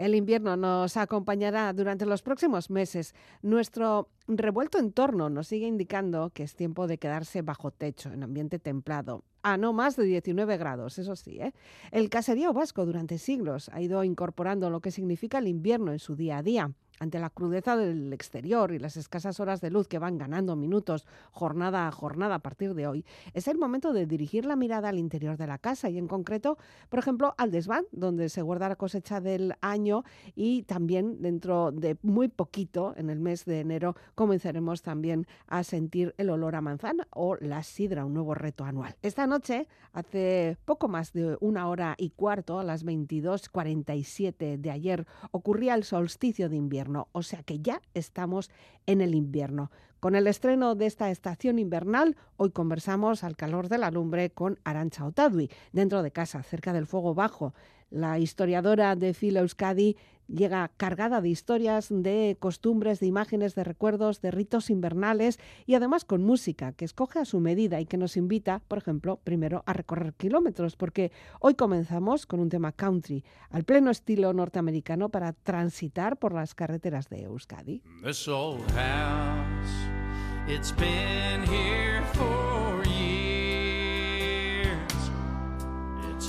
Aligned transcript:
El 0.00 0.14
invierno 0.14 0.56
nos 0.56 0.96
acompañará 0.96 1.70
durante 1.74 2.06
los 2.06 2.22
próximos 2.22 2.70
meses. 2.70 3.14
Nuestro 3.42 4.08
revuelto 4.28 4.78
entorno 4.78 5.28
nos 5.28 5.48
sigue 5.48 5.66
indicando 5.66 6.30
que 6.30 6.42
es 6.42 6.54
tiempo 6.54 6.86
de 6.86 6.96
quedarse 6.96 7.42
bajo 7.42 7.70
techo, 7.70 8.10
en 8.10 8.22
ambiente 8.22 8.58
templado, 8.58 9.24
a 9.42 9.58
no 9.58 9.74
más 9.74 9.96
de 9.96 10.04
19 10.04 10.56
grados, 10.56 10.98
eso 10.98 11.16
sí. 11.16 11.38
¿eh? 11.42 11.52
El 11.90 12.08
caserío 12.08 12.54
vasco 12.54 12.86
durante 12.86 13.18
siglos 13.18 13.68
ha 13.74 13.82
ido 13.82 14.02
incorporando 14.02 14.70
lo 14.70 14.80
que 14.80 14.90
significa 14.90 15.36
el 15.36 15.48
invierno 15.48 15.92
en 15.92 15.98
su 15.98 16.16
día 16.16 16.38
a 16.38 16.42
día 16.42 16.72
ante 17.00 17.18
la 17.18 17.30
crudeza 17.30 17.76
del 17.76 18.12
exterior 18.12 18.72
y 18.72 18.78
las 18.78 18.96
escasas 18.96 19.40
horas 19.40 19.60
de 19.60 19.70
luz 19.70 19.88
que 19.88 19.98
van 19.98 20.18
ganando 20.18 20.54
minutos 20.54 21.06
jornada 21.32 21.88
a 21.88 21.92
jornada 21.92 22.36
a 22.36 22.38
partir 22.40 22.74
de 22.74 22.86
hoy, 22.86 23.04
es 23.32 23.48
el 23.48 23.58
momento 23.58 23.92
de 23.92 24.06
dirigir 24.06 24.44
la 24.44 24.54
mirada 24.54 24.90
al 24.90 24.98
interior 24.98 25.36
de 25.36 25.46
la 25.46 25.58
casa 25.58 25.88
y 25.88 25.96
en 25.96 26.06
concreto, 26.06 26.58
por 26.90 26.98
ejemplo, 26.98 27.34
al 27.38 27.50
desván, 27.50 27.86
donde 27.90 28.28
se 28.28 28.42
guarda 28.42 28.68
la 28.68 28.76
cosecha 28.76 29.20
del 29.20 29.54
año 29.62 30.04
y 30.36 30.62
también 30.64 31.22
dentro 31.22 31.72
de 31.72 31.96
muy 32.02 32.28
poquito, 32.28 32.92
en 32.96 33.08
el 33.08 33.18
mes 33.18 33.46
de 33.46 33.60
enero, 33.60 33.96
comenzaremos 34.14 34.82
también 34.82 35.26
a 35.46 35.64
sentir 35.64 36.14
el 36.18 36.28
olor 36.28 36.54
a 36.54 36.60
manzana 36.60 37.08
o 37.10 37.36
la 37.36 37.62
sidra, 37.62 38.04
un 38.04 38.12
nuevo 38.12 38.34
reto 38.34 38.64
anual. 38.64 38.94
Esta 39.00 39.26
noche, 39.26 39.66
hace 39.94 40.58
poco 40.66 40.88
más 40.88 41.14
de 41.14 41.38
una 41.40 41.68
hora 41.68 41.94
y 41.96 42.10
cuarto, 42.10 42.58
a 42.58 42.64
las 42.64 42.84
22.47 42.84 44.58
de 44.58 44.70
ayer, 44.70 45.06
ocurría 45.30 45.74
el 45.74 45.84
solsticio 45.84 46.50
de 46.50 46.56
invierno 46.56 46.89
o 47.12 47.22
sea 47.22 47.42
que 47.42 47.60
ya 47.60 47.82
estamos 47.94 48.50
en 48.86 49.00
el 49.00 49.14
invierno. 49.14 49.70
Con 50.00 50.14
el 50.14 50.26
estreno 50.26 50.74
de 50.74 50.86
esta 50.86 51.10
estación 51.10 51.58
invernal, 51.58 52.16
hoy 52.36 52.50
conversamos 52.50 53.22
al 53.22 53.36
calor 53.36 53.68
de 53.68 53.76
la 53.78 53.90
lumbre 53.90 54.30
con 54.30 54.58
Arancha 54.64 55.04
Otadui, 55.04 55.50
dentro 55.72 56.02
de 56.02 56.10
casa, 56.10 56.42
cerca 56.42 56.72
del 56.72 56.86
fuego 56.86 57.14
bajo. 57.14 57.54
La 57.90 58.18
historiadora 58.18 58.96
de 58.96 59.12
Filo 59.12 59.40
Euskadi 59.40 59.96
llega 60.34 60.70
cargada 60.76 61.20
de 61.20 61.28
historias, 61.28 61.88
de 61.90 62.36
costumbres, 62.38 63.00
de 63.00 63.06
imágenes, 63.06 63.54
de 63.54 63.64
recuerdos, 63.64 64.20
de 64.20 64.30
ritos 64.30 64.70
invernales 64.70 65.38
y 65.66 65.74
además 65.74 66.04
con 66.04 66.22
música 66.22 66.72
que 66.72 66.84
escoge 66.84 67.18
a 67.18 67.24
su 67.24 67.40
medida 67.40 67.80
y 67.80 67.86
que 67.86 67.96
nos 67.96 68.16
invita, 68.16 68.62
por 68.68 68.78
ejemplo, 68.78 69.20
primero 69.22 69.62
a 69.66 69.72
recorrer 69.72 70.14
kilómetros, 70.14 70.76
porque 70.76 71.12
hoy 71.40 71.54
comenzamos 71.54 72.26
con 72.26 72.40
un 72.40 72.48
tema 72.48 72.72
country, 72.72 73.24
al 73.50 73.64
pleno 73.64 73.90
estilo 73.90 74.32
norteamericano 74.32 75.08
para 75.08 75.32
transitar 75.32 76.18
por 76.18 76.32
las 76.32 76.54
carreteras 76.54 77.08
de 77.08 77.22
Euskadi. 77.22 77.82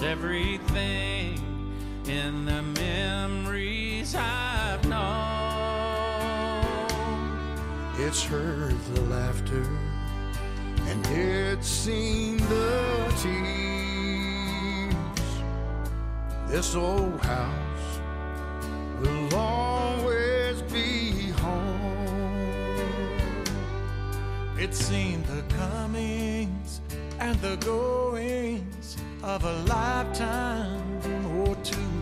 everything 0.03 1.37
in 2.07 2.43
the 2.45 2.61
memories 2.63 3.20
It's 8.13 8.23
heard 8.23 8.75
the 8.93 9.01
laughter 9.03 9.65
and 10.89 11.07
it's 11.07 11.65
seen 11.65 12.35
the 12.35 13.13
tears. 13.21 14.95
This 16.49 16.75
old 16.75 17.21
house 17.21 17.99
will 18.99 19.33
always 19.33 20.61
be 20.63 21.29
home. 21.39 22.65
It's 24.57 24.77
seen 24.77 25.23
the 25.23 25.43
comings 25.55 26.81
and 27.17 27.39
the 27.39 27.55
goings 27.55 28.97
of 29.23 29.45
a 29.45 29.53
lifetime 29.63 30.99
or 31.37 31.55
two, 31.63 31.93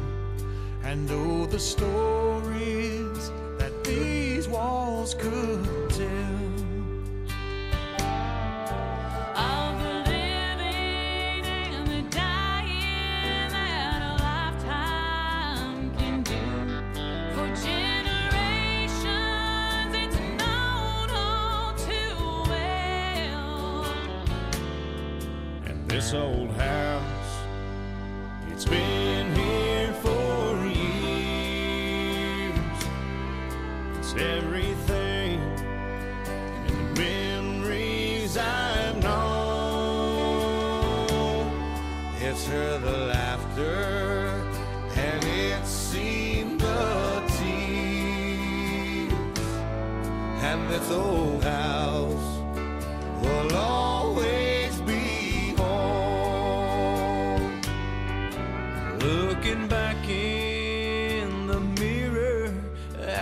and 0.81 1.07
oh, 1.11 1.45
the 1.45 1.59
stories 1.59 3.31
that 3.59 3.83
these 3.83 4.47
walls 4.47 5.13
could 5.13 5.78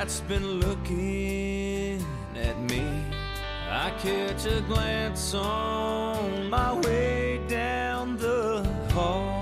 that's 0.08 0.22
been 0.22 0.62
looking 0.62 2.02
at 2.34 2.58
me. 2.62 3.04
I 3.70 3.92
catch 4.00 4.46
a 4.46 4.62
glance 4.62 5.34
on 5.34 6.50
my 6.50 6.80
way 6.80 7.42
down 7.50 8.16
the 8.16 8.64
hall. 8.94 9.37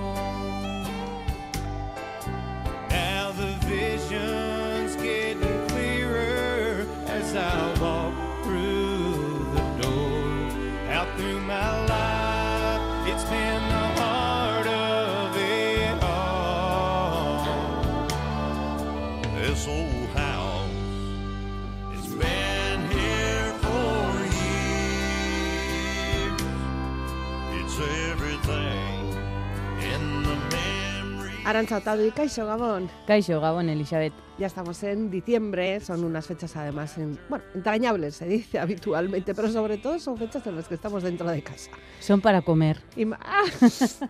Arantza 31.46 31.78
Otadu, 31.78 32.12
kaixo 32.18 32.46
Gabon. 32.46 32.90
Kaixo 33.08 33.40
Gabon, 33.40 33.70
Elisabet. 33.70 34.14
Ya 34.38 34.47
estamos 34.47 34.84
en 34.84 35.09
diciembre, 35.09 35.79
son 35.79 36.03
unas 36.03 36.28
fechas 36.28 36.56
además 36.57 36.97
en, 36.97 37.18
bueno, 37.29 37.46
entrañables, 37.53 38.16
se 38.16 38.25
dice 38.25 38.59
habitualmente, 38.59 39.34
pero 39.34 39.50
sobre 39.50 39.78
todo 39.78 39.97
son 39.97 40.18
fechas 40.18 40.46
en 40.47 40.57
las 40.57 40.68
que 40.68 40.75
estamos 40.75 41.03
dentro 41.03 41.29
de 41.29 41.41
casa. 41.41 41.72
Son 42.00 42.19
para 42.19 42.41
comer. 42.41 42.81
Y, 42.96 43.06
ah, 43.13 43.44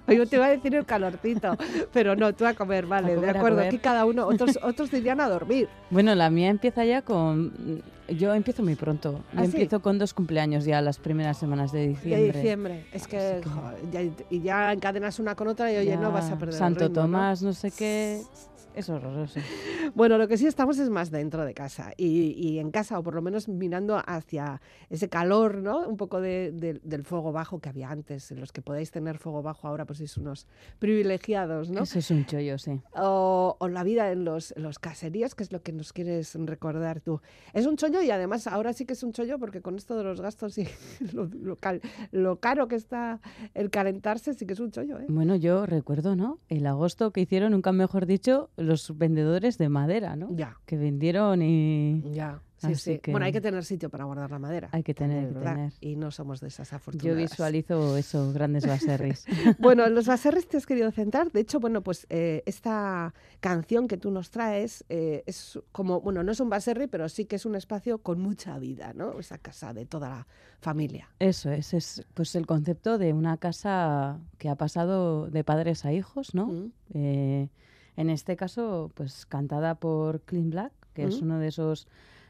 yo 0.07 0.25
te 0.25 0.37
iba 0.37 0.47
a 0.47 0.49
decir 0.49 0.73
el 0.75 0.85
calorcito, 0.85 1.55
pero 1.93 2.15
no, 2.15 2.33
tú 2.33 2.45
a 2.45 2.53
comer, 2.53 2.87
vale, 2.87 3.15
de 3.15 3.29
acuerdo. 3.29 3.61
Aquí 3.61 3.77
cada 3.77 4.05
uno, 4.05 4.25
otros, 4.25 4.57
otros 4.63 4.89
dirían 4.89 5.21
a 5.21 5.29
dormir. 5.29 5.69
Bueno, 5.91 6.15
la 6.15 6.29
mía 6.29 6.49
empieza 6.49 6.85
ya 6.85 7.03
con 7.03 7.83
yo 8.07 8.33
empiezo 8.33 8.63
muy 8.63 8.75
pronto. 8.75 9.23
Yo 9.33 9.39
¿Ah, 9.39 9.45
empiezo 9.45 9.81
con 9.81 9.97
dos 9.97 10.13
cumpleaños 10.13 10.65
ya 10.65 10.81
las 10.81 10.99
primeras 10.99 11.37
semanas 11.37 11.71
de 11.71 11.87
diciembre. 11.87 12.21
De 12.21 12.31
diciembre. 12.31 12.85
Es 12.91 13.07
que, 13.07 13.41
ya, 13.91 14.01
y 14.29 14.41
ya 14.41 14.73
encadenas 14.73 15.19
una 15.19 15.35
con 15.35 15.47
otra 15.47 15.71
y 15.71 15.77
oye, 15.77 15.97
no 15.97 16.11
vas 16.11 16.29
a 16.31 16.37
perder 16.37 16.55
Santo 16.55 16.85
el 16.85 16.89
ritmo, 16.89 17.03
Tomás, 17.03 17.41
¿no? 17.41 17.53
sé 17.53 17.71
qué. 17.71 18.21
Es 18.75 18.89
horroroso. 18.89 19.39
Bueno, 19.93 20.17
lo 20.17 20.27
que 20.27 20.37
sí 20.37 20.47
estamos 20.47 20.77
es 20.79 20.89
más 20.89 21.11
dentro 21.11 21.45
de 21.45 21.53
casa 21.53 21.93
y, 21.97 22.59
en 22.59 22.71
casa, 22.71 22.99
o 22.99 23.03
por 23.03 23.15
lo 23.15 23.21
menos 23.21 23.47
mirando 23.47 24.01
hacia 24.05 24.61
ese 24.89 25.07
calor, 25.09 25.57
¿no? 25.57 25.87
Un 25.87 25.95
poco 25.97 26.19
del 26.19 27.03
fuego 27.03 27.31
bajo 27.31 27.59
que 27.59 27.69
había 27.69 27.89
antes, 27.89 28.31
en 28.31 28.39
los 28.39 28.51
que 28.51 28.61
podéis 28.61 28.91
tener 28.91 29.17
fuego 29.17 29.41
bajo 29.41 29.67
ahora, 29.67 29.85
pues 29.85 29.99
sois 29.99 30.17
unos 30.17 30.47
privilegiados, 30.79 31.69
¿no? 31.69 31.83
Eso 31.83 31.99
es 31.99 32.11
un 32.11 32.25
chollo, 32.25 32.57
sí. 32.57 32.81
O, 32.95 33.57
la 33.69 33.83
vida 33.83 34.11
en 34.11 34.25
los, 34.25 34.53
los, 34.57 34.79
caseríos, 34.79 35.35
que 35.35 35.43
es 35.43 35.51
lo 35.51 35.61
que 35.61 35.71
nos 35.71 35.93
quieres 35.93 36.35
recordar 36.35 37.01
tú. 37.01 37.21
Es 37.53 37.65
un 37.65 37.77
chollo 37.77 38.01
y 38.01 38.11
además 38.11 38.47
ahora 38.47 38.73
sí 38.73 38.85
que 38.85 38.93
es 38.93 39.03
un 39.03 39.11
chollo 39.11 39.39
porque 39.39 39.61
con 39.61 39.75
esto 39.75 39.97
de 39.97 40.03
los 40.03 40.21
gastos 40.21 40.57
y 40.57 40.67
lo, 41.13 41.29
lo, 42.11 42.39
caro 42.39 42.67
que 42.67 42.75
está 42.75 43.21
el 43.53 43.69
calentarse, 43.69 44.33
sí 44.33 44.45
que 44.45 44.53
es 44.53 44.59
un 44.59 44.71
chollo, 44.71 44.99
¿eh? 44.99 45.05
Bueno, 45.07 45.35
yo 45.35 45.65
recuerdo, 45.65 46.15
¿no? 46.15 46.39
El 46.49 46.65
agosto 46.67 47.11
que 47.11 47.21
hicieron, 47.21 47.51
nunca 47.51 47.71
mejor 47.71 48.05
dicho, 48.05 48.49
los 48.65 48.97
vendedores 48.97 49.57
de 49.57 49.69
madera, 49.69 50.15
¿no? 50.15 50.29
Ya. 50.35 50.57
Que 50.65 50.77
vendieron 50.77 51.41
y... 51.41 52.03
Ya. 52.11 52.41
Sí, 52.57 52.75
sí. 52.75 53.01
Bueno, 53.11 53.25
hay 53.25 53.31
que 53.31 53.41
tener 53.41 53.63
sitio 53.65 53.89
para 53.89 54.05
guardar 54.05 54.31
la 54.31 54.39
madera. 54.39 54.69
Hay 54.71 54.83
que 54.83 54.93
tener, 54.93 55.33
que 55.33 55.39
tener. 55.39 55.73
Y 55.81 55.95
no 55.95 56.11
somos 56.11 56.39
de 56.39 56.47
esas 56.47 56.71
afortunadas. 56.73 57.15
Yo 57.15 57.15
visualizo 57.15 57.97
eso, 57.97 58.31
grandes 58.33 58.65
baserris. 58.65 59.25
bueno, 59.59 59.87
los 59.89 60.07
baserris 60.07 60.47
te 60.47 60.57
has 60.57 60.65
querido 60.65 60.91
centrar. 60.91 61.31
De 61.31 61.41
hecho, 61.41 61.59
bueno, 61.59 61.81
pues 61.81 62.07
eh, 62.09 62.43
esta 62.45 63.13
canción 63.39 63.87
que 63.87 63.97
tú 63.97 64.11
nos 64.11 64.31
traes 64.31 64.85
eh, 64.89 65.23
es 65.25 65.59
como, 65.71 66.01
bueno, 66.01 66.23
no 66.23 66.31
es 66.31 66.39
un 66.39 66.49
baserri, 66.49 66.87
pero 66.87 67.09
sí 67.09 67.25
que 67.25 67.35
es 67.35 67.45
un 67.45 67.55
espacio 67.55 67.99
con 67.99 68.19
mucha 68.19 68.57
vida, 68.57 68.93
¿no? 68.93 69.19
Esa 69.19 69.37
casa 69.37 69.73
de 69.73 69.85
toda 69.85 70.09
la 70.09 70.27
familia. 70.59 71.09
Eso 71.19 71.51
es, 71.51 71.73
es 71.73 72.05
pues 72.13 72.35
el 72.35 72.47
concepto 72.47 72.97
de 72.97 73.13
una 73.13 73.37
casa 73.37 74.19
que 74.37 74.49
ha 74.49 74.55
pasado 74.55 75.27
de 75.27 75.43
padres 75.43 75.85
a 75.85 75.93
hijos, 75.93 76.33
¿no? 76.33 76.47
Mm. 76.47 76.71
Eh, 76.93 77.49
en 77.97 78.09
este 78.09 78.35
caso, 78.35 78.91
pues 78.93 79.25
cantada 79.25 79.75
por 79.75 80.21
Clean 80.21 80.49
Black, 80.49 80.73
que 80.93 81.03
es 81.03 81.21
uno 81.21 81.39
de 81.39 81.47
esos 81.47 81.87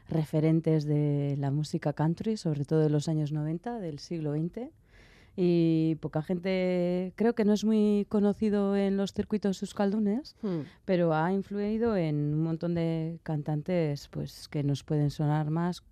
referentes 0.08 0.84
de 0.84 1.36
la 1.38 1.50
música 1.50 1.92
country, 1.92 2.36
sobre 2.36 2.64
todo 2.64 2.80
de 2.80 2.90
los 2.90 3.08
años 3.08 3.32
90 3.32 3.78
del 3.80 3.98
siglo 3.98 4.32
XX. 4.32 4.70
Y 5.38 5.96
poca 6.00 6.22
gente, 6.22 7.12
creo 7.14 7.34
que 7.34 7.44
no 7.44 7.52
es 7.52 7.64
muy 7.64 8.06
conocido 8.08 8.74
en 8.74 8.96
los 8.96 9.12
circuitos 9.12 9.60
euskaldunes, 9.60 10.34
hmm. 10.40 10.60
pero 10.86 11.12
ha 11.12 11.30
influido 11.32 11.94
en 11.94 12.16
un 12.16 12.42
montón 12.42 12.74
de 12.74 13.18
cantantes 13.22 14.08
pues 14.08 14.48
que 14.48 14.62
nos 14.62 14.82
pueden 14.82 15.10
sonar 15.10 15.50
más 15.50 15.82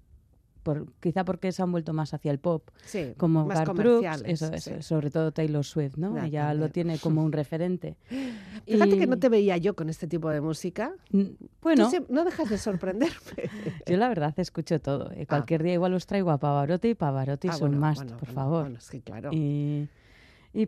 quizá 1.01 1.25
porque 1.25 1.53
se 1.53 1.63
han 1.63 1.73
vuelto 1.73 1.93
más 1.93 2.15
hacia 2.15 2.31
el 2.31 2.39
pop, 2.39 2.69
como 3.17 3.47
más 3.47 3.65
Brooks, 3.73 4.23
eso, 4.25 4.51
sobre 4.81 5.11
todo 5.11 5.33
Taylor 5.33 5.65
Swift, 5.65 5.97
¿no? 5.97 6.23
Ella 6.23 6.55
lo 6.55 6.71
tiene 6.71 6.99
como 6.99 7.25
un 7.25 7.33
referente. 7.33 7.97
Fíjate 8.67 8.99
que 8.99 9.07
no 9.07 9.19
te 9.19 9.29
veía 9.29 9.57
yo 9.57 9.75
con 9.75 9.89
este 9.89 10.07
tipo 10.07 10.31
de 10.31 10.41
música. 10.41 10.95
Bueno, 11.61 11.91
no 12.09 12.25
dejas 12.25 12.49
de 12.49 12.59
sorprenderme. 12.59 13.15
yo 13.87 13.97
la 13.97 14.09
verdad 14.09 14.35
escucho 14.37 14.81
todo. 14.81 15.11
Eh, 15.13 15.27
cualquier 15.27 15.61
ah. 15.61 15.65
día 15.65 15.73
igual 15.75 15.95
os 15.95 16.07
traigo 16.07 16.31
a 16.31 16.39
Pavarotti 16.39 16.89
y 16.89 16.95
Pavarotti 16.95 17.49
ah, 17.49 17.53
son 17.53 17.79
más, 17.79 18.03
por 18.05 18.29
favor. 18.29 18.73
claro. 19.05 19.31
Y 19.33 19.89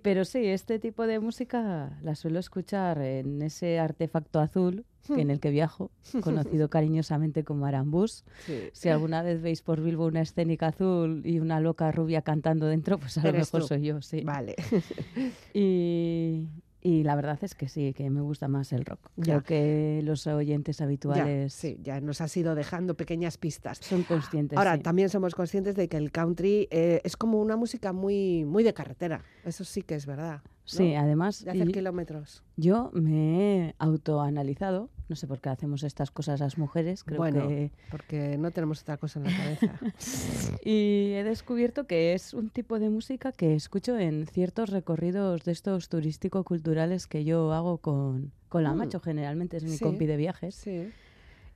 pero 0.03 0.25
sí, 0.25 0.45
este 0.47 0.79
tipo 0.79 1.07
de 1.07 1.21
música 1.21 1.97
la 2.03 2.17
suelo 2.17 2.41
escuchar 2.41 3.01
en 3.01 3.41
ese 3.41 3.79
artefacto 3.79 4.41
azul 4.41 4.85
en 5.09 5.31
el 5.31 5.39
que 5.39 5.51
viajo, 5.51 5.93
conocido 6.23 6.69
cariñosamente 6.69 7.45
como 7.45 7.67
Arambús. 7.67 8.25
Si 8.73 8.89
alguna 8.89 9.23
vez 9.23 9.41
veis 9.41 9.63
por 9.63 9.81
Bilbo 9.81 10.07
una 10.07 10.23
escénica 10.23 10.69
azul 10.69 11.23
y 11.25 11.39
una 11.39 11.61
loca 11.61 11.93
rubia 11.93 12.23
cantando 12.23 12.67
dentro, 12.67 12.99
pues 12.99 13.17
a 13.19 13.27
lo 13.27 13.33
mejor 13.33 13.63
soy 13.63 13.83
yo, 13.83 14.03
sí. 14.03 14.23
Vale. 14.23 14.57
y, 15.55 16.49
y 16.87 17.03
la 17.03 17.17
verdad 17.17 17.37
es 17.43 17.57
que 17.57 17.69
sí, 17.69 17.93
que 17.95 18.09
me 18.11 18.21
gusta 18.21 18.47
más 18.47 18.73
el 18.73 18.85
rock. 18.85 19.01
Creo 19.21 19.43
que 19.43 20.03
los 20.05 20.25
oyentes 20.29 20.81
habituales. 20.81 21.53
sí, 21.53 21.81
ya 21.83 22.01
nos 22.01 22.21
has 22.21 22.37
ido 22.37 22.55
dejando 22.55 22.97
pequeñas 22.97 23.39
pistas. 23.39 23.79
Son 23.79 24.05
conscientes. 24.05 24.57
Ahora, 24.57 24.79
también 24.79 25.09
somos 25.09 25.35
conscientes 25.35 25.75
de 25.75 25.89
que 25.89 25.97
el 25.97 26.13
country 26.13 26.69
eh, 26.71 27.01
es 27.03 27.17
como 27.17 27.41
una 27.41 27.57
música 27.57 27.93
muy, 27.93 28.45
muy 28.45 28.63
de 28.63 28.73
carretera. 28.73 29.25
Eso 29.45 29.65
sí 29.65 29.83
que 29.83 29.97
es 29.97 30.07
verdad. 30.07 30.43
Sí, 30.67 30.95
además. 30.95 31.45
De 31.45 31.53
hacer 31.53 31.69
kilómetros. 31.69 32.43
Yo 32.57 32.91
me 32.93 33.69
he 33.69 33.75
autoanalizado. 33.79 34.91
No 35.09 35.15
sé 35.15 35.29
por 35.29 35.41
qué 35.41 35.51
hacemos 35.51 35.85
estas 35.85 36.11
cosas 36.11 36.41
las 36.41 36.59
mujeres. 36.59 37.05
Creo 37.05 37.19
bueno, 37.19 37.47
que... 37.47 37.71
porque 37.91 38.37
no 38.37 38.51
tenemos 38.51 38.83
otra 38.83 38.97
cosa 38.97 39.21
en 39.21 39.27
la 39.27 39.37
cabeza. 39.37 39.79
y 40.65 41.13
he 41.15 41.23
descubierto 41.23 41.87
que 41.87 42.13
es 42.13 42.35
un 42.35 42.51
tipo 42.51 42.81
de 42.81 42.91
música 42.91 43.31
que 43.31 43.55
escucho 43.55 43.97
en 43.99 44.27
ciertos 44.27 44.71
recorridos 44.71 45.45
de 45.45 45.53
estos 45.53 45.89
turístico-culturales 45.89 47.07
que 47.07 47.25
yo 47.25 47.53
hago 47.53 47.79
con, 47.79 48.33
con 48.49 48.65
la 48.65 48.75
mm. 48.75 48.77
macho, 48.77 49.01
generalmente 49.01 49.59
es 49.59 49.65
mi 49.65 49.79
compi 49.79 50.07
de 50.07 50.17
viajes. 50.17 50.57
Sí. 50.57 50.91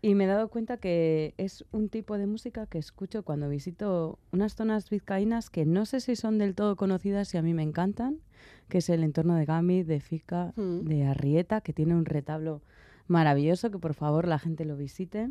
Y 0.03 0.15
me 0.15 0.25
he 0.25 0.27
dado 0.27 0.49
cuenta 0.49 0.79
que 0.79 1.35
es 1.37 1.65
un 1.73 1.91
tipo 1.91 2.17
de 2.17 2.27
música 2.27 2.67
que 2.67 2.79
escucho 2.79 3.23
cuando 3.23 3.51
visito 3.51 4.19
unas 4.33 4.55
zonas 4.55 4.89
vizcaínas 4.89 5.51
que 5.51 5.67
no 5.67 5.85
sé 5.85 6.01
si 6.01 6.17
son 6.17 6.39
del 6.39 6.55
todo 6.55 6.77
conocidas 6.77 7.35
y 7.35 7.37
a 7.37 7.43
mí 7.43 7.53
me 7.53 7.63
encantan, 7.63 8.21
que 8.71 8.79
es 8.79 8.89
el 8.89 9.05
entorno 9.05 9.35
de 9.35 9.45
Gami, 9.45 9.83
de 9.83 10.01
Fica, 10.01 10.55
mm. 10.57 10.81
de 10.87 11.07
Arrieta, 11.07 11.61
que 11.61 11.75
tiene 11.75 11.95
un 11.95 12.07
retablo 12.07 12.63
maravilloso, 13.07 13.71
que 13.71 13.79
por 13.79 13.93
favor 13.93 14.27
la 14.27 14.39
gente 14.39 14.65
lo 14.65 14.79
visite. 14.79 15.31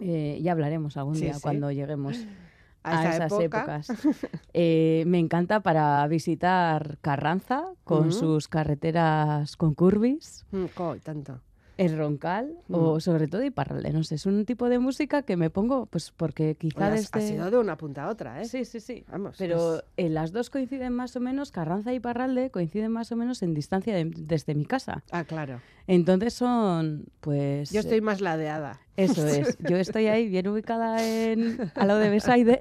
Eh, 0.00 0.38
ya 0.42 0.52
hablaremos 0.52 0.98
algún 0.98 1.14
día 1.14 1.36
cuando 1.40 1.72
lleguemos 1.72 2.26
a, 2.82 3.14
esas 3.14 3.32
épocas. 3.40 3.88
Eh, 4.52 5.04
me 5.06 5.18
encanta 5.18 5.60
para 5.60 6.06
visitar 6.08 6.98
Carranza 7.00 7.64
con 7.84 8.12
sus 8.12 8.48
carreteras 8.48 9.56
con 9.56 9.74
curvis. 9.74 10.44
Mm, 10.50 10.66
tanto 11.02 11.40
el 11.78 11.96
roncal 11.96 12.58
o 12.68 12.96
mm. 12.96 13.00
sobre 13.00 13.28
todo 13.28 13.42
y 13.44 13.50
parralde. 13.50 13.92
No 13.92 14.02
sé, 14.02 14.16
es 14.16 14.26
un 14.26 14.44
tipo 14.44 14.68
de 14.68 14.80
música 14.80 15.22
que 15.22 15.36
me 15.36 15.48
pongo, 15.48 15.86
pues 15.86 16.10
porque 16.10 16.56
quizá 16.56 16.90
desde... 16.90 17.18
Ha 17.18 17.22
sido 17.22 17.50
de 17.50 17.58
una 17.58 17.76
punta 17.76 18.04
a 18.04 18.10
otra, 18.10 18.42
¿eh? 18.42 18.44
Sí, 18.44 18.64
sí, 18.64 18.80
sí. 18.80 19.04
Vamos. 19.08 19.36
Pero 19.38 19.82
las 19.96 20.32
dos 20.32 20.50
coinciden 20.50 20.92
más 20.92 21.14
o 21.14 21.20
menos, 21.20 21.52
Carranza 21.52 21.94
y 21.94 22.00
Parralde 22.00 22.50
coinciden 22.50 22.90
más 22.90 23.12
o 23.12 23.16
menos 23.16 23.42
en 23.42 23.54
distancia 23.54 23.94
desde 24.04 24.54
mi 24.56 24.66
casa. 24.66 25.04
Ah, 25.12 25.24
claro. 25.24 25.60
Entonces 25.86 26.34
son, 26.34 27.06
pues... 27.20 27.70
Yo 27.70 27.80
estoy 27.80 28.00
más 28.00 28.20
ladeada. 28.20 28.80
Eso 28.96 29.24
es. 29.28 29.56
Yo 29.70 29.76
estoy 29.76 30.08
ahí 30.08 30.28
bien 30.28 30.48
ubicada 30.48 31.06
en, 31.06 31.70
al 31.76 31.88
lado 31.88 32.00
de 32.00 32.10
Besaide. 32.10 32.60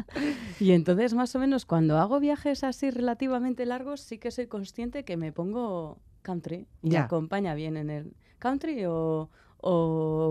y 0.60 0.72
entonces, 0.72 1.14
más 1.14 1.34
o 1.36 1.38
menos, 1.38 1.64
cuando 1.64 1.96
hago 1.98 2.18
viajes 2.18 2.64
así 2.64 2.90
relativamente 2.90 3.64
largos, 3.66 4.00
sí 4.00 4.18
que 4.18 4.32
soy 4.32 4.48
consciente 4.48 5.04
que 5.04 5.16
me 5.16 5.30
pongo 5.30 5.98
country 6.22 6.66
y 6.82 6.96
acompaña 6.96 7.54
bien 7.54 7.76
en 7.76 7.90
el 7.90 8.12
country 8.38 8.84
o, 8.86 9.28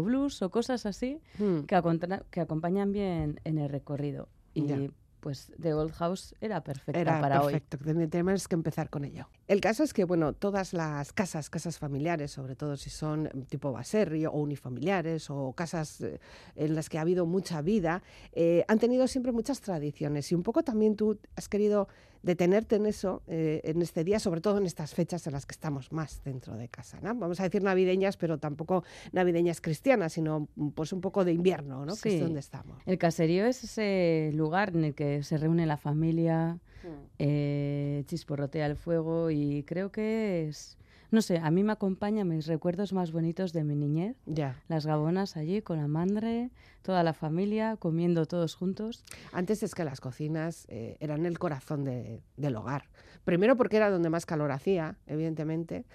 blues 0.04 0.42
o 0.42 0.50
cosas 0.50 0.86
así 0.86 1.20
hmm. 1.38 1.62
que, 1.62 2.22
que, 2.32 2.42
acompañan 2.42 2.92
bien 2.92 3.40
en 3.44 3.58
el 3.58 3.70
recorrido. 3.70 4.30
Y 4.54 4.92
pues 5.20 5.52
The 5.62 5.74
Old 5.74 5.94
House 5.94 6.36
era 6.42 6.64
perfecta 6.64 7.00
era 7.00 7.20
para 7.20 7.42
perfecto. 7.42 7.78
hoy. 7.86 8.08
Tenemos 8.08 8.48
que 8.48 8.56
empezar 8.56 8.90
con 8.90 9.06
ello. 9.06 9.28
El 9.48 9.62
caso 9.62 9.84
es 9.84 9.94
que, 9.94 10.04
bueno, 10.04 10.34
todas 10.34 10.74
las 10.74 11.14
casas, 11.14 11.50
casas 11.50 11.80
familiares, 11.80 12.32
sobre 12.32 12.56
todo 12.56 12.76
si 12.76 12.90
son 12.90 13.30
tipo 13.48 13.72
baserri 13.72 14.26
o 14.26 14.32
unifamiliares 14.32 15.30
o 15.30 15.54
casas 15.54 16.02
eh, 16.02 16.20
en 16.56 16.76
las 16.76 16.90
que 16.90 16.98
ha 16.98 17.02
habido 17.02 17.26
mucha 17.26 17.62
vida, 17.62 18.04
eh, 18.34 18.66
han 18.68 18.78
tenido 18.80 19.08
siempre 19.08 19.32
muchas 19.32 19.62
tradiciones 19.62 20.30
y 20.32 20.36
un 20.36 20.44
poco 20.44 20.64
también 20.64 20.98
tú 20.98 21.18
has 21.38 21.48
querido 21.48 21.88
detenerte 22.24 22.76
en 22.76 22.86
eso 22.86 23.24
eh, 23.28 23.62
en 23.64 23.82
este 23.82 24.04
día, 24.04 24.20
sobre 24.20 24.42
todo 24.42 24.58
en 24.58 24.66
estas 24.66 24.94
fechas 24.94 25.26
en 25.28 25.34
las 25.34 25.46
que 25.46 25.54
estamos 25.54 25.92
más 25.92 26.22
dentro 26.24 26.58
de 26.58 26.68
casa. 26.68 27.00
¿no? 27.02 27.16
Vamos 27.16 27.40
a 27.40 27.44
decir 27.44 27.64
navideñas, 27.64 28.18
pero 28.18 28.38
tampoco 28.38 28.84
navideñas 29.12 29.62
cristianas, 29.62 30.14
sino 30.14 30.48
mm, 30.56 30.70
pues 30.70 30.94
un 30.94 31.02
poco 31.02 31.24
de 31.24 31.32
invierno, 31.32 31.86
¿no? 31.86 31.96
que 31.96 32.16
es 32.16 32.22
donde 32.22 32.40
estamos. 32.40 32.82
El 32.86 32.98
caserío 32.98 33.46
es 33.46 33.64
ese 33.64 34.32
lugar 34.34 34.76
en 34.76 34.84
el 34.84 34.96
que 34.96 35.24
se 35.24 35.38
reúne 35.38 35.66
la 35.66 35.78
familia, 35.78 36.60
mm. 36.77 36.77
Eh, 37.20 38.04
chisporrotea 38.08 38.66
el 38.66 38.76
fuego 38.76 39.32
y 39.32 39.64
creo 39.64 39.92
que 39.92 40.48
es 40.48 40.78
no 41.10 41.22
sé, 41.22 41.38
a 41.38 41.52
mí 41.52 41.64
me 41.64 41.72
acompaña 41.72 42.26
mis 42.26 42.48
recuerdos 42.48 42.92
más 42.92 43.12
bonitos 43.12 43.54
de 43.54 43.64
mi 43.64 43.76
niñez. 43.76 44.18
Ya. 44.26 44.62
Las 44.68 44.86
gabonas 44.86 45.38
allí 45.38 45.62
con 45.62 45.78
la 45.78 45.88
madre, 45.88 46.52
toda 46.82 47.02
la 47.04 47.14
familia, 47.14 47.78
comiendo 47.78 48.26
todos 48.26 48.56
juntos. 48.56 49.06
Antes 49.32 49.64
es 49.64 49.74
que 49.74 49.86
las 49.86 50.02
cocinas 50.02 50.66
eh, 50.70 50.98
eran 51.00 51.26
el 51.26 51.40
corazón 51.40 51.86
del 51.86 52.56
hogar. 52.56 52.90
Primero 53.24 53.56
porque 53.56 53.78
era 53.78 53.90
donde 53.90 54.10
más 54.10 54.26
calor 54.26 54.52
hacía, 54.52 54.98
evidentemente, 55.08 55.86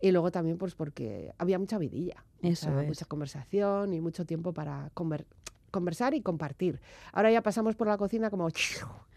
y 0.00 0.10
luego 0.10 0.30
también 0.30 0.56
pues 0.56 0.74
porque 0.74 1.34
había 1.38 1.58
mucha 1.58 1.76
vidilla. 1.76 2.24
Eso 2.40 2.70
Mucha 2.70 3.04
conversación 3.04 3.92
y 3.92 4.00
mucho 4.00 4.24
tiempo 4.24 4.54
para 4.54 4.90
conversar 5.70 6.14
y 6.14 6.22
compartir. 6.22 6.80
Ahora 7.12 7.30
ya 7.30 7.42
pasamos 7.42 7.76
por 7.76 7.88
la 7.88 7.98
cocina 7.98 8.30
como 8.30 8.48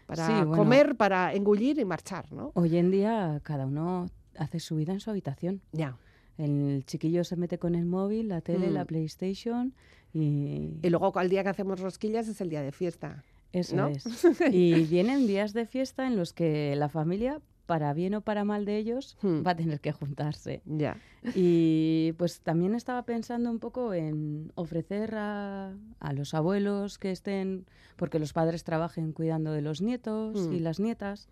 para 0.06 0.46
comer, 0.46 0.96
para 0.96 1.34
engullir 1.34 1.78
y 1.78 1.84
marchar, 1.84 2.32
¿no? 2.32 2.52
Hoy 2.54 2.76
en 2.76 2.90
día 2.90 3.40
cada 3.42 3.66
uno 3.66 4.08
hace 4.38 4.60
su 4.60 4.76
vida 4.76 4.92
en 4.92 5.00
su 5.00 5.10
habitación. 5.10 5.60
Ya. 5.72 5.96
El 6.38 6.84
chiquillo 6.86 7.24
se 7.24 7.36
mete 7.36 7.58
con 7.58 7.74
el 7.74 7.86
móvil, 7.86 8.28
la 8.28 8.40
tele, 8.40 8.70
la 8.70 8.84
mm. 8.84 8.86
PlayStation 8.86 9.74
y... 10.12 10.78
Y 10.82 10.90
luego 10.90 11.16
al 11.18 11.28
día 11.28 11.42
que 11.42 11.48
hacemos 11.50 11.80
rosquillas 11.80 12.28
es 12.28 12.40
el 12.40 12.50
día 12.50 12.62
de 12.62 12.72
fiesta. 12.72 13.24
Eso 13.52 13.86
es. 13.86 14.04
y 14.52 14.84
vienen 14.84 15.26
días 15.26 15.52
de 15.54 15.66
fiesta 15.66 16.06
en 16.06 16.16
los 16.16 16.32
que 16.32 16.76
la 16.76 16.88
familia, 16.88 17.40
para 17.66 17.92
bien 17.92 18.14
o 18.14 18.20
para 18.20 18.44
mal 18.44 18.64
de 18.64 18.78
ellos, 18.78 19.16
hmm. 19.22 19.46
va 19.46 19.50
a 19.50 19.56
tener 19.56 19.80
que 19.80 19.92
juntarse. 19.92 20.62
Ya. 20.64 20.96
Y 21.34 22.12
pues 22.16 22.40
también 22.40 22.74
estaba 22.74 23.02
pensando 23.02 23.50
un 23.50 23.58
poco 23.58 23.92
en 23.92 24.52
ofrecer 24.54 25.14
a, 25.16 25.74
a, 26.00 26.12
los 26.12 26.32
abuelos 26.32 26.98
que 26.98 27.10
estén, 27.10 27.66
porque 27.96 28.18
los 28.18 28.32
padres 28.32 28.64
trabajen 28.64 29.12
cuidando 29.12 29.52
de 29.52 29.62
los 29.62 29.82
nietos 29.82 30.48
y 30.52 30.60
hmm. 30.60 30.62
las 30.62 30.80
nietas, 30.80 31.28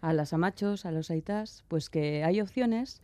a 0.00 0.12
las 0.12 0.32
amachos, 0.32 0.84
a 0.84 0.92
los 0.92 1.10
aitas, 1.10 1.64
pues 1.68 1.90
que 1.90 2.22
hay 2.22 2.40
opciones. 2.40 3.00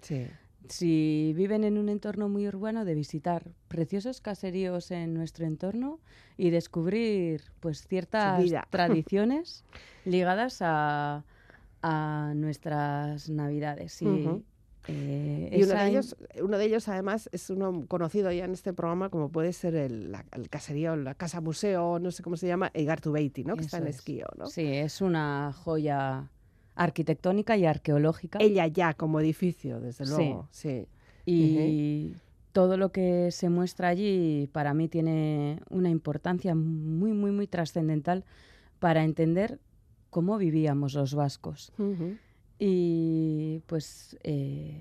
Si 0.69 1.35
viven 1.37 1.63
en 1.65 1.77
un 1.77 1.91
entorno 1.91 2.29
muy 2.29 2.49
urbano, 2.49 2.87
de 2.87 2.95
visitar 2.95 3.51
preciosos 3.69 4.23
caseríos 4.23 4.91
en 4.91 5.13
nuestro 5.13 5.45
entorno 5.45 6.01
y 6.39 6.51
descubrir 6.51 7.43
pues 7.61 7.87
ciertas 7.87 8.43
tradiciones 8.71 9.65
ligadas 10.07 10.59
a, 10.61 11.25
a, 11.87 12.33
nuestras 12.35 13.29
navidades. 13.31 14.01
Y 14.03 14.07
Eh, 14.87 15.49
y 15.51 15.63
uno 15.63 15.73
de, 15.73 15.89
ellos, 15.89 16.15
uno 16.43 16.59
de 16.59 16.65
ellos, 16.67 16.89
además, 16.89 17.31
es 17.33 17.49
uno 17.49 17.87
conocido 17.89 18.31
ya 18.31 18.45
en 18.45 18.53
este 18.53 18.75
programa, 18.75 19.09
como 19.09 19.31
puede 19.31 19.55
ser 19.55 19.75
el, 19.77 20.13
la- 20.13 20.27
el 20.33 20.51
caserío, 20.51 20.95
la 20.95 21.15
casa 21.15 21.41
museo, 21.41 21.99
no 21.99 22.11
sé 22.11 22.23
cómo 22.23 22.37
se 22.37 22.47
llama, 22.47 22.71
Igartubeiti, 22.75 23.45
¿no? 23.45 23.57
Que 23.57 23.63
está 23.63 23.79
en 23.79 23.87
es. 23.87 23.97
Esquío, 23.97 24.27
¿no? 24.37 24.47
Sí, 24.47 24.67
es 24.67 25.01
una 25.01 25.55
joya 25.55 26.29
arquitectónica 26.75 27.57
y 27.57 27.65
arqueológica. 27.65 28.39
Ella 28.43 28.67
ya 28.67 28.93
como 28.93 29.21
edificio, 29.21 29.81
desde 29.81 30.05
Sí. 30.05 30.11
luego, 30.13 30.49
sí. 30.51 30.87
Y 31.25 32.13
todo 32.53 32.77
lo 32.77 32.93
que 32.93 33.31
se 33.31 33.49
muestra 33.49 33.89
allí 33.89 34.51
para 34.53 34.75
mí 34.75 34.89
tiene 34.89 35.61
una 35.71 35.89
importancia 35.89 36.55
muy, 36.55 37.13
muy, 37.13 37.31
muy 37.31 37.47
trascendental 37.47 38.25
para 38.81 39.03
entender 39.03 39.59
cómo 40.15 40.39
vivíamos 40.39 40.95
los 40.95 41.13
vascos. 41.15 41.73
Y 42.59 43.63
pues 43.67 44.17
eh, 44.23 44.79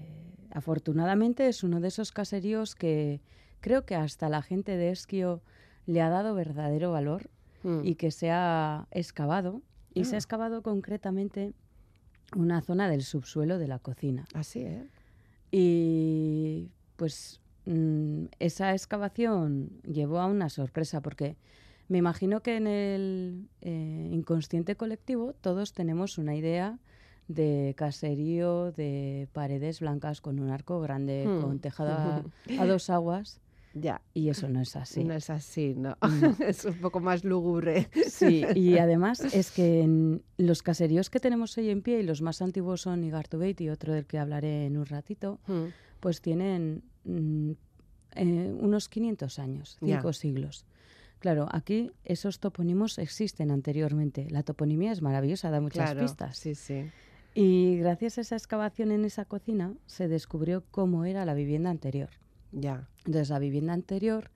afortunadamente 0.51 1.47
es 1.47 1.63
uno 1.63 1.79
de 1.79 1.87
esos 1.87 2.11
caseríos 2.11 2.75
que 2.75 3.19
creo 3.59 3.83
que 3.83 3.95
hasta 3.95 4.29
la 4.29 4.43
gente 4.43 4.77
de 4.77 4.91
Esquio 4.91 5.41
le 5.87 6.01
ha 6.01 6.09
dado 6.09 6.35
verdadero 6.35 6.91
valor 6.91 7.29
Mm. 7.63 7.79
y 7.85 7.95
que 7.95 8.11
se 8.11 8.29
ha 8.29 8.87
excavado. 8.91 9.61
Y 9.95 10.03
se 10.05 10.11
Ah. 10.11 10.17
ha 10.17 10.19
excavado 10.19 10.61
concretamente 10.61 11.53
una 12.35 12.61
zona 12.61 12.89
del 12.89 13.01
subsuelo 13.03 13.57
de 13.57 13.67
la 13.67 13.79
cocina. 13.79 14.25
Así, 14.33 14.59
¿eh? 14.63 14.87
Y 15.49 16.69
pues 16.97 17.39
mm, 17.65 18.25
esa 18.39 18.73
excavación 18.73 19.69
llevó 19.83 20.19
a 20.19 20.25
una 20.27 20.49
sorpresa 20.49 20.99
porque 21.01 21.37
me 21.87 21.97
imagino 21.97 22.41
que 22.41 22.57
en 22.57 22.67
el 22.67 23.47
eh, 23.61 24.09
inconsciente 24.11 24.75
colectivo 24.75 25.33
todos 25.41 25.73
tenemos 25.73 26.17
una 26.17 26.35
idea 26.35 26.79
de 27.27 27.73
caserío, 27.77 28.71
de 28.71 29.27
paredes 29.33 29.79
blancas 29.79 30.19
con 30.21 30.39
un 30.39 30.49
arco 30.49 30.81
grande, 30.81 31.25
Hmm. 31.27 31.41
con 31.41 31.59
tejado 31.59 31.91
a, 31.91 32.23
a 32.59 32.65
dos 32.65 32.89
aguas, 32.89 33.39
Ya. 33.73 34.01
y 34.13 34.29
eso 34.29 34.49
no 34.49 34.59
es 34.61 34.75
así. 34.75 35.03
No 35.03 35.13
es 35.13 35.29
así, 35.29 35.73
¿no? 35.75 35.97
No. 36.01 36.35
es 36.47 36.65
un 36.65 36.75
poco 36.75 36.99
más 36.99 37.23
lúgubre. 37.23 37.89
Sí, 38.07 38.43
y 38.55 38.77
además 38.77 39.21
es 39.33 39.51
que 39.51 39.81
en 39.81 40.21
los 40.37 40.63
caseríos 40.63 41.09
que 41.09 41.19
tenemos 41.19 41.57
hoy 41.57 41.69
en 41.69 41.81
pie, 41.81 41.99
y 42.01 42.03
los 42.03 42.21
más 42.21 42.41
antiguos 42.41 42.81
son 42.81 43.03
Igartubeiti, 43.03 43.69
otro 43.69 43.93
del 43.93 44.05
que 44.05 44.19
hablaré 44.19 44.65
en 44.65 44.77
un 44.77 44.85
ratito, 44.85 45.39
Mm. 45.47 45.65
pues 46.01 46.21
tienen 46.21 46.83
mm, 47.05 47.51
eh, 48.15 48.53
unos 48.59 48.89
500 48.89 49.39
años, 49.39 49.77
Ya. 49.81 49.95
cinco 49.97 50.11
siglos. 50.13 50.65
Claro, 51.23 51.47
aquí 51.53 51.89
esos 52.03 52.41
topónimos 52.41 52.97
existen 52.99 53.49
anteriormente. 53.49 54.27
La 54.29 54.43
toponimia 54.43 54.91
es 54.91 55.01
maravillosa, 55.01 55.49
da 55.51 55.61
muchas 55.61 55.91
Claro, 55.91 56.01
pistas. 56.01 56.35
sí, 56.37 56.53
sí. 56.53 56.91
Y 57.33 57.77
gracias 57.77 58.17
a 58.17 58.21
esa 58.21 58.35
excavación 58.35 58.91
en 58.91 59.05
esa 59.05 59.23
cocina 59.23 59.73
se 59.85 60.09
descubrió 60.09 60.65
cómo 60.69 61.05
era 61.05 61.23
la 61.23 61.33
vivienda 61.33 61.69
anterior. 61.69 62.09
Ya. 62.51 62.89
Entonces, 63.05 63.29
la 63.29 63.39
vivienda 63.39 63.71
anterior 63.71 64.31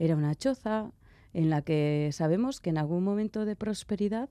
era 0.00 0.16
una 0.16 0.34
choza 0.34 0.90
en 1.32 1.48
la 1.48 1.62
que 1.62 2.10
sabemos 2.12 2.60
que 2.60 2.70
en 2.70 2.78
algún 2.78 3.04
momento 3.04 3.44
de 3.44 3.54
prosperidad 3.54 4.28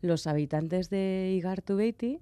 los 0.00 0.26
habitantes 0.26 0.90
de 0.90 1.32
Igartubeiti 1.36 2.18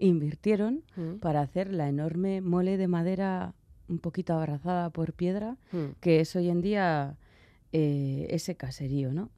invirtieron 0.00 0.82
Mm. 0.96 1.14
para 1.20 1.40
hacer 1.40 1.72
la 1.72 1.88
enorme 1.88 2.42
mole 2.42 2.76
de 2.76 2.88
madera 2.88 3.54
un 3.88 4.00
poquito 4.00 4.34
abrazada 4.34 4.90
por 4.90 5.14
piedra, 5.14 5.56
Mm. 5.72 5.92
que 6.02 6.20
es 6.20 6.36
hoy 6.36 6.50
en 6.50 6.60
día 6.60 7.16
eh, 7.72 8.26
ese 8.30 8.54
caserío, 8.56 9.12
¿no? 9.12 9.30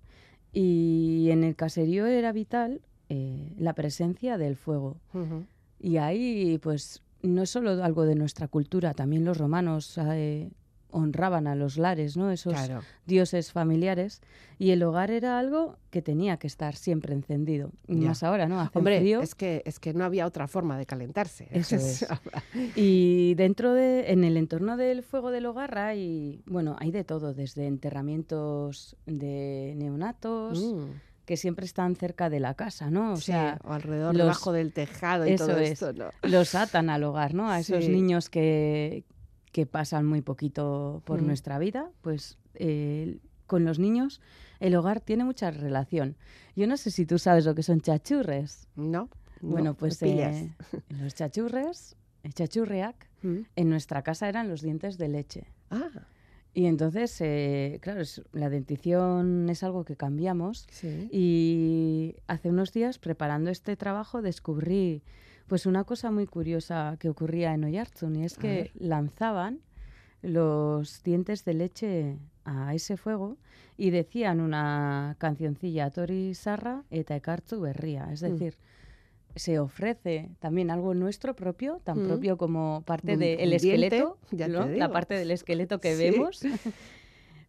Y 0.53 1.29
en 1.31 1.45
el 1.45 1.57
caserío 1.57 2.07
era 2.07 2.33
vital 2.33 2.81
eh, 3.09 3.53
la 3.59 3.75
presencia 3.75 4.38
del 4.38 4.57
fuego. 4.57 4.97
Y 5.81 5.97
ahí, 5.99 6.59
pues, 6.59 7.03
no 7.23 7.43
es 7.43 7.50
solo 7.50 7.83
algo 7.83 8.05
de 8.05 8.14
nuestra 8.14 8.49
cultura, 8.49 8.95
también 8.95 9.25
los 9.25 9.38
romanos 9.38 9.99
eh, 9.99 10.50
honraban 10.94 11.46
a 11.46 11.54
los 11.54 11.76
lares, 11.76 12.16
¿no? 12.16 12.30
Esos 12.30 12.52
Claro. 12.54 12.82
dioses 13.06 13.52
familiares. 13.52 14.20
Y 14.58 14.70
el 14.70 14.82
hogar 14.84 15.10
era 15.10 15.38
algo 15.40 15.76
que 15.90 16.00
tenía 16.00 16.36
que 16.36 16.46
estar 16.46 16.76
siempre 16.76 17.12
encendido. 17.12 17.72
Y. 17.88 17.96
Más 17.96 18.22
ahora, 18.22 18.46
¿no? 18.46 18.60
Hace 18.60 18.78
Hombre, 18.78 19.00
frío. 19.00 19.20
es 19.20 19.34
que, 19.34 19.62
es 19.66 19.80
que 19.80 19.92
no 19.94 20.04
había 20.04 20.26
otra 20.26 20.46
forma 20.46 20.78
de 20.78 20.86
calentarse. 20.86 21.48
Eso 21.50 21.74
es. 21.76 22.06
Y 22.76 23.34
dentro 23.34 23.74
de, 23.74 24.12
en 24.12 24.22
el 24.24 24.36
entorno 24.36 24.76
del 24.76 25.02
fuego 25.02 25.30
del 25.32 25.46
hogar 25.46 25.76
hay, 25.78 26.42
bueno, 26.46 26.76
hay 26.78 26.92
de 26.92 27.02
todo, 27.04 27.34
desde 27.34 27.66
enterramientos 27.66 28.96
de 29.06 29.74
neonatos, 29.76 30.58
Mm, 30.62 30.90
que 31.24 31.36
siempre 31.36 31.64
están 31.64 31.96
cerca 31.96 32.28
de 32.30 32.38
la 32.38 32.54
casa, 32.54 32.90
¿no? 32.90 33.14
O 33.14 33.16
sí, 33.16 33.24
sea, 33.32 33.58
o 33.64 33.72
alrededor, 33.72 34.14
los- 34.14 34.22
debajo 34.24 34.52
del 34.52 34.72
tejado 34.72 35.26
y 35.26 35.30
eso 35.32 35.46
todo 35.46 35.58
es. 35.58 35.70
esto, 35.72 35.92
¿no? 35.94 36.10
los 36.22 36.54
atan 36.54 36.90
al 36.90 37.02
hogar, 37.02 37.32
¿no? 37.34 37.50
A 37.50 37.58
esos 37.60 37.88
niños 37.88 38.28
que, 38.28 39.04
que 39.54 39.66
pasan 39.66 40.04
muy 40.04 40.20
poquito 40.20 41.00
por 41.04 41.23
Mm. 41.23 41.26
nuestra 41.28 41.58
vida, 41.61 41.88
pues 42.02 42.37
eh, 42.56 43.18
con 43.46 43.64
los 43.64 43.78
niños 43.78 44.20
el 44.58 44.75
hogar 44.75 45.00
tiene 45.00 45.23
mucha 45.25 45.52
relación. 45.52 46.16
Yo 46.56 46.66
no 46.66 46.76
sé 46.76 46.90
si 46.90 47.06
tú 47.06 47.18
sabes 47.20 47.44
lo 47.44 47.54
que 47.54 47.62
son 47.62 47.80
chachurres. 47.80 48.66
¿No? 48.75 48.84
No, 48.84 49.08
bueno, 49.42 49.75
pues 49.75 50.02
eh, 50.02 50.52
los 50.88 51.14
chachurres, 51.14 51.96
el 52.25 52.34
chachurriac, 52.34 52.96
Mm. 53.23 53.46
en 53.56 53.68
nuestra 53.70 54.02
casa 54.02 54.28
eran 54.28 54.49
los 54.49 54.61
dientes 54.61 54.99
de 54.99 55.08
leche. 55.08 55.44
Ah, 55.70 55.88
Y 56.52 56.66
entonces, 56.66 57.16
eh, 57.20 57.78
claro, 57.80 58.00
es- 58.02 58.23
la 58.32 58.49
dentición 58.50 59.49
es 59.49 59.62
algo 59.62 59.84
que 59.84 59.96
cambiamos. 59.96 60.66
sí. 60.70 61.08
Y 61.12 62.16
hace 62.26 62.50
unos 62.50 62.73
días, 62.73 62.99
preparando 62.99 63.50
este 63.50 63.76
trabajo, 63.76 64.20
descubrí 64.20 65.02
pues 65.46 65.66
una 65.66 65.84
cosa 65.84 66.10
muy 66.10 66.26
curiosa 66.26 66.96
que 66.98 67.08
ocurría 67.08 67.54
en 67.54 67.64
Oyarzun, 67.64 68.16
y 68.16 68.24
es 68.24 68.36
que 68.38 68.70
lanzaban 68.74 69.60
los 70.22 71.02
dientes 71.02 71.44
de 71.44 71.54
leche 71.54 72.18
a 72.44 72.74
ese 72.74 72.96
fuego 72.96 73.36
y 73.76 73.90
decían 73.90 74.40
una 74.40 75.16
cancioncilla 75.18 75.90
Tori 75.90 76.34
Sarra 76.34 76.84
eta 76.90 77.16
ekartzu 77.16 77.60
berria, 77.60 78.08
es 78.12 78.22
Mm. 78.22 78.26
decir, 78.26 78.56
se 79.36 79.58
ofrece 79.58 80.30
también 80.38 80.70
algo 80.70 80.94
nuestro 80.94 81.34
propio, 81.34 81.80
tan 81.84 81.98
Mm. 81.98 82.06
propio 82.06 82.36
como 82.38 82.82
parte 82.86 83.16
del 83.16 83.52
esqueleto, 83.52 84.18
ya 84.30 84.48
¿no? 84.48 84.66
la 84.66 84.90
parte 84.90 85.14
del 85.14 85.30
esqueleto 85.30 85.80
que 85.80 85.94
Sí. 85.96 86.10
vemos, 86.10 86.40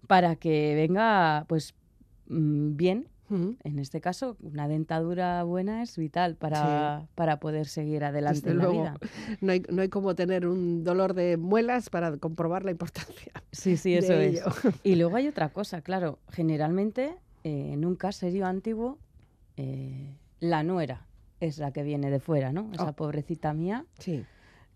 para 0.08 0.36
que 0.36 0.74
venga 0.76 1.46
pues 1.48 1.74
mm, 2.28 2.76
en 3.30 3.80
este 3.80 4.02
caso, 4.02 4.38
una 4.42 4.68
dentadura 4.68 5.42
buena 5.44 5.82
es 5.84 5.98
vital 5.98 6.36
para, 6.36 7.08
para 7.16 7.40
poder 7.40 7.68
seguir 7.68 8.04
adelante 8.04 8.42
Desde 8.42 8.52
en 8.52 8.58
la 8.60 8.64
luego. 8.66 8.82
vida. 8.82 8.98
No 9.42 9.52
hay, 9.52 9.64
no 9.70 9.82
hay 9.82 9.90
como 9.90 10.14
tener 10.16 10.46
un 10.48 10.84
dolor 10.84 11.14
de 11.14 11.38
muelas 11.38 11.90
para 11.90 12.16
comprobar 12.18 12.64
la 12.66 12.72
importancia. 12.72 13.32
Sí, 13.52 13.78
sí, 13.78 13.92
de 13.94 13.98
eso 14.00 14.14
es. 14.14 14.34
ello. 14.34 14.44
Y 14.84 14.96
luego 14.96 15.16
hay 15.16 15.28
otra 15.28 15.50
cosa, 15.50 15.82
claro, 15.82 16.20
generalmente 16.30 17.16
eh, 17.44 17.72
en 17.74 17.86
un 17.86 17.96
caserío 17.96 18.46
antiguo 18.46 19.00
eh, 19.58 20.16
la 20.40 20.64
nuera 20.64 21.06
es 21.40 21.58
la 21.58 21.72
que 21.72 21.84
viene 21.84 22.10
de 22.12 22.20
fuera, 22.20 22.52
¿no? 22.52 22.70
Esa 22.74 22.90
Oh. 22.90 22.94
pobrecita 22.94 23.54
mía 23.54 23.86
Sí. 24.00 24.24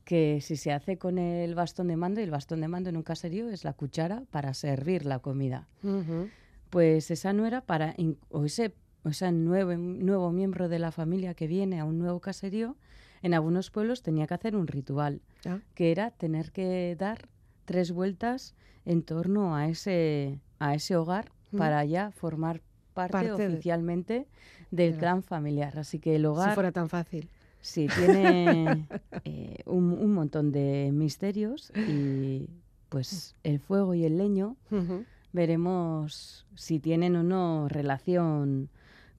que 0.05 0.39
si 0.41 0.55
se 0.55 0.71
hace 0.71 0.97
con 0.97 1.17
el 1.19 1.53
bastón 1.55 1.87
de 1.87 1.95
mando, 1.97 2.19
y 2.19 2.23
el 2.23 2.31
bastón 2.31 2.61
de 2.61 2.67
mando 2.67 2.89
en 2.89 2.97
un 2.97 3.03
caserío 3.03 3.49
es 3.49 3.63
la 3.63 3.73
cuchara 3.73 4.23
para 4.31 4.53
servir 4.53 5.05
la 5.05 5.19
comida. 5.19 5.67
Ujú. 5.83 6.29
Pues 6.69 7.11
esa 7.11 7.33
nuera 7.33 7.61
para 7.61 7.95
o 8.29 8.45
ese 8.45 8.73
o 9.03 9.09
ese 9.09 9.31
nuevo, 9.31 9.73
nuevo 9.77 10.31
miembro 10.31 10.67
de 10.67 10.77
la 10.77 10.91
familia 10.91 11.33
que 11.33 11.47
viene 11.47 11.79
a 11.79 11.85
un 11.85 11.99
nuevo 11.99 12.19
caserío, 12.19 12.75
en 13.21 13.33
algunos 13.33 13.71
pueblos 13.71 14.01
tenía 14.03 14.27
que 14.27 14.33
hacer 14.33 14.55
un 14.57 14.67
ritual, 14.67 15.21
Ah, 15.45 15.59
que 15.73 15.91
era 15.91 16.11
tener 16.11 16.51
que 16.51 16.95
dar 16.99 17.29
tres 17.65 17.91
vueltas 17.93 18.55
en 18.85 19.03
torno 19.03 19.55
a 19.55 19.69
ese, 19.69 20.39
a 20.59 20.75
ese 20.75 20.95
hogar 20.97 21.31
Mm. 21.51 21.57
para 21.57 21.85
ya 21.85 22.11
formar 22.11 22.61
parte, 22.93 23.13
Parte 23.13 23.31
de- 23.41 23.47
oficialmente 23.53 24.27
del 24.69 24.89
de 24.91 24.91
la- 24.91 24.97
clan 24.99 25.23
familiar. 25.23 25.79
Así 25.79 25.99
que 25.99 26.15
el 26.17 26.25
hogar 26.25 26.49
Si 26.49 26.55
fuera 26.55 26.71
tan 26.73 26.89
fácil. 26.89 27.29
sí 27.61 27.87
tiene 27.95 28.85
eh, 29.25 29.63
un, 29.65 29.93
un 29.93 30.13
montón 30.13 30.51
de 30.51 30.91
misterios 30.93 31.71
y 31.87 32.49
pues 32.89 33.35
el 33.43 33.59
fuego 33.59 33.93
y 33.95 34.03
el 34.03 34.17
leño. 34.17 34.57
Veremos 35.33 36.45
si 36.55 36.79
tienen 36.79 37.15
o 37.15 37.23
no 37.23 37.67
relación 37.69 38.69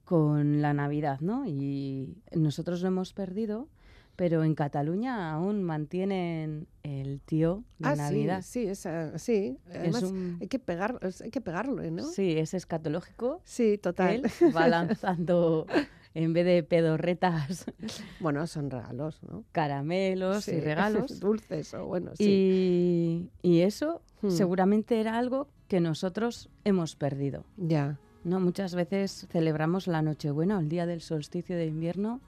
con 0.05 0.61
la 0.61 0.75
Navidad, 0.75 1.21
¿no? 1.21 1.47
Y 1.47 2.17
nosotros 2.35 2.83
lo 2.83 2.88
hemos 2.88 3.12
perdido, 3.12 3.69
pero 4.17 4.43
en 4.45 4.55
Cataluña 4.55 5.33
aún 5.33 5.62
mantienen 5.62 6.67
el 6.83 7.21
tío 7.21 7.62
de 7.79 7.88
Ah, 7.90 7.97
Navidad. 7.97 8.43
sí, 8.43 8.64
sí, 8.64 8.69
esa- 8.69 9.19
sí. 9.19 9.57
Además, 9.73 10.02
un- 10.02 10.37
hay, 10.40 10.49
que 10.49 10.59
pegar, 10.59 10.99
es- 11.02 11.23
hay 11.23 11.31
que 11.31 11.40
pegarlo, 11.40 11.81
¿no? 11.90 12.02
Sí, 12.02 12.37
es 12.38 12.55
escatológico. 12.55 13.40
Sí, 13.45 13.79
total. 13.79 14.17
Él 14.40 14.55
va 14.55 14.67
lanzando, 14.69 15.67
en 16.14 16.33
vez 16.33 16.45
de 16.45 16.62
pedorretas, 16.62 17.67
Bueno, 18.21 18.47
son 18.47 18.71
regalos, 18.71 19.21
¿no? 19.23 19.45
caramelos 19.52 20.45
Sí, 20.45 20.52
y 20.57 20.61
regalos. 20.61 21.21
Dulces 21.21 21.73
o 21.75 21.87
bueno, 21.87 22.12
sí. 22.17 23.31
Y, 23.43 23.49
y 23.49 23.61
eso 23.62 24.02
Hmm. 24.23 24.31
seguramente 24.31 25.00
era 25.00 25.19
algo 25.19 25.49
que 25.69 25.81
nosotros 25.81 26.50
hemos 26.64 26.95
perdido. 26.97 27.45
Ya. 27.57 27.99
No, 28.23 28.38
muchas 28.38 28.75
veces 28.75 29.26
celebramos 29.31 29.87
la 29.87 30.02
Nochebuena 30.02 30.59
o 30.59 30.61
el 30.61 30.69
día 30.69 30.85
del 30.85 31.00
solsticio 31.00 31.57
de 31.57 31.67
invierno 31.67 32.21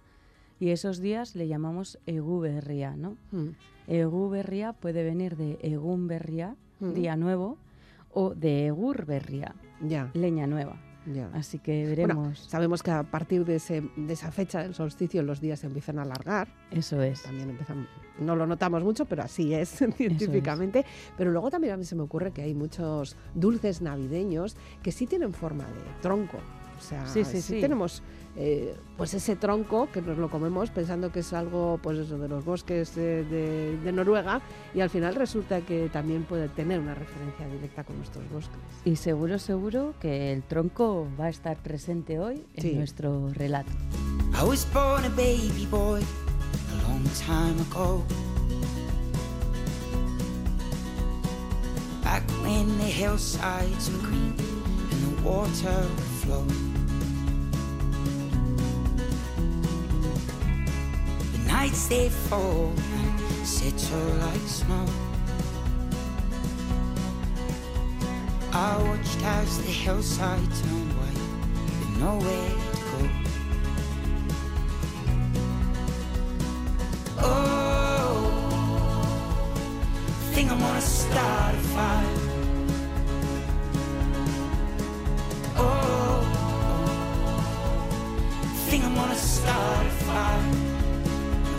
y 0.58 0.70
esos 0.70 1.00
días 1.00 1.36
le 1.36 1.48
llamamos 1.48 1.98
eguberria, 2.06 2.96
¿no? 2.96 3.16
Mm. 3.30 3.48
Eguberria 3.88 4.72
puede 4.72 5.02
venir 5.02 5.36
de 5.36 5.58
egumberria, 5.60 6.56
mm. 6.80 6.92
día 6.94 7.16
nuevo, 7.16 7.58
o 8.10 8.34
de 8.34 8.68
egurberria, 8.68 9.54
leña 10.14 10.46
nueva. 10.46 10.76
Así 11.32 11.58
que 11.58 11.86
veremos. 11.86 12.38
sabemos 12.38 12.82
que 12.82 12.90
a 12.90 13.02
partir 13.02 13.44
de, 13.44 13.56
esa 13.56 14.30
fecha 14.30 14.62
del 14.62 14.74
solsticio 14.74 15.22
los 15.22 15.40
días 15.40 15.60
se 15.60 15.66
empiezan 15.66 15.98
a 15.98 16.02
alargar. 16.02 16.48
Eso 16.70 17.02
es. 17.02 17.22
También 17.22 17.50
empiezan, 17.50 17.88
no 18.18 18.36
lo 18.36 18.46
notamos 18.46 18.84
mucho, 18.84 19.04
pero 19.06 19.22
así 19.22 19.52
es 19.54 19.68
científicamente. 19.70 20.84
Pero 21.16 21.30
luego 21.30 21.50
también 21.50 21.74
a 21.74 21.76
mí 21.76 21.84
se 21.84 21.96
me 21.96 22.02
ocurre 22.02 22.32
que 22.32 22.42
hay 22.42 22.54
muchos 22.54 23.16
dulces 23.34 23.82
navideños 23.82 24.56
que 24.82 24.92
sí 24.92 25.06
tienen 25.06 25.32
forma 25.32 25.64
de 25.64 26.00
tronco. 26.00 26.38
O 26.82 26.84
sea, 26.84 27.06
sí, 27.06 27.24
sí, 27.24 27.40
sí. 27.40 27.60
tenemos 27.60 28.02
eh, 28.34 28.74
pues 28.96 29.14
ese 29.14 29.36
tronco 29.36 29.88
que 29.92 30.02
nos 30.02 30.18
lo 30.18 30.28
comemos 30.28 30.70
pensando 30.70 31.12
que 31.12 31.20
es 31.20 31.32
algo 31.32 31.78
pues 31.80 31.96
eso, 31.98 32.18
de 32.18 32.28
los 32.28 32.44
bosques 32.44 32.96
de, 32.96 33.92
Noruega 33.92 34.40
y 34.74 34.80
al 34.80 34.90
final 34.90 35.14
resulta 35.14 35.60
que 35.60 35.88
también 35.90 36.24
puede 36.24 36.48
tener 36.48 36.80
una 36.80 36.94
referencia 36.94 37.46
directa 37.46 37.84
con 37.84 37.98
nuestros 37.98 38.28
bosques. 38.32 38.58
Y 38.84 38.96
seguro, 38.96 39.38
seguro 39.38 39.94
que 40.00 40.32
el 40.32 40.42
tronco 40.42 41.06
va 41.20 41.26
a 41.26 41.28
estar 41.28 41.56
presente 41.58 42.18
hoy 42.18 42.44
en 42.54 42.78
nuestro 42.78 43.28
relato. 43.32 43.70
I 44.34 44.44
was 44.44 44.66
born 44.72 45.04
a 45.04 45.10
baby 45.10 45.68
boy 45.70 46.00
a 46.00 46.88
long 46.88 47.04
time 47.14 47.60
ago. 47.70 48.02
Back 52.02 52.22
when 52.42 52.66
the 52.78 52.90
hillsides 52.90 53.88
were 53.88 54.08
green 54.08 54.34
and 54.90 55.16
the 55.16 55.22
water 55.22 55.86
flowed. 56.22 56.71
Nights 61.62 61.86
they 61.86 62.08
fall 62.08 62.72
and 62.94 63.46
settle 63.46 64.08
like 64.26 64.46
snow. 64.48 64.86
I 68.52 68.82
watched 68.82 69.22
as 69.22 69.58
the 69.58 69.70
hillside 69.70 70.48
turned 70.58 70.92
white 70.98 71.24
with 71.78 71.92
nowhere 72.00 72.54
to 72.74 72.82
go. 72.90 72.98
Oh, 77.20 78.22
think 80.32 80.50
I'm 80.50 80.58
gonna 80.58 80.80
start 80.80 81.54
a 81.54 81.58
fire. 81.74 82.16
Oh, 85.56 86.22
think 88.66 88.82
I'm 88.82 88.94
gonna 88.96 89.14
start 89.14 89.86
a 89.86 89.90
fire. 89.90 90.71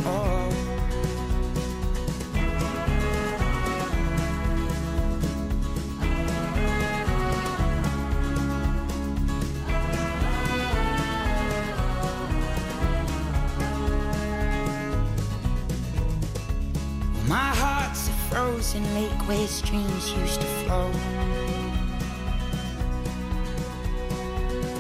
My 0.04 0.10
heart's 17.56 18.10
a 18.10 18.12
frozen 18.30 18.84
lake 18.96 19.10
where 19.28 19.48
streams 19.48 20.12
used 20.12 20.42
to 20.42 20.48
flow 20.48 20.92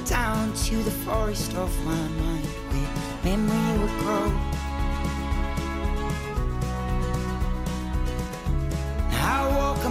down 0.06 0.54
to 0.54 0.76
the 0.84 0.92
forest 0.92 1.56
of 1.56 1.86
my 1.86 1.96
mind 1.96 2.46
where 2.46 3.38
memory 3.38 3.80
would 3.80 4.00
grow. 4.02 4.63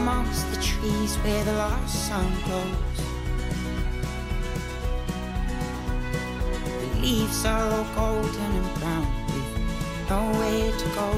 Amongst 0.02 0.50
the 0.50 0.60
trees 0.60 1.14
where 1.18 1.44
the 1.44 1.52
last 1.52 2.08
sun 2.08 2.28
glows. 2.44 2.98
The 6.80 7.00
leaves 7.00 7.44
are 7.44 7.70
all 7.70 7.86
golden 7.94 8.50
and 8.60 8.70
brown 8.80 9.06
with 9.26 9.50
nowhere 10.10 10.72
to 10.82 10.86
go. 10.98 11.08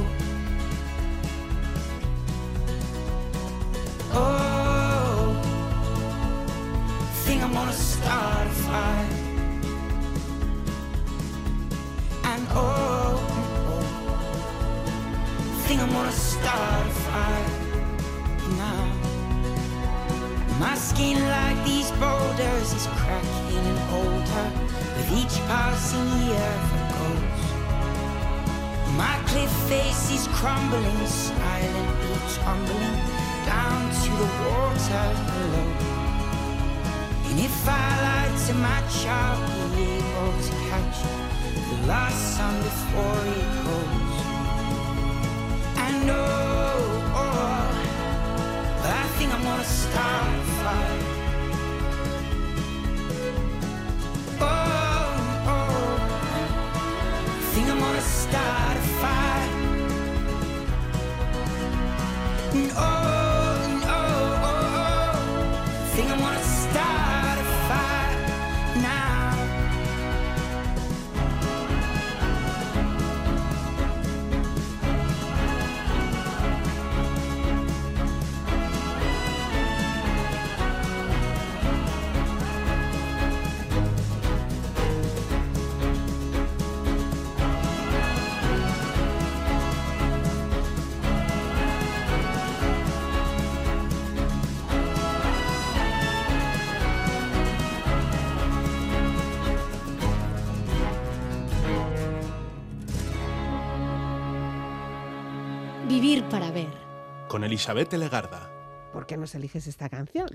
Oh, 4.13 5.35
think 7.25 7.43
I'm 7.43 7.55
gonna 7.55 7.73
start 7.73 8.47
a 8.47 8.51
fire. 8.67 9.09
And 12.31 12.47
oh, 12.51 13.17
think 15.67 15.81
I'm 15.81 15.91
gonna 15.91 16.13
start 16.13 16.87
a 16.87 16.91
fire 16.91 17.54
My 20.65 20.75
skin, 20.77 21.21
like 21.21 21.59
these 21.67 21.91
boulders, 22.03 22.73
is 22.73 22.87
cracking 23.01 23.65
and 23.71 23.81
older 24.01 24.47
with 24.97 25.09
each 25.21 25.37
passing 25.47 26.09
year 26.25 26.53
that 26.71 26.87
goes. 26.97 27.43
My 28.97 29.17
cliff 29.29 29.53
face 29.69 30.05
is 30.17 30.27
crumbling, 30.39 31.07
silently 31.07 32.17
tumbling 32.39 32.97
down 33.45 33.81
to 34.03 34.11
the 34.21 34.31
water 34.45 35.07
below. 35.29 35.71
And 37.29 37.39
if 37.49 37.57
I 37.69 37.87
light 38.07 38.35
to 38.47 38.55
match, 38.55 38.97
I'll 39.05 39.45
be 39.77 39.89
able 40.01 40.35
to 40.49 40.55
catch 40.71 40.99
the 41.69 41.79
last 41.87 42.21
sun 42.37 42.55
before 42.69 43.23
it 43.39 43.51
goes. 43.67 44.17
I 45.77 45.89
know. 46.07 46.74
I'm 49.33 49.43
gonna 49.43 49.65
start 49.65 50.35
a 50.35 50.43
fire. 50.61 51.01
Oh, 54.41 55.47
oh, 55.47 55.87
think 57.53 57.69
I'm 57.69 57.79
gonna 57.79 58.01
start 58.01 58.77
a 58.77 58.81
fire. 58.81 58.94
Con 107.35 107.43
Elizabeth 107.43 107.93
Legarda. 107.95 108.49
¿Por 108.93 109.07
qué 109.07 109.17
nos 109.17 109.35
eliges 109.35 109.67
esta 109.67 109.89
canción? 109.89 110.29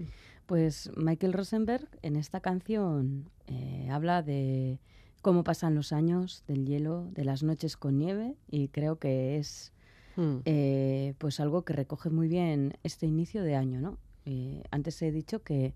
Pues 0.46 0.92
Michael 0.98 1.32
Rosenberg 1.32 1.88
en 2.02 2.18
esta 2.18 2.42
canción 2.42 3.30
eh, 3.48 3.88
habla 3.90 4.22
de 4.22 4.82
cómo 5.22 5.46
pasan 5.46 5.76
los 5.76 5.94
años, 5.94 6.44
del 6.46 6.66
hielo, 6.66 7.08
de 7.12 7.24
las 7.24 7.42
noches 7.42 7.78
con 7.78 7.98
nieve 7.98 8.36
y 8.52 8.68
creo 8.68 9.00
que 9.00 9.38
es 9.38 9.72
hmm. 10.18 10.40
eh, 10.44 11.14
pues 11.20 11.40
algo 11.40 11.64
que 11.64 11.72
recoge 11.72 12.10
muy 12.10 12.28
bien 12.28 12.74
este 12.84 13.06
inicio 13.06 13.44
de 13.44 13.56
año, 13.56 13.80
¿no? 13.80 13.98
Eh, 14.26 14.64
antes 14.70 15.02
he 15.02 15.10
dicho 15.10 15.42
que 15.42 15.76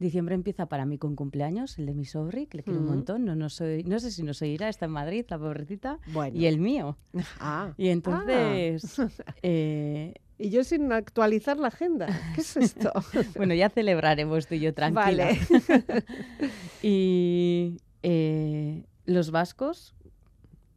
Diciembre 0.00 0.34
empieza 0.34 0.66
para 0.66 0.86
mí 0.86 0.98
con 0.98 1.14
cumpleaños, 1.14 1.78
el 1.78 1.86
de 1.86 1.94
mi 1.94 2.04
sobri, 2.04 2.46
que 2.46 2.58
le 2.58 2.62
quiero 2.64 2.80
un 2.80 2.86
montón. 2.86 3.24
No, 3.24 3.36
no, 3.36 3.48
soy, 3.48 3.84
no 3.84 4.00
sé 4.00 4.10
si 4.10 4.24
nos 4.24 4.42
oirá, 4.42 4.68
está 4.68 4.86
en 4.86 4.92
Madrid, 4.92 5.24
la 5.28 5.38
pobrecita. 5.38 6.00
Y 6.32 6.46
el 6.46 6.58
mío. 6.58 6.96
Ah. 7.38 7.74
Y 7.76 7.90
entonces... 7.90 8.98
Ah. 8.98 9.08
Eh, 9.42 10.14
y 10.38 10.50
yo 10.50 10.64
sin 10.64 10.92
actualizar 10.92 11.58
la 11.58 11.68
agenda. 11.68 12.06
¿Qué 12.34 12.40
es 12.40 12.56
esto? 12.56 12.92
bueno, 13.36 13.54
ya 13.54 13.68
celebraremos 13.68 14.46
tú 14.46 14.54
y 14.54 14.60
yo 14.60 14.74
tranquila. 14.74 15.26
Vale. 15.26 16.04
y 16.82 17.80
eh, 18.02 18.84
los 19.04 19.30
vascos, 19.30 19.94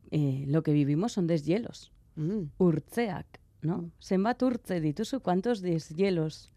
eh, 0.10 0.46
lo 0.48 0.64
que 0.64 0.74
vivimos 0.74 1.14
son 1.14 1.28
deshielos. 1.28 1.92
Mm. 2.16 2.46
Urtzeak, 2.58 3.40
¿no? 3.62 3.92
Senbat 4.00 4.42
urtze 4.42 4.82
dituzu, 4.82 5.22
¿cuántos 5.22 5.62
deshielos 5.62 6.52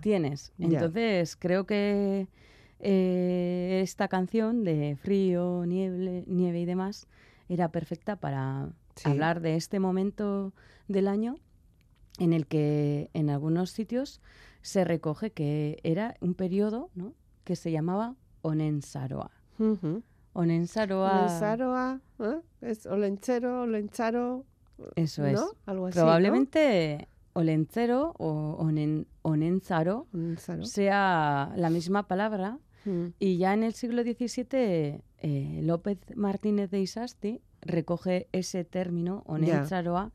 tienes. 0.00 0.52
Entonces, 0.58 1.36
creo 1.36 1.64
que 1.64 2.28
eh, 2.80 3.80
esta 3.82 4.08
canción 4.08 4.64
de 4.64 4.96
frío, 5.00 5.64
nieve, 5.66 6.24
nieve 6.26 6.60
y 6.60 6.64
demás 6.64 7.06
era 7.48 7.68
perfecta 7.68 8.16
para 8.16 8.70
Sí. 8.96 9.08
hablar 9.08 9.40
de 9.40 9.56
este 9.56 9.80
momento 9.80 10.52
del 10.86 11.08
año 11.08 11.36
en 12.18 12.32
el 12.32 12.46
que 12.46 13.10
en 13.14 13.30
algunos 13.30 13.70
sitios 13.70 14.20
se 14.62 14.84
recoge 14.84 15.30
que 15.30 15.78
era 15.82 16.16
un 16.20 16.34
periodo 16.34 16.90
¿no? 16.94 17.12
que 17.44 17.56
se 17.56 17.70
llamaba 17.72 18.14
Onensaroa. 18.42 19.30
Onensaroa, 20.32 21.18
Olensaroa, 21.20 22.00
¿eh? 22.20 22.40
Es 22.60 22.86
olenchero, 22.86 23.62
olencharo, 23.62 24.44
eso 24.96 25.24
es. 25.26 25.38
así, 25.40 25.46
¿no? 25.66 25.90
Probablemente 25.90 27.08
Olencero 27.34 28.14
o 28.18 28.56
Onen, 28.58 29.06
Onenzaro 29.22 30.06
Olensaro. 30.12 30.64
sea 30.64 31.52
la 31.56 31.70
misma 31.70 32.06
palabra 32.08 32.58
Mm. 32.86 33.14
y 33.18 33.38
ya 33.38 33.54
en 33.54 33.62
el 33.62 33.72
siglo 33.72 34.02
XVII 34.02 35.00
eh, 35.16 35.60
López 35.62 35.96
Martínez 36.16 36.70
de 36.70 36.80
Isasti 36.82 37.40
recoge 37.62 38.28
ese 38.32 38.62
término 38.64 39.22
Onensaroa 39.24 40.12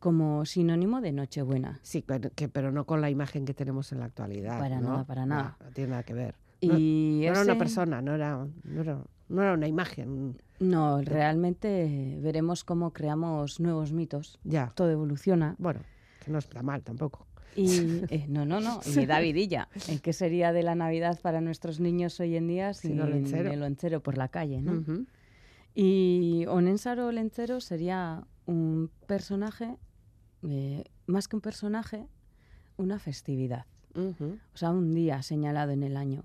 como 0.00 0.44
sinónimo 0.46 1.00
de 1.00 1.12
Nochebuena. 1.12 1.78
Sí, 1.82 2.02
pero, 2.04 2.30
que, 2.34 2.48
pero 2.48 2.72
no 2.72 2.84
con 2.86 3.00
la 3.00 3.10
imagen 3.10 3.44
que 3.44 3.54
tenemos 3.54 3.92
en 3.92 4.00
la 4.00 4.06
actualidad. 4.06 4.58
Para 4.58 4.80
¿no? 4.80 4.88
nada, 4.90 5.04
para 5.04 5.26
nada. 5.26 5.56
No, 5.60 5.66
no 5.66 5.72
tiene 5.72 5.90
nada 5.90 6.02
que 6.02 6.14
ver. 6.14 6.34
No- 6.62 6.74
era 6.76 7.40
una 7.42 7.56
persona, 7.56 8.02
no 8.02 8.14
era, 8.14 8.46
no 8.64 8.80
era, 8.80 8.98
no 9.28 9.42
era 9.42 9.52
una 9.52 9.68
imagen. 9.68 10.36
No, 10.58 11.00
realmente 11.02 12.18
veremos 12.20 12.64
cómo 12.64 12.92
creamos 12.92 13.60
nuevos 13.60 13.92
mitos. 13.92 14.38
Ya. 14.44 14.72
Todo 14.74 14.90
evoluciona. 14.90 15.54
Bueno, 15.58 15.80
que 16.24 16.30
no 16.30 16.38
está 16.38 16.62
mal 16.62 16.82
tampoco. 16.82 17.26
Y 17.56 17.66
eh, 18.10 18.26
no, 18.28 18.44
no, 18.44 18.60
no. 18.60 18.80
Y 18.86 19.06
Davidilla, 19.06 19.68
¿en 19.88 19.98
qué 19.98 20.12
sería 20.12 20.52
de 20.52 20.62
la 20.62 20.74
Navidad 20.74 21.18
para 21.20 21.40
nuestros 21.40 21.80
niños 21.80 22.20
hoy 22.20 22.36
en 22.36 22.46
día 22.48 22.74
Sin 22.74 22.92
sin 22.92 23.00
Olencero. 23.00 23.50
el 23.50 23.60
Olencero 23.62 24.00
por 24.00 24.16
la 24.18 24.28
calle, 24.28 24.60
¿no? 24.62 24.72
Ujú. 24.80 25.06
Y 25.74 26.44
Onensaro 26.48 27.06
Olencero 27.06 27.60
sería 27.60 28.24
un 28.46 28.90
personaje, 29.06 29.76
eh, 30.48 30.84
más 31.06 31.28
que 31.28 31.36
un 31.36 31.42
personaje, 31.42 32.06
una 32.76 32.98
festividad. 32.98 33.66
O 33.94 34.56
sea, 34.56 34.70
un 34.70 34.94
día 34.94 35.22
señalado 35.22 35.72
en 35.72 35.82
el 35.82 35.96
año. 35.96 36.24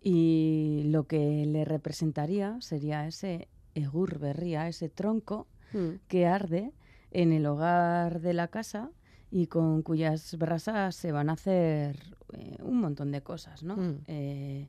Y 0.00 0.82
lo 0.86 1.06
que 1.06 1.44
le 1.46 1.64
representaría 1.64 2.60
sería 2.60 3.06
ese 3.06 3.48
egur 3.74 4.18
berría, 4.18 4.68
ese 4.68 4.88
tronco 4.88 5.46
Mm. 5.72 6.00
que 6.08 6.26
arde 6.26 6.72
en 7.12 7.32
el 7.32 7.46
hogar 7.46 8.20
de 8.20 8.32
la 8.34 8.48
casa 8.48 8.90
y 9.30 9.46
con 9.46 9.82
cuyas 9.82 10.36
brasas 10.36 10.96
se 10.96 11.12
van 11.12 11.30
a 11.30 11.34
hacer 11.34 12.16
eh, 12.32 12.56
un 12.62 12.80
montón 12.80 13.12
de 13.12 13.22
cosas, 13.22 13.62
¿no? 13.62 13.76
Mm. 13.76 13.98
Eh, 14.08 14.68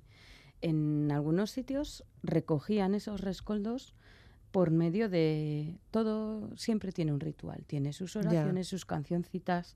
en 0.62 1.12
algunos 1.12 1.49
sitios 1.49 2.04
recogían 2.21 2.93
esos 2.93 3.21
rescoldos 3.21 3.95
por 4.52 4.72
medio 4.72 5.10
de 5.10 5.78
todo 5.92 6.56
siempre 6.58 6.92
tiene 6.92 7.14
un 7.14 7.20
ritual, 7.20 7.64
tiene 7.66 7.94
sus 7.94 8.14
Ya. 8.14 8.20
oraciones, 8.22 8.68
sus 8.68 8.86
cancioncitas. 8.86 9.76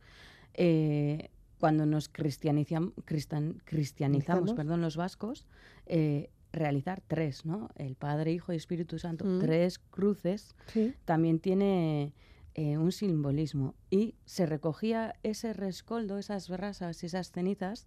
eh, 0.57 1.31
cuando 1.59 1.85
nos 1.85 2.09
cristianizam- 2.13 2.93
cristan- 3.03 3.61
cristianizamos, 3.65 4.53
perdón, 4.53 4.79
los 4.79 4.95
vascos, 4.95 5.45
eh, 5.85 6.29
realizar 6.53 7.01
tres, 7.05 7.45
¿no? 7.45 7.69
El 7.75 7.95
Padre, 7.95 8.31
Hijo 8.31 8.53
y 8.53 8.55
Espíritu 8.55 8.97
Santo, 8.97 9.25
Mm. 9.25 9.39
tres 9.39 9.79
cruces, 9.79 10.55
Sí. 10.67 10.93
también 11.03 11.39
tiene 11.39 12.13
eh, 12.57 12.77
un 12.77 12.93
simbolismo. 12.93 13.75
Y 13.89 14.15
se 14.23 14.45
recogía 14.45 15.15
ese 15.23 15.51
rescoldo, 15.51 16.17
esas 16.17 16.47
brasas 16.47 17.03
y 17.03 17.07
esas 17.07 17.31
cenizas 17.33 17.85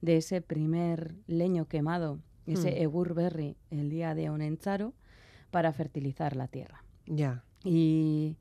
de 0.00 0.16
ese 0.16 0.40
primer 0.42 1.14
leño 1.28 1.66
quemado, 1.68 2.18
ese 2.46 2.72
Mm. 2.72 2.82
egur 2.82 3.14
berri, 3.14 3.56
el 3.70 3.90
día 3.90 4.16
de 4.16 4.28
Onencharo, 4.30 4.92
para 5.50 5.72
fertilizar 5.72 6.36
la 6.36 6.48
tierra. 6.48 6.82
Ya. 7.06 7.42
Y 7.64 8.36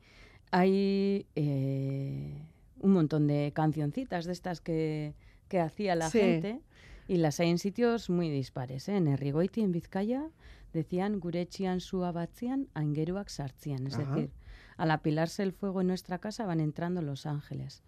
hay 0.51 1.25
eh, 1.35 2.33
un 2.79 2.91
montón 2.93 3.27
de 3.27 3.51
cancioncitas 3.53 4.25
de 4.25 4.33
estas 4.33 4.61
que, 4.61 5.13
que 5.47 5.59
hacía 5.59 5.95
la 5.95 6.09
Sí. 6.09 6.19
gente 6.19 6.61
y 7.07 7.17
las 7.17 7.39
hay 7.39 7.49
en 7.49 7.57
sitios 7.57 8.09
muy 8.09 8.29
dispares. 8.29 8.87
¿eh? 8.89 8.97
En 8.97 9.07
Errigoiti, 9.07 9.61
en 9.61 9.71
Vizcaya, 9.71 10.29
decían 10.73 11.19
gurechian 11.19 11.79
su 11.79 12.03
abatzian, 12.03 12.67
aingeruak 12.73 13.29
sartzian. 13.29 13.87
Es 13.87 13.97
Ajá. 13.97 14.15
decir, 14.15 14.31
al 14.75 14.91
apilarse 14.91 15.43
el 15.43 15.53
fuego 15.53 15.81
en 15.81 15.87
nuestra 15.87 16.19
casa 16.19 16.45
van 16.45 16.59
entrando 16.59 17.01
los 17.01 17.25
ángeles. 17.25 17.81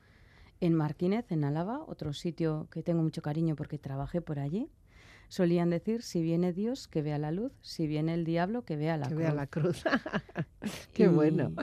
En 0.62 0.74
Marquínez, 0.74 1.32
en 1.32 1.44
Álava, 1.44 1.84
otro 1.88 2.14
sitio 2.14 2.68
que 2.72 2.84
tengo 2.84 3.02
mucho 3.02 3.22
cariño 3.22 3.56
porque 3.56 3.78
trabajé 3.78 4.22
por 4.22 4.40
allí, 4.40 4.70
solían 5.30 5.70
decir, 5.70 6.02
si 6.02 6.22
viene 6.22 6.52
Dios, 6.52 6.88
que 6.90 7.02
vea 7.02 7.18
la 7.18 7.32
luz, 7.32 7.54
si 7.62 7.88
viene 7.88 8.14
el 8.14 8.26
diablo, 8.26 8.66
que 8.66 8.76
vea 8.76 8.98
la 8.98 9.08
que 9.08 9.14
cruz. 9.16 9.24
vea 9.24 9.34
la 9.34 9.48
cruz. 9.48 9.84
Qué 10.94 11.04
Y, 11.04 11.08
bueno. 11.08 11.54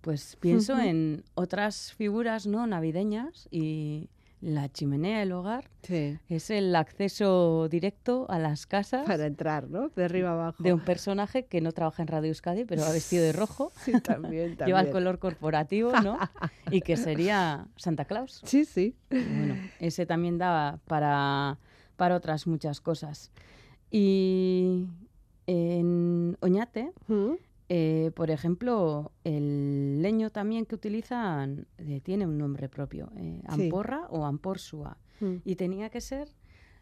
Pues 0.00 0.36
pienso 0.40 0.78
en 0.78 1.24
otras 1.34 1.92
figuras 1.94 2.46
no 2.46 2.66
navideñas 2.66 3.46
y 3.52 4.10
la 4.40 4.68
chimenea 4.68 5.20
del 5.20 5.30
hogar 5.30 5.70
Sí. 5.84 6.18
es 6.28 6.50
el 6.50 6.74
acceso 6.74 7.68
directo 7.70 8.26
a 8.28 8.40
las 8.40 8.66
casas 8.66 9.06
Para 9.06 9.26
entrar, 9.26 9.70
¿no? 9.70 9.88
De 9.90 10.04
arriba 10.04 10.32
abajo. 10.32 10.60
de 10.60 10.72
un 10.72 10.80
personaje 10.80 11.44
que 11.46 11.60
no 11.60 11.70
trabaja 11.70 12.02
en 12.02 12.08
Radio 12.08 12.28
Euskadi, 12.30 12.64
pero 12.64 12.82
va 12.82 12.90
vestido 12.90 13.22
de 13.22 13.32
rojo, 13.32 13.70
Sí, 13.84 13.92
también, 14.02 14.56
lleva 14.56 14.80
el 14.80 14.86
también. 14.86 14.90
color 14.92 15.18
corporativo, 15.20 15.92
¿no? 16.00 16.18
Y 16.72 16.80
que 16.80 16.96
sería 16.96 17.68
Santa 17.76 18.04
Claus. 18.04 18.40
Sí, 18.44 18.64
sí. 18.64 18.96
Bueno, 19.10 19.54
ese 19.78 20.04
también 20.06 20.36
daba 20.38 20.80
para, 20.88 21.58
para 22.02 22.16
otras 22.16 22.48
muchas 22.48 22.80
cosas. 22.80 23.30
Y 23.92 24.86
en 25.46 26.36
Oñate, 26.40 26.90
Mm. 27.06 27.34
eh, 27.68 28.10
por 28.16 28.32
ejemplo, 28.32 29.12
el 29.22 30.02
leño 30.02 30.30
también 30.30 30.66
que 30.66 30.74
utilizan 30.74 31.68
eh, 31.78 32.00
tiene 32.00 32.26
un 32.26 32.38
nombre 32.38 32.68
propio, 32.68 33.12
eh, 33.16 33.40
Sí. 33.54 33.62
amporra 33.66 34.08
o 34.10 34.24
amporsua. 34.26 34.98
Mm. 35.20 35.36
Y 35.44 35.54
tenía 35.54 35.90
que 35.90 36.00
ser 36.00 36.26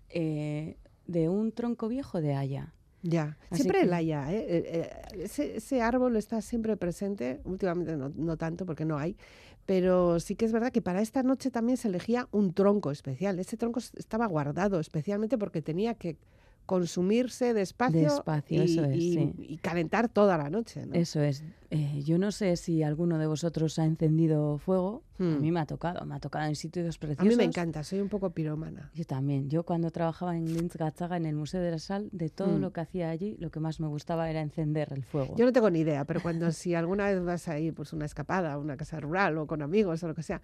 de 0.08 1.28
un 1.28 1.52
tronco 1.52 1.86
viejo 1.88 2.22
de 2.22 2.34
haya. 2.34 2.72
Ya, 3.02 3.36
Así 3.50 3.62
siempre 3.62 3.82
el 3.82 3.92
haya, 3.92 4.32
eh, 4.32 4.90
Ese, 5.12 5.56
ese 5.56 5.82
árbol 5.82 6.16
está 6.16 6.40
siempre 6.40 6.76
presente, 6.78 7.40
últimamente 7.44 7.96
no, 7.96 8.08
no 8.14 8.36
tanto 8.38 8.64
porque 8.66 8.84
no 8.86 8.96
hay, 8.98 9.16
pero 9.70 10.18
sí 10.18 10.34
que 10.34 10.46
es 10.46 10.50
verdad 10.50 10.72
que 10.72 10.82
para 10.82 11.00
esta 11.00 11.22
noche 11.22 11.48
también 11.52 11.76
se 11.76 11.86
elegía 11.86 12.26
un 12.32 12.54
tronco 12.54 12.90
especial. 12.90 13.38
Ese 13.38 13.56
tronco 13.56 13.78
estaba 13.78 14.26
guardado 14.26 14.80
especialmente 14.80 15.38
porque 15.38 15.62
tenía 15.62 15.94
que 15.94 16.16
consumirse 16.66 17.52
despacio, 17.52 18.02
Despacio, 18.02 18.62
y, 18.62 18.64
eso 18.64 18.84
es, 18.84 18.96
y- 18.96 19.12
sí. 19.14 19.32
y 19.38 19.56
calentar 19.58 20.08
toda 20.08 20.38
la 20.38 20.50
noche. 20.50 20.86
¿no? 20.86 20.94
Eso 20.94 21.20
es. 21.20 21.42
Eh, 21.72 22.02
yo 22.04 22.16
no 22.18 22.30
sé 22.32 22.56
si 22.56 22.82
alguno 22.82 23.18
de 23.18 23.26
vosotros 23.26 23.78
ha 23.78 23.84
encendido 23.84 24.58
fuego. 24.58 25.02
A 25.18 25.22
Hmm. 25.22 25.40
mí 25.40 25.50
me 25.52 25.60
ha 25.60 25.66
tocado, 25.66 26.04
me 26.06 26.14
ha 26.14 26.20
tocado 26.20 26.46
en 26.48 26.54
sitios 26.56 26.96
A 26.96 26.98
preciosos. 27.00 27.26
mí 27.28 27.36
me 27.36 27.44
encanta, 27.44 27.82
soy 27.84 28.00
un 28.00 28.08
poco 28.08 28.30
piromana. 28.30 28.90
Yo 28.94 29.04
también. 29.04 29.50
Yo 29.50 29.64
cuando 29.64 29.90
trabajaba 29.90 30.36
en 30.36 30.46
Linz 30.54 30.74
en 30.78 31.26
el 31.26 31.34
Museo 31.36 31.60
de 31.60 31.70
la 31.72 31.78
Sal, 31.78 32.08
de 32.12 32.28
todo 32.30 32.56
Mm. 32.56 32.60
lo 32.60 32.72
que 32.72 32.80
hacía 32.80 33.10
allí, 33.10 33.36
lo 33.38 33.50
que 33.50 33.60
más 33.60 33.80
me 33.80 33.86
gustaba 33.88 34.30
era 34.30 34.40
encender 34.40 34.92
el 34.92 35.02
fuego. 35.04 35.34
Yo 35.36 35.44
no 35.44 35.52
tengo 35.52 35.70
ni 35.70 35.80
idea, 35.80 36.04
pero 36.04 36.22
cuando 36.22 36.50
si 36.52 36.74
alguna 36.74 37.06
vez 37.06 37.22
vas 37.24 37.48
a 37.48 37.58
ir 37.58 37.74
pues 37.74 37.92
una 37.92 38.04
escapada 38.06 38.52
a 38.54 38.58
una 38.58 38.76
casa 38.76 38.98
rural 39.00 39.36
o 39.38 39.46
con 39.46 39.60
amigos 39.62 40.02
o 40.04 40.08
lo 40.08 40.14
que 40.14 40.22
sea, 40.22 40.40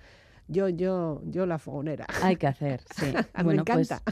yo 0.48 0.68
yo 0.68 1.22
yo 1.24 1.46
la 1.46 1.58
fogonera. 1.58 2.06
Hay 2.22 2.36
que 2.36 2.46
hacer, 2.46 2.82
sí. 2.94 3.06
A 3.34 3.42
me 3.42 3.56
pues 3.62 3.90
encanta. 3.90 4.02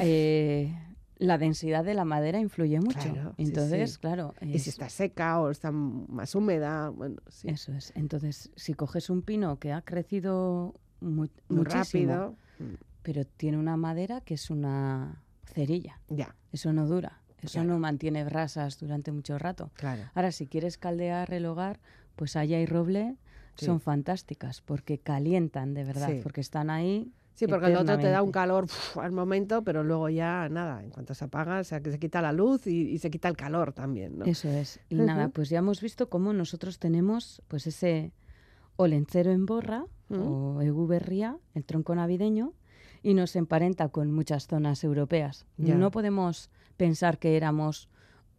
eh, 0.00 0.74
la 1.18 1.36
densidad 1.38 1.84
de 1.84 1.94
la 1.94 2.04
madera 2.04 2.38
influye 2.38 2.80
mucho. 2.80 2.98
Claro, 3.12 3.34
Entonces, 3.38 3.92
sí. 3.94 3.98
claro. 3.98 4.34
Y 4.40 4.50
si 4.52 4.56
es- 4.56 4.68
está 4.68 4.88
seca 4.88 5.40
o 5.40 5.50
está 5.50 5.70
más 5.72 6.34
húmeda, 6.34 6.90
bueno, 6.90 7.16
sí, 7.28 7.48
Eso 7.48 7.72
es. 7.72 7.92
Entonces, 7.96 8.50
si 8.56 8.74
coges 8.74 9.10
un 9.10 9.22
pino 9.22 9.58
que 9.58 9.72
ha 9.72 9.82
crecido 9.82 10.74
mu- 11.00 11.26
muy 11.48 11.58
muchísimo, 11.58 12.12
rápido, 12.12 12.36
mm, 12.60 12.74
pero 13.02 13.24
tiene 13.24 13.58
una 13.58 13.76
madera 13.76 14.20
que 14.20 14.34
es 14.34 14.48
una 14.50 15.22
cerilla, 15.44 16.00
ya, 16.08 16.36
eso 16.52 16.72
no 16.72 16.86
dura, 16.86 17.20
eso 17.40 17.52
Claro. 17.54 17.68
no 17.70 17.78
mantiene 17.78 18.22
brasas 18.24 18.78
durante 18.78 19.10
mucho 19.12 19.38
rato. 19.38 19.70
claro. 19.74 20.02
Ahora, 20.14 20.30
si 20.32 20.46
quieres 20.46 20.78
caldear 20.78 21.32
el 21.32 21.46
hogar, 21.46 21.80
pues 22.16 22.36
haya 22.36 22.60
y 22.60 22.66
roble 22.66 23.16
Sí. 23.56 23.66
son 23.66 23.80
fantásticas 23.80 24.60
porque 24.60 24.98
calientan 24.98 25.74
de 25.74 25.82
verdad, 25.84 26.10
porque 26.22 26.40
están 26.40 26.70
ahí. 26.70 27.12
Sí, 27.38 27.46
porque 27.46 27.66
el 27.66 27.76
otro 27.76 27.96
te 27.98 28.10
da 28.10 28.20
un 28.22 28.32
calor 28.32 28.64
uf, 28.64 28.98
al 28.98 29.12
momento, 29.12 29.62
pero 29.62 29.84
luego 29.84 30.08
ya 30.08 30.48
nada, 30.48 30.82
en 30.82 30.90
cuanto 30.90 31.14
se 31.14 31.24
apaga, 31.24 31.60
o 31.60 31.64
sea, 31.64 31.80
que 31.80 31.92
se 31.92 31.98
quita 31.98 32.20
la 32.20 32.32
luz 32.32 32.66
y, 32.66 32.90
y 32.90 32.98
se 32.98 33.10
quita 33.10 33.28
el 33.28 33.36
calor 33.36 33.72
también, 33.72 34.18
¿no? 34.18 34.24
Eso 34.24 34.48
es. 34.48 34.80
Y 34.88 34.96
nada, 34.96 35.28
pues 35.28 35.48
ya 35.48 35.58
hemos 35.60 35.80
visto 35.80 36.08
cómo 36.08 36.32
nosotros 36.32 36.78
tenemos 36.80 37.40
pues 37.46 37.66
ese 37.66 38.12
olencero 38.76 39.30
en 39.30 39.46
borra 39.46 39.84
Mm. 40.08 40.22
o 40.22 40.62
eguberría, 40.62 41.36
el 41.54 41.64
tronco 41.64 41.94
navideño, 41.94 42.54
y 43.02 43.14
nos 43.14 43.36
emparenta 43.36 43.88
con 43.90 44.10
muchas 44.10 44.46
zonas 44.46 44.82
europeas. 44.82 45.44
Ya. 45.58 45.74
No 45.74 45.90
podemos 45.90 46.50
pensar 46.76 47.18
que 47.18 47.36
éramos 47.36 47.88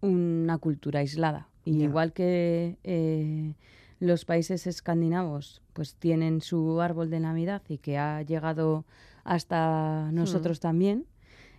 una 0.01 0.57
cultura 0.57 1.01
aislada. 1.01 1.47
Y 1.63 1.83
igual 1.83 2.13
que 2.13 2.77
eh, 2.83 3.53
los 3.99 4.25
países 4.25 4.67
escandinavos 4.67 5.61
pues 5.73 5.95
tienen 5.95 6.41
su 6.41 6.81
árbol 6.81 7.09
de 7.09 7.19
Navidad 7.19 7.61
y 7.67 7.77
que 7.77 7.97
ha 7.97 8.21
llegado 8.21 8.85
hasta 9.23 10.09
nosotros 10.11 10.59
también, 10.59 11.05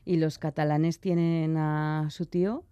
y 0.05 0.17
los 0.17 0.39
catalanes 0.39 0.99
tienen 0.99 1.57
a 1.57 2.09
su 2.11 2.27
tío, 2.27 2.65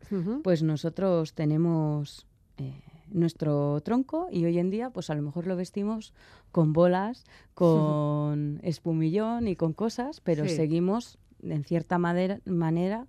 pues 0.43 0.63
nosotros 0.63 1.35
tenemos 1.35 2.27
eh, 2.57 2.83
nuestro 3.11 3.81
tronco 3.83 4.29
y 4.31 4.45
hoy 4.45 4.59
en 4.59 4.71
día 4.71 4.91
pues 4.91 5.11
a 5.11 5.15
lo 5.15 5.23
mejor 5.23 5.47
lo 5.47 5.55
vestimos 5.55 6.15
con 6.51 6.73
bolas, 6.73 7.25
con 7.55 8.61
espumillón 8.63 9.47
y 9.47 9.57
con 9.57 9.73
cosas, 9.73 10.21
pero 10.21 10.49
seguimos 10.49 11.19
en 11.43 11.65
cierta 11.65 11.99
manera 11.99 13.07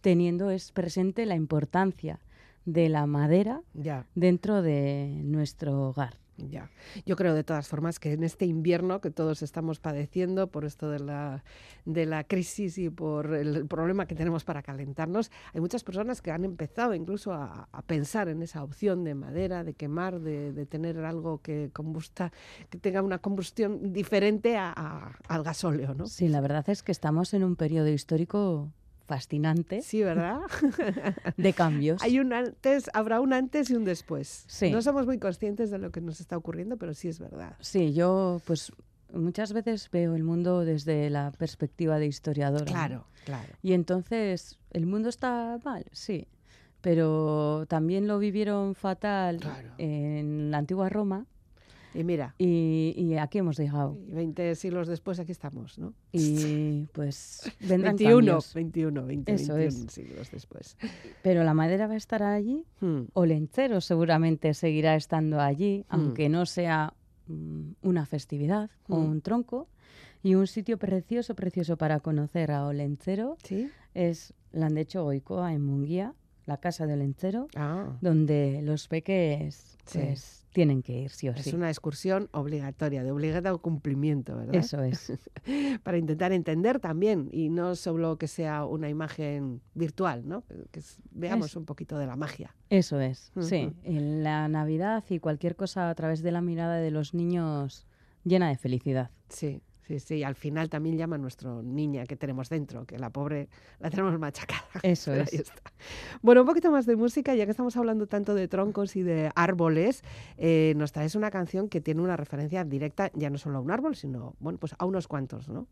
teniendo 0.00 0.50
es 0.50 0.72
presente 0.72 1.24
la 1.26 1.36
importancia 1.36 2.20
de 2.64 2.88
la 2.88 3.06
madera 3.06 3.62
dentro 4.14 4.62
de 4.62 5.20
nuestro 5.24 5.88
hogar. 5.88 6.20
Ya. 6.48 6.70
Yo 7.04 7.16
creo 7.16 7.34
de 7.34 7.44
todas 7.44 7.68
formas 7.68 7.98
que 7.98 8.12
en 8.12 8.24
este 8.24 8.46
invierno 8.46 9.00
que 9.00 9.10
todos 9.10 9.42
estamos 9.42 9.80
padeciendo 9.80 10.46
por 10.48 10.64
esto 10.64 10.90
de 10.90 11.00
la, 11.00 11.44
de 11.84 12.06
la 12.06 12.24
crisis 12.24 12.78
y 12.78 12.90
por 12.90 13.34
el 13.34 13.66
problema 13.66 14.06
que 14.06 14.14
tenemos 14.14 14.44
para 14.44 14.62
calentarnos, 14.62 15.30
hay 15.52 15.60
muchas 15.60 15.84
personas 15.84 16.22
que 16.22 16.30
han 16.30 16.44
empezado 16.44 16.94
incluso 16.94 17.32
a, 17.32 17.68
pensar 17.86 18.28
en 18.28 18.42
esa 18.42 18.62
opción 18.62 19.04
de 19.04 19.14
madera, 19.14 19.64
de 19.64 19.74
quemar, 19.74 20.20
de, 20.20 20.66
tener 20.66 20.98
algo 21.04 21.42
que 21.42 21.70
combusta, 21.72 22.32
que 22.68 22.78
tenga 22.78 23.02
una 23.02 23.18
combustión 23.18 23.92
diferente 23.92 24.56
al 24.56 25.42
gasóleo, 25.42 25.94
¿no? 25.94 26.06
Sí, 26.06 26.28
la 26.28 26.40
verdad 26.40 26.68
es 26.68 26.82
que 26.82 26.92
estamos 26.92 27.34
en 27.34 27.42
un 27.42 27.56
periodo 27.56 27.88
histórico 27.88 28.70
fascinante. 29.10 29.82
Sí, 29.82 30.04
¿verdad? 30.04 30.38
de 31.36 31.52
cambios. 31.52 32.00
Hay 32.00 32.20
un 32.20 32.32
antes, 32.32 32.88
habrá 32.94 33.20
un 33.20 33.32
antes 33.32 33.68
y 33.68 33.74
un 33.74 33.84
después. 33.84 34.46
No 34.70 34.82
somos 34.82 35.04
muy 35.04 35.18
conscientes 35.18 35.72
de 35.72 35.78
lo 35.78 35.90
que 35.90 36.00
nos 36.00 36.20
está 36.20 36.36
ocurriendo, 36.36 36.76
pero 36.76 36.94
sí 36.94 37.08
es 37.08 37.18
verdad. 37.18 37.56
Sí, 37.58 37.92
yo 37.92 38.40
pues 38.44 38.70
muchas 39.12 39.52
veces 39.52 39.90
veo 39.90 40.14
el 40.14 40.22
mundo 40.22 40.64
desde 40.64 41.10
la 41.10 41.32
perspectiva 41.32 41.98
de 41.98 42.06
historiadora. 42.06 42.66
Claro, 42.66 43.04
claro. 43.24 43.52
Y 43.62 43.72
entonces, 43.72 44.60
¿el 44.70 44.86
mundo 44.86 45.08
está 45.08 45.58
mal? 45.64 45.84
Sí. 45.90 46.28
Pero 46.80 47.66
también 47.66 48.06
lo 48.06 48.20
vivieron 48.20 48.76
fatal 48.76 49.40
en 49.78 50.52
la 50.52 50.58
antigua 50.58 50.88
Roma 50.88 51.26
y 51.94 52.04
mira. 52.04 52.34
Y, 52.38 53.14
aquí 53.16 53.38
hemos 53.38 53.56
dejado. 53.56 53.98
20 54.08 54.54
siglos 54.54 54.88
después 54.88 55.18
aquí 55.18 55.32
estamos, 55.32 55.78
¿no? 55.78 55.94
Y 56.12 56.86
pues 56.92 57.50
vendrán 57.60 57.96
21, 57.96 58.38
21, 58.54 59.06
20, 59.06 59.32
Eso 59.32 59.54
21 59.54 59.90
siglos 59.90 60.30
después. 60.30 60.76
Pero 61.22 61.44
la 61.44 61.54
madera 61.54 61.86
va 61.86 61.94
a 61.94 61.96
estar 61.96 62.22
allí, 62.22 62.64
hmm. 62.80 63.02
o 63.12 63.26
Lencero 63.26 63.80
seguramente 63.80 64.54
seguirá 64.54 64.96
estando 64.96 65.40
allí, 65.40 65.84
hmm. 65.88 65.94
aunque 65.94 66.28
no 66.28 66.46
sea 66.46 66.94
mm, 67.26 67.72
una 67.82 68.06
festividad 68.06 68.70
o 68.88 68.96
hmm. 68.98 69.10
un 69.10 69.20
tronco. 69.20 69.68
Y 70.22 70.34
un 70.34 70.46
sitio 70.46 70.76
precioso, 70.76 71.34
precioso 71.34 71.78
para 71.78 72.00
conocer 72.00 72.52
a 72.52 72.66
Olencero 72.66 73.38
¿Sí? 73.42 73.70
es 73.94 74.34
Landecho 74.52 75.02
Goicoa 75.04 75.54
en 75.54 75.64
Munguía, 75.64 76.14
la 76.50 76.56
casa 76.56 76.84
de 76.84 76.94
Olencero, 76.94 77.46
ah. 77.54 77.96
donde 78.00 78.60
los 78.62 78.88
peques 78.88 79.78
pues, 79.92 80.44
tienen 80.52 80.82
que 80.82 81.02
ir, 81.02 81.10
sí 81.10 81.28
o 81.28 81.36
sí. 81.36 81.50
Es 81.50 81.54
una 81.54 81.68
excursión 81.68 82.28
obligatoria, 82.32 83.04
de 83.04 83.12
obligado 83.12 83.62
cumplimiento, 83.62 84.36
¿verdad? 84.36 84.56
Eso 84.56 84.82
es. 84.82 85.12
Para 85.84 85.96
intentar 85.96 86.32
entender 86.32 86.80
también 86.80 87.28
y 87.30 87.50
no 87.50 87.76
solo 87.76 88.18
que 88.18 88.26
sea 88.26 88.64
una 88.64 88.88
imagen 88.88 89.60
virtual, 89.74 90.26
¿no? 90.26 90.42
Que 90.72 90.82
veamos 91.12 91.54
un 91.54 91.66
poquito 91.66 91.98
de 91.98 92.08
la 92.08 92.16
magia. 92.16 92.56
Eso 92.68 92.98
es, 93.00 93.32
sí. 93.40 93.72
En 93.84 94.24
la 94.24 94.48
Navidad 94.48 95.04
y 95.08 95.20
cualquier 95.20 95.54
cosa 95.54 95.88
a 95.88 95.94
través 95.94 96.20
de 96.20 96.32
la 96.32 96.40
mirada 96.40 96.78
de 96.78 96.90
los 96.90 97.14
niños 97.14 97.86
llena 98.24 98.48
de 98.48 98.56
felicidad. 98.56 99.10
Sí. 99.28 99.62
Sí, 99.90 99.98
sí, 99.98 100.22
al 100.22 100.36
final 100.36 100.70
también 100.70 100.96
llama 100.96 101.16
a 101.16 101.18
nuestra 101.18 101.50
niña 101.64 102.06
que 102.06 102.14
tenemos 102.14 102.48
dentro, 102.48 102.84
que 102.84 102.96
la 102.96 103.10
pobre 103.10 103.48
la 103.80 103.90
tenemos 103.90 104.16
machacada. 104.20 104.62
Eso 104.84 105.12
es. 105.12 105.52
Bueno, 106.22 106.42
un 106.42 106.46
poquito 106.46 106.70
más 106.70 106.86
de 106.86 106.94
música, 106.94 107.34
ya 107.34 107.44
que 107.44 107.50
estamos 107.50 107.76
hablando 107.76 108.06
tanto 108.06 108.36
de 108.36 108.46
troncos 108.46 108.94
y 108.94 109.02
de 109.02 109.32
árboles, 109.34 110.04
eh, 110.36 110.74
nos 110.76 110.92
traes 110.92 111.16
una 111.16 111.32
canción 111.32 111.68
que 111.68 111.80
tiene 111.80 112.02
una 112.02 112.16
referencia 112.16 112.62
directa 112.62 113.10
ya 113.14 113.30
no 113.30 113.38
solo 113.38 113.58
a 113.58 113.60
un 113.62 113.72
árbol, 113.72 113.96
sino 113.96 114.36
bueno, 114.38 114.60
pues 114.60 114.76
a 114.78 114.84
unos 114.84 115.08
cuantos, 115.08 115.48
¿no? 115.48 115.66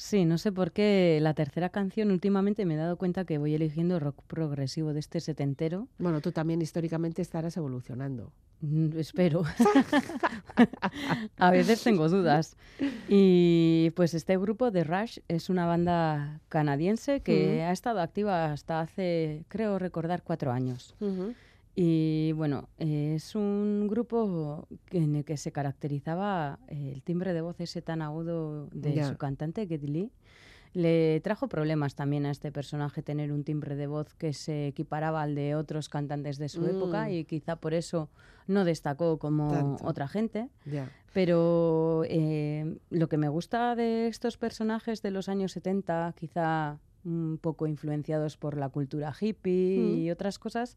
Sí, 0.00 0.24
no 0.24 0.38
sé 0.38 0.50
por 0.50 0.72
qué 0.72 1.18
la 1.20 1.34
tercera 1.34 1.68
canción 1.68 2.10
últimamente 2.10 2.64
me 2.64 2.72
he 2.72 2.76
dado 2.78 2.96
cuenta 2.96 3.26
que 3.26 3.36
voy 3.36 3.54
eligiendo 3.54 4.00
rock 4.00 4.22
progresivo 4.26 4.94
de 4.94 5.00
este 5.00 5.20
setentero. 5.20 5.88
Bueno, 5.98 6.22
tú 6.22 6.32
también 6.32 6.62
históricamente 6.62 7.20
estarás 7.20 7.54
evolucionando. 7.58 8.32
Mm, 8.62 8.98
espero. 8.98 9.42
a 11.36 11.50
veces 11.50 11.82
tengo 11.82 12.08
dudas. 12.08 12.56
Y 13.10 13.90
pues 13.94 14.14
este 14.14 14.38
grupo 14.38 14.70
de 14.70 14.84
Rush 14.84 15.18
es 15.28 15.50
una 15.50 15.66
banda 15.66 16.40
canadiense 16.48 17.20
que 17.20 17.62
ha 17.62 17.70
estado 17.70 18.00
activa 18.00 18.52
hasta 18.52 18.80
hace, 18.80 19.44
creo 19.48 19.78
recordar, 19.78 20.22
cuatro 20.22 20.50
años. 20.50 20.94
Y 21.74 22.32
bueno, 22.32 22.68
es 22.78 23.34
un 23.34 23.86
grupo 23.88 24.66
en 24.90 25.16
el 25.16 25.24
que 25.24 25.36
se 25.36 25.52
caracterizaba 25.52 26.58
el 26.68 27.02
timbre 27.02 27.32
de 27.32 27.40
voz 27.40 27.60
ese 27.60 27.80
tan 27.80 28.02
agudo 28.02 28.66
de 28.72 29.04
su 29.04 29.16
cantante, 29.16 29.66
Geddy 29.66 29.86
Lee. 29.86 30.12
Le 30.72 31.20
trajo 31.20 31.48
problemas 31.48 31.96
también 31.96 32.26
a 32.26 32.30
este 32.30 32.52
personaje 32.52 33.02
tener 33.02 33.32
un 33.32 33.42
timbre 33.42 33.74
de 33.74 33.88
voz 33.88 34.14
que 34.14 34.32
se 34.32 34.68
equiparaba 34.68 35.22
al 35.22 35.34
de 35.34 35.56
otros 35.56 35.88
cantantes 35.88 36.38
de 36.38 36.48
su 36.48 36.64
época 36.64 37.06
mm. 37.06 37.10
y 37.10 37.24
quizá 37.24 37.56
por 37.56 37.74
eso 37.74 38.08
no 38.46 38.64
destacó 38.64 39.18
como 39.18 39.76
otra 39.82 40.06
gente. 40.06 40.48
Pero 41.12 42.04
eh, 42.06 42.76
lo 42.90 43.08
que 43.08 43.16
me 43.16 43.28
gusta 43.28 43.74
de 43.74 44.06
estos 44.06 44.36
personajes 44.36 45.02
de 45.02 45.10
los 45.10 45.28
años 45.28 45.52
70, 45.52 46.14
quizá 46.16 46.78
un 47.04 47.38
poco 47.40 47.66
influenciados 47.66 48.36
por 48.36 48.56
la 48.56 48.68
cultura 48.68 49.12
hippie 49.18 49.96
y 49.96 50.10
otras 50.12 50.38
cosas, 50.38 50.76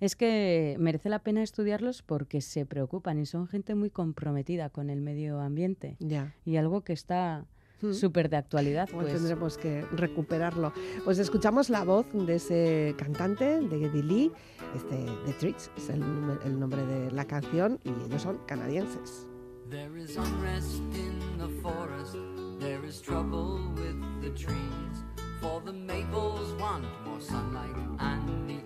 es 0.00 0.16
que 0.16 0.76
merece 0.78 1.08
la 1.08 1.20
pena 1.20 1.42
estudiarlos 1.42 2.02
porque 2.02 2.40
se 2.40 2.66
preocupan 2.66 3.18
y 3.18 3.26
son 3.26 3.46
gente 3.46 3.74
muy 3.74 3.90
comprometida 3.90 4.70
con 4.70 4.90
el 4.90 5.00
medio 5.00 5.40
ambiente. 5.40 5.96
Y 6.44 6.56
algo 6.56 6.80
que 6.82 6.92
está 6.92 7.46
súper 7.92 8.28
de 8.28 8.36
actualidad. 8.36 8.88
Pues. 8.90 9.12
Tendremos 9.12 9.58
que 9.58 9.82
recuperarlo. 9.92 10.72
Pues 11.04 11.18
escuchamos 11.18 11.70
la 11.70 11.84
voz 11.84 12.06
de 12.12 12.34
ese 12.34 12.94
cantante, 12.98 13.60
de 13.60 13.78
Geddy 13.78 14.02
Lee, 14.02 14.32
este, 14.74 14.96
The 15.26 15.32
Tricks, 15.34 15.70
es 15.76 15.88
el, 15.90 16.02
el, 16.44 16.58
nombre 16.58 16.84
de 16.84 17.10
la 17.10 17.24
canción, 17.24 17.78
y 17.84 17.90
ellos 18.06 18.22
son 18.22 18.38
canadienses. 18.46 19.26
There 19.70 20.00
is 20.00 20.16
unrest 20.16 20.80
in 20.94 21.38
the 21.38 21.48
forest, 21.62 22.16
there 22.58 22.84
is 22.86 23.00
trouble 23.00 23.72
with 23.76 23.96
the 24.20 24.30
trees, 24.30 25.04
for 25.40 25.62
the 25.64 25.72
maples 25.72 26.54
want 26.60 26.84
more 27.04 27.20
sunlight 27.20 27.76
and 27.98 28.26
the 28.26 28.59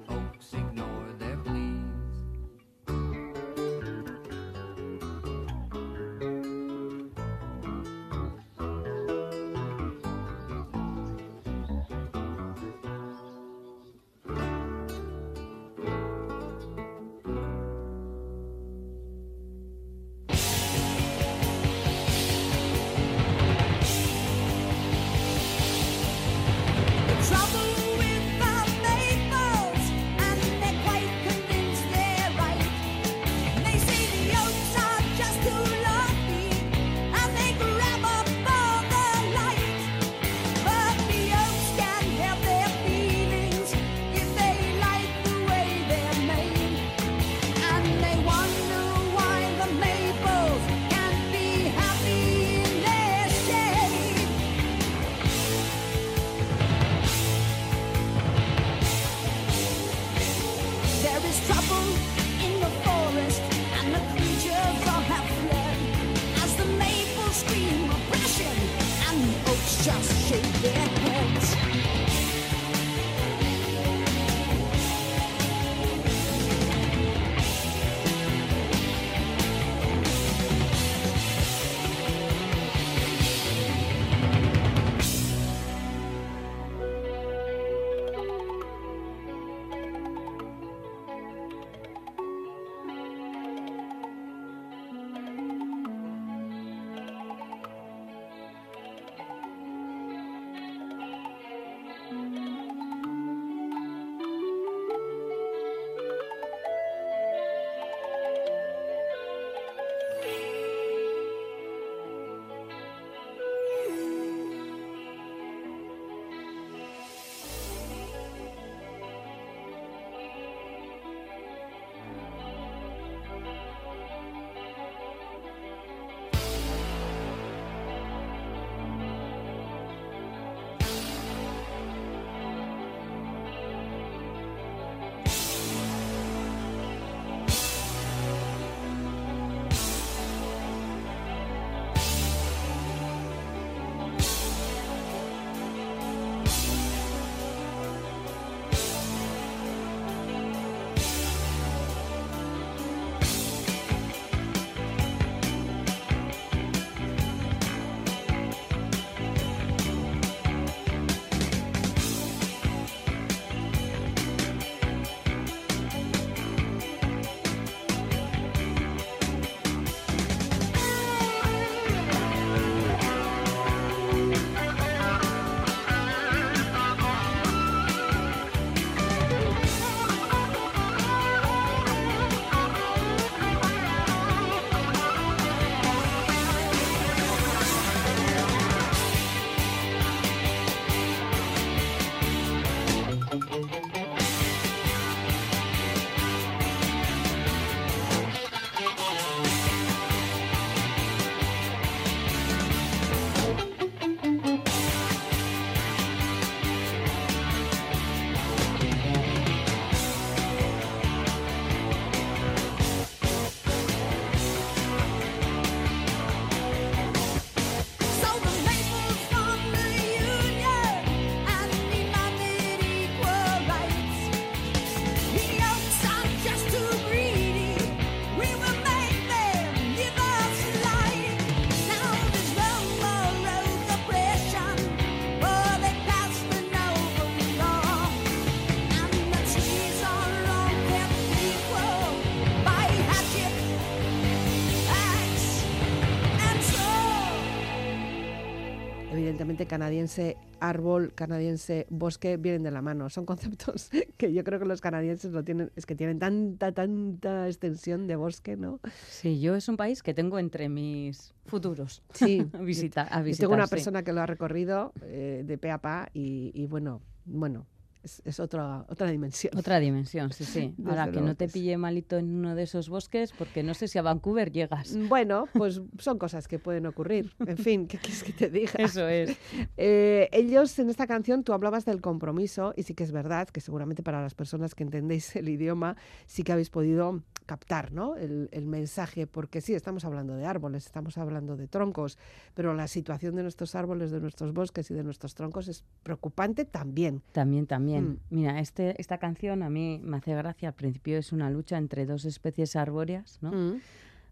canadiense, 249.66 250.37
árbol 250.61 251.12
canadiense, 251.14 251.87
bosque, 251.90 252.37
vienen 252.37 252.62
de 252.62 252.70
la 252.70 252.83
mano. 252.83 253.11
Son 253.11 253.27
conceptos 253.27 253.90
que 254.16 254.33
yo 254.33 254.44
creo 254.44 254.59
que 254.59 254.64
los 254.64 254.81
canadienses 254.81 255.33
lo 255.33 255.44
tienen, 255.44 255.70
es 255.77 255.87
que 255.87 255.94
tienen 255.94 256.18
tanta, 256.18 256.72
tanta 256.72 257.46
extensión 257.48 258.07
de 258.07 258.16
bosque, 258.16 258.57
¿no? 258.57 258.81
Sí, 259.09 259.40
yo 259.40 259.55
es 259.55 259.68
un 259.68 259.77
país 259.77 260.03
que 260.03 260.14
tengo 260.14 260.38
entre 260.38 260.68
mis 260.68 261.35
futuros. 261.46 262.03
Sí, 262.14 262.46
a, 262.53 262.59
visita, 262.59 263.03
a 263.03 263.22
visitar. 263.22 263.44
Tengo 263.44 263.55
una 263.55 263.66
sí. 263.66 263.70
persona 263.70 264.03
que 264.03 264.12
lo 264.12 264.20
ha 264.20 264.27
recorrido 264.27 264.92
eh, 265.03 265.42
de 265.44 265.59
pe 265.59 265.70
a 265.70 265.79
pa 265.79 266.09
y, 266.14 266.53
y 266.55 266.66
bueno, 266.66 267.03
bueno, 267.24 267.66
es, 268.05 268.23
es 268.25 268.38
otra, 268.38 268.85
otra 268.88 269.11
dimensión. 269.11 269.57
Otra 269.57 269.81
dimensión, 269.81 270.33
sí, 270.33 270.45
sí. 270.45 270.75
Desde 270.79 270.90
Ahora, 270.90 271.11
que 271.11 271.21
no 271.21 271.35
te 271.35 271.49
pille 271.49 271.77
malito 271.77 272.17
en 272.19 272.35
uno 272.37 272.55
de 272.55 272.64
esos 272.64 272.88
bosques, 272.88 273.33
porque 273.33 273.62
no 273.62 273.75
sé 273.75 273.88
si 273.88 273.99
a 273.99 274.03
Vancouver 274.03 274.53
llegas. 274.53 274.97
Bueno, 275.09 275.49
pues 275.55 275.81
son 275.99 276.19
cosas 276.19 276.47
que 276.47 276.59
pueden 276.59 276.87
ocurrir. 276.87 277.35
En 277.47 277.57
fin, 277.57 277.87
¿qué 277.87 277.99
quieres 277.99 278.23
que 278.23 278.33
te 278.33 278.51
diga? 278.51 278.73
Eso 278.79 279.09
es. 279.09 279.37
Eh, 279.77 280.29
ellos 280.33 280.79
en 280.79 280.90
esta 280.90 281.07
canción, 281.07 281.43
tú 281.43 281.53
hablabas 281.53 281.85
del 281.85 282.01
compromiso 282.01 282.75
y 282.77 282.83
sí 282.83 282.95
que 282.95 283.03
es 283.03 283.12
verdad 283.12 283.49
que 283.49 283.61
seguramente 283.61 284.03
para 284.03 284.23
las 284.23 284.35
personas 284.35 284.75
que 284.75 284.83
entendéis 284.85 285.35
el 285.37 285.49
idioma 285.49 285.97
sí 286.27 286.43
que 286.43 286.53
habéis 286.53 286.71
podido 286.71 287.23
captar 287.47 287.93
¿no? 287.93 288.17
el, 288.17 288.49
el 288.53 288.67
mensaje, 288.67 289.27
porque 289.27 289.61
sí, 289.61 289.75
estamos 289.75 290.05
hablando 290.05 290.35
de 290.35 290.47
árboles, 290.47 290.87
estamos 290.87 291.19
hablando 291.19 291.57
de 291.57 291.69
troncos, 291.69 292.19
pero 292.55 292.75
la 292.75 292.88
situación 292.88 293.35
de 293.37 293.43
nuestros 293.43 293.75
árboles, 293.75 294.11
de 294.11 294.21
nuestros 294.21 294.53
bosques 294.53 294.90
y 294.90 294.95
de 294.95 295.05
nuestros 295.05 295.35
troncos 295.35 295.69
es 295.69 295.85
preocupante 296.03 296.64
también. 296.64 297.23
También, 297.33 297.67
también. 297.67 297.93
Mm. 298.00 298.18
Mira, 298.30 298.61
este, 298.61 299.00
esta 299.00 299.18
canción 299.18 299.62
a 299.62 299.70
mí 299.70 300.00
me 300.02 300.16
hace 300.18 300.35
gracia. 300.35 300.68
Al 300.68 300.74
principio 300.74 301.18
es 301.18 301.33
una 301.33 301.50
lucha 301.50 301.76
entre 301.78 302.07
dos 302.07 302.24
especies 302.24 302.76
arbóreas, 302.76 303.38
¿no? 303.40 303.52
Mm. 303.52 303.80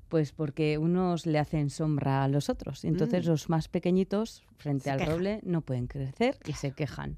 Pues 0.08 0.32
porque 0.32 0.76
unos 0.78 1.24
le 1.26 1.38
hacen 1.38 1.70
sombra 1.70 2.22
a 2.24 2.28
los 2.28 2.48
otros. 2.50 2.84
Y 2.84 2.88
entonces 2.88 3.24
Mm. 3.26 3.28
los 3.30 3.48
más 3.48 3.68
pequeñitos, 3.68 4.42
frente 4.58 4.84
Se 4.84 4.90
al 4.90 4.98
quejan. 4.98 5.12
roble, 5.14 5.40
no 5.42 5.60
pueden 5.62 5.86
crecer 5.86 6.36
y 6.46 6.52
se 6.52 6.72
quejan. 6.72 7.16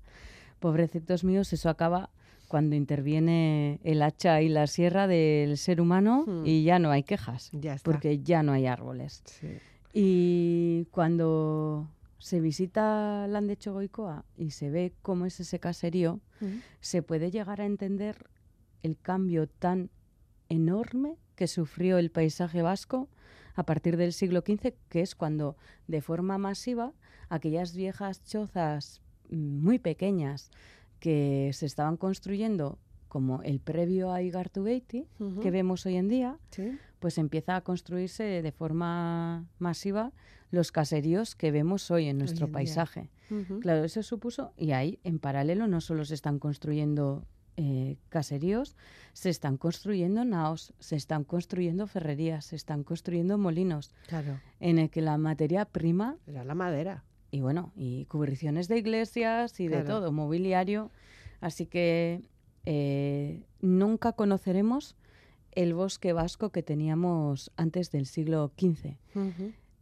Pobrecitos 0.61 1.24
míos, 1.24 1.52
eso 1.52 1.68
acaba 1.68 2.11
cuando 2.48 2.76
interviene 2.76 3.80
el 3.83 4.00
hacha 4.02 4.40
y 4.42 4.48
la 4.48 4.66
sierra 4.68 5.07
del 5.09 5.59
ser 5.59 5.80
humano 5.80 6.24
y 6.44 6.62
ya 6.62 6.78
no 6.78 6.90
hay 6.90 7.02
quejas, 7.02 7.50
Ya 7.52 7.74
está. 7.74 7.90
porque 7.90 8.20
ya 8.20 8.42
no 8.44 8.52
hay 8.52 8.66
árboles. 8.66 9.22
Sí. 9.26 9.48
Y 9.92 10.85
cuando 10.92 11.88
se 12.24 12.40
visita 12.40 13.26
Landecho 13.28 13.74
Goicoa 13.74 14.24
y 14.38 14.52
se 14.52 14.70
ve 14.70 14.94
cómo 15.02 15.26
es 15.26 15.40
ese 15.40 15.60
caserío, 15.60 16.20
se 16.80 17.02
puede 17.02 17.30
llegar 17.30 17.60
a 17.60 17.66
entender 17.66 18.30
el 18.82 18.96
cambio 18.98 19.46
tan 19.46 19.90
enorme 20.48 21.18
que 21.37 21.46
sufrió 21.48 21.98
el 21.98 22.10
paisaje 22.10 22.62
vasco 22.62 23.10
a 23.54 23.66
partir 23.66 23.98
del 23.98 24.14
siglo 24.14 24.40
XV, 24.40 24.72
que 24.88 25.02
es 25.02 25.14
cuando 25.14 25.58
de 25.87 26.00
forma 26.00 26.38
masiva 26.38 26.94
aquellas 27.28 27.76
viejas 27.76 28.24
chozas 28.24 29.02
mm, 29.28 29.37
muy 29.62 29.78
pequeñas 29.78 30.50
que 31.00 31.50
se 31.52 31.66
estaban 31.66 31.98
construyendo 31.98 32.78
como 33.08 33.42
el 33.42 33.60
previo 33.60 34.12
a 34.12 34.22
Igartubeiti, 34.22 35.06
que 35.42 35.50
vemos 35.50 35.84
hoy 35.84 35.96
en 35.96 36.08
día, 36.08 36.38
Sí. 36.50 36.78
pues 37.00 37.18
empieza 37.18 37.54
a 37.56 37.60
construirse 37.60 38.24
de 38.40 38.50
forma 38.50 39.44
masiva 39.58 40.10
los 40.55 40.73
caseríos 40.73 41.35
que 41.35 41.51
vemos 41.51 41.90
hoy 41.90 42.07
en 42.09 42.19
nuestro 42.19 42.47
en 42.47 42.53
paisaje. 42.53 43.11
Claro, 43.61 43.85
eso 43.85 44.03
supuso, 44.03 44.53
y 44.57 44.73
ahí 44.73 44.99
en 45.05 45.19
paralelo 45.19 45.67
no 45.67 45.81
solo 45.81 46.05
se 46.05 46.14
están 46.14 46.38
construyendo 46.38 47.27
eh, 47.57 47.97
caseríos, 48.09 48.77
se 49.12 49.31
están 49.31 49.57
construyendo 49.57 50.25
naos, 50.25 50.73
se 50.79 50.97
están 50.97 51.25
construyendo 51.25 51.87
ferrerías, 51.87 52.47
se 52.47 52.57
están 52.57 52.83
construyendo 52.85 53.38
molinos, 53.38 53.93
Claro. 54.09 54.40
en 54.61 54.79
el 54.79 54.90
que 54.90 55.00
la 55.02 55.19
materia 55.19 55.65
prima, 55.65 56.17
Era 56.27 56.44
la 56.44 56.55
madera. 56.55 57.05
y 57.31 57.40
bueno, 57.40 57.73
y 57.77 58.05
cubriciones 58.07 58.69
de 58.69 58.79
iglesias 58.79 59.59
y 59.61 59.69
de 59.69 59.83
todo, 59.83 60.11
mobiliario, 60.13 60.90
así 61.40 61.67
que 61.67 62.23
eh, 62.67 63.42
nunca 63.61 64.13
conoceremos 64.13 64.96
el 65.52 65.75
bosque 65.75 66.13
vasco 66.13 66.50
que 66.50 66.63
teníamos 66.65 67.52
antes 67.57 67.90
del 67.92 68.07
siglo 68.07 68.50
XV. 68.59 68.96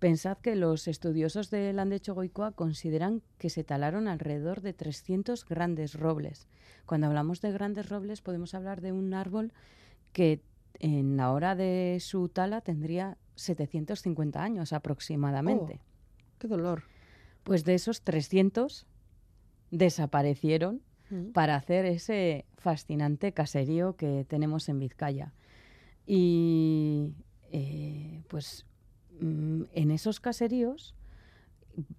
Pensad 0.03 0.39
que 0.39 0.57
los 0.57 0.89
estudiosos 0.89 1.49
de 1.51 1.73
Landecho 1.73 2.13
Goicoa 2.15 2.51
consideran 2.51 3.23
que 3.39 3.51
se 3.51 3.63
talaron 3.63 4.09
alrededor 4.09 4.61
de 4.61 4.73
300 4.73 5.45
grandes 5.45 5.95
robles. 5.95 6.49
Cuando 6.87 7.07
hablamos 7.07 7.41
de 7.41 7.53
grandes 7.53 7.89
robles 7.89 8.21
podemos 8.21 8.53
hablar 8.55 8.81
de 8.81 8.91
un 8.91 9.15
árbol 9.15 9.53
que 10.13 10.43
en 10.81 11.17
la 11.17 11.31
hora 11.31 11.55
de 11.55 11.99
su 12.01 12.29
tala 12.29 12.63
tendría 12.63 13.17
750 13.37 14.43
años 14.43 14.73
aproximadamente. 14.73 15.81
Qué 16.41 16.49
dolor. 16.49 16.83
Pues 17.45 17.65
de 17.65 17.75
esos 17.75 18.03
300 18.03 18.87
desaparecieron 19.71 20.83
Mm. 21.13 21.33
para 21.33 21.57
hacer 21.57 21.85
ese 21.85 22.47
fascinante 22.57 23.33
caserío 23.33 23.97
que 23.97 24.25
tenemos 24.27 24.69
en 24.71 24.79
Vizcaya. 24.79 25.35
Y 26.07 27.13
eh, 27.51 28.23
pues 28.29 28.65
mm, 29.23 29.65
en 29.73 29.91
esos 29.91 30.21
caseríos 30.21 30.95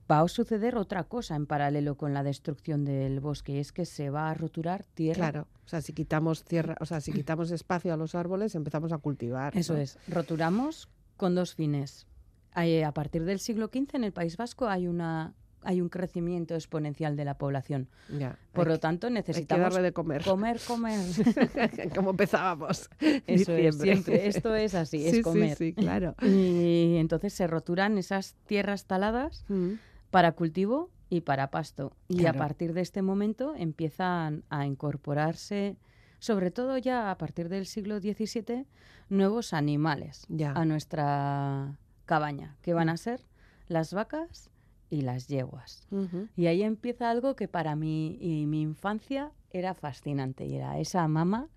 va 0.10 0.22
a 0.22 0.28
suceder 0.28 0.78
otra 0.78 1.04
cosa 1.06 1.36
en 1.36 1.46
paralelo 1.46 1.96
con 1.96 2.14
la 2.14 2.24
destrucción 2.24 2.86
del 2.86 3.20
bosque, 3.20 3.54
y 3.54 3.58
es 3.58 3.72
que 3.72 3.86
se 3.86 4.10
va 4.10 4.30
a 4.30 4.34
roturar 4.34 4.86
tierra. 4.86 5.32
Claro, 5.32 5.48
o 5.66 5.68
sea, 5.68 5.82
si 5.82 5.94
quitamos 5.94 6.44
tierra, 6.44 6.76
o 6.80 6.86
sea, 6.86 7.02
si 7.02 7.12
quitamos 7.12 7.52
espacio 7.52 7.94
a 7.94 7.98
los 7.98 8.16
árboles, 8.16 8.56
empezamos 8.56 8.92
a 8.92 8.98
cultivar. 8.98 9.58
Eso 9.58 9.74
¿no? 9.74 9.80
es, 9.80 9.98
roturamos 10.08 10.90
con 11.18 11.36
dos 11.36 11.56
fines. 11.56 12.08
A 12.54 12.92
partir 12.94 13.26
del 13.26 13.40
siglo 13.40 13.68
XV 13.74 13.96
en 13.96 14.04
el 14.04 14.14
País 14.14 14.38
Vasco 14.38 14.68
hay 14.68 14.88
una 14.88 15.34
hay 15.66 15.82
un 15.82 15.90
crecimiento 15.90 16.54
exponencial 16.56 17.16
de 17.16 17.26
la 17.26 17.38
población. 17.38 17.88
Ya. 18.18 18.38
Por 18.54 18.68
lo 18.68 18.80
tanto, 18.80 19.08
que, 19.08 19.14
hay 19.18 19.24
que 19.24 19.30
necesitamos 19.32 19.74
darle 19.74 19.82
de 19.90 19.94
comer. 19.94 20.24
comer, 20.24 20.60
comer. 20.68 21.00
Como 21.96 22.12
empezábamos. 22.12 22.90
Eso 23.28 23.54
es, 23.54 23.78
siempre. 23.78 24.28
Esto 24.28 24.56
es 24.56 24.76
así, 24.76 25.00
Sí, 25.00 25.08
es 25.08 25.16
sí, 25.18 25.22
comer. 25.22 25.58
sí, 25.58 25.74
claro. 25.74 26.16
Y 26.22 26.98
entonces 26.98 27.34
se 27.34 27.48
roturan 27.48 27.98
esas 27.98 28.36
tierras 28.46 28.86
taladas 28.86 29.46
Mm. 29.50 29.74
para 30.12 30.32
cultivo 30.34 30.90
y 31.10 31.22
para 31.22 31.52
pasto. 31.52 31.96
Y 32.08 32.18
Claro. 32.20 32.38
a 32.38 32.40
partir 32.40 32.74
de 32.74 32.82
este 32.82 33.02
momento 33.02 33.54
empiezan 33.56 34.44
a 34.50 34.66
incorporarse, 34.66 35.78
sobre 36.20 36.52
todo 36.52 36.78
ya 36.78 37.12
a 37.12 37.18
partir 37.18 37.50
del 37.50 37.66
siglo 37.66 38.00
XVII, 38.00 38.66
nuevos 39.10 39.54
animales 39.54 40.26
Ya. 40.30 40.52
a 40.54 40.66
nuestra 40.66 41.78
cabaña, 42.06 42.56
que 42.62 42.74
van 42.74 42.90
a 42.90 42.98
ser 42.98 43.22
las 43.68 43.94
vacas 43.94 44.50
y 44.94 45.02
las 45.02 45.28
yeguas. 45.28 45.88
Y 46.36 46.48
ahí 46.48 46.64
empieza 46.64 47.10
algo 47.10 47.36
que 47.36 47.48
para 47.48 47.76
mí 47.76 48.18
y 48.22 48.46
mi 48.46 48.62
infancia 48.62 49.32
era 49.52 49.74
fascinante, 49.74 50.46
y 50.46 50.56
era 50.56 50.80
esa 50.80 51.08
mamá 51.08 51.50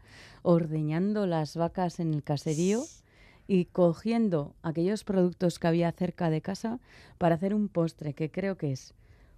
ordeñando 0.42 1.26
las 1.26 1.56
vacas 1.56 1.98
en 2.00 2.14
el 2.14 2.22
caserío 2.22 2.82
y 3.48 3.66
cogiendo 3.66 4.54
aquellos 4.62 5.04
productos 5.04 5.58
que 5.58 5.66
había 5.68 5.90
cerca 5.92 6.30
de 6.30 6.40
casa 6.42 6.80
para 7.18 7.34
hacer 7.36 7.54
un 7.54 7.68
postre 7.68 8.14
que 8.14 8.30
creo 8.30 8.56
que 8.56 8.72
es 8.72 8.94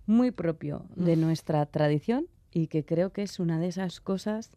muy 0.07 0.31
propio 0.31 0.87
de 0.97 1.17
nuestra 1.17 1.65
tradición 1.67 2.27
y 2.53 2.69
que 2.69 2.85
creo 2.85 3.13
que 3.13 3.23
es 3.23 3.39
una 3.39 3.59
de 3.59 3.69
esas 3.69 4.01
cosas 4.01 4.51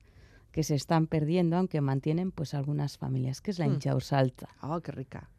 que 0.51 0.63
se 0.63 0.75
están 0.75 1.07
perdiendo, 1.07 1.57
aunque 1.57 1.79
mantienen 1.81 2.31
pues 2.31 2.53
algunas 2.53 2.97
familias, 2.97 3.41
que 3.41 3.51
es 3.51 3.59
la 3.59 3.67
Mm. 3.67 3.73
hinchausalta. 3.73 4.49
Oh, 4.61 4.79
qué 4.81 4.91
rica. 4.91 5.29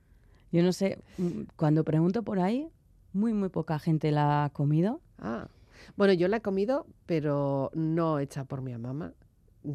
Yo 0.50 0.62
no 0.62 0.72
sé, 0.72 0.98
mm, 1.18 1.42
cuando 1.56 1.82
pregunto 1.84 2.22
por 2.22 2.38
ahí, 2.40 2.68
muy, 3.12 3.32
muy 3.32 3.48
poca 3.48 3.78
gente 3.78 4.10
la 4.10 4.44
ha 4.44 4.50
comido. 4.50 5.00
Ah. 5.18 5.48
Bueno, 5.96 6.12
yo 6.12 6.28
la 6.28 6.38
he 6.38 6.42
comido, 6.42 6.86
pero 7.06 7.70
no 7.74 8.18
hecha 8.18 8.44
por 8.44 8.62
mi 8.62 8.76
mamá. 8.76 9.12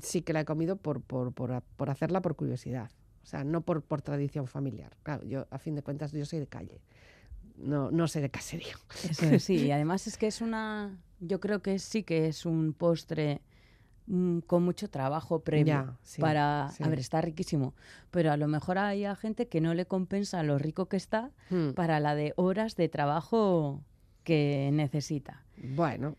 Sí 0.01 0.21
que 0.21 0.33
la 0.33 0.41
he 0.41 0.45
comido 0.45 0.75
por, 0.75 1.01
por, 1.01 1.33
por, 1.33 1.61
por 1.61 1.89
hacerla 1.89 2.21
por 2.21 2.35
curiosidad. 2.35 2.91
O 3.23 3.25
sea, 3.25 3.43
no 3.43 3.61
por, 3.61 3.81
por 3.81 4.01
tradición 4.01 4.47
familiar. 4.47 4.95
Claro, 5.03 5.25
yo, 5.25 5.47
a 5.49 5.57
fin 5.59 5.75
de 5.75 5.83
cuentas, 5.83 6.11
yo 6.11 6.25
soy 6.25 6.39
de 6.39 6.47
calle. 6.47 6.81
No, 7.57 7.91
no 7.91 8.07
soy 8.07 8.21
de 8.21 8.29
caserío. 8.29 8.77
Eso 9.03 9.25
es, 9.25 9.43
sí, 9.43 9.65
y 9.65 9.71
además 9.71 10.07
es 10.07 10.17
que 10.17 10.27
es 10.27 10.41
una, 10.41 10.97
yo 11.19 11.39
creo 11.39 11.61
que 11.61 11.79
sí 11.79 12.03
que 12.03 12.27
es 12.27 12.45
un 12.45 12.73
postre 12.73 13.41
mm, 14.07 14.39
con 14.47 14.63
mucho 14.63 14.89
trabajo 14.89 15.39
previo 15.41 15.65
Ya, 15.65 15.97
sí, 16.01 16.21
para, 16.21 16.69
sí. 16.75 16.83
a 16.83 16.87
ver, 16.87 16.99
está 16.99 17.21
riquísimo, 17.21 17.73
pero 18.11 18.31
a 18.31 18.37
lo 18.37 18.47
mejor 18.47 18.77
hay 18.77 19.05
a 19.05 19.15
gente 19.15 19.47
que 19.47 19.61
no 19.61 19.73
le 19.73 19.85
compensa 19.85 20.41
lo 20.43 20.57
rico 20.57 20.87
que 20.87 20.97
está 20.97 21.31
Mm. 21.49 21.71
para 21.75 21.99
la 21.99 22.15
de 22.15 22.33
horas 22.37 22.75
de 22.75 22.89
trabajo 22.89 23.81
que 24.23 24.69
necesita. 24.73 25.43
Bueno, 25.75 26.15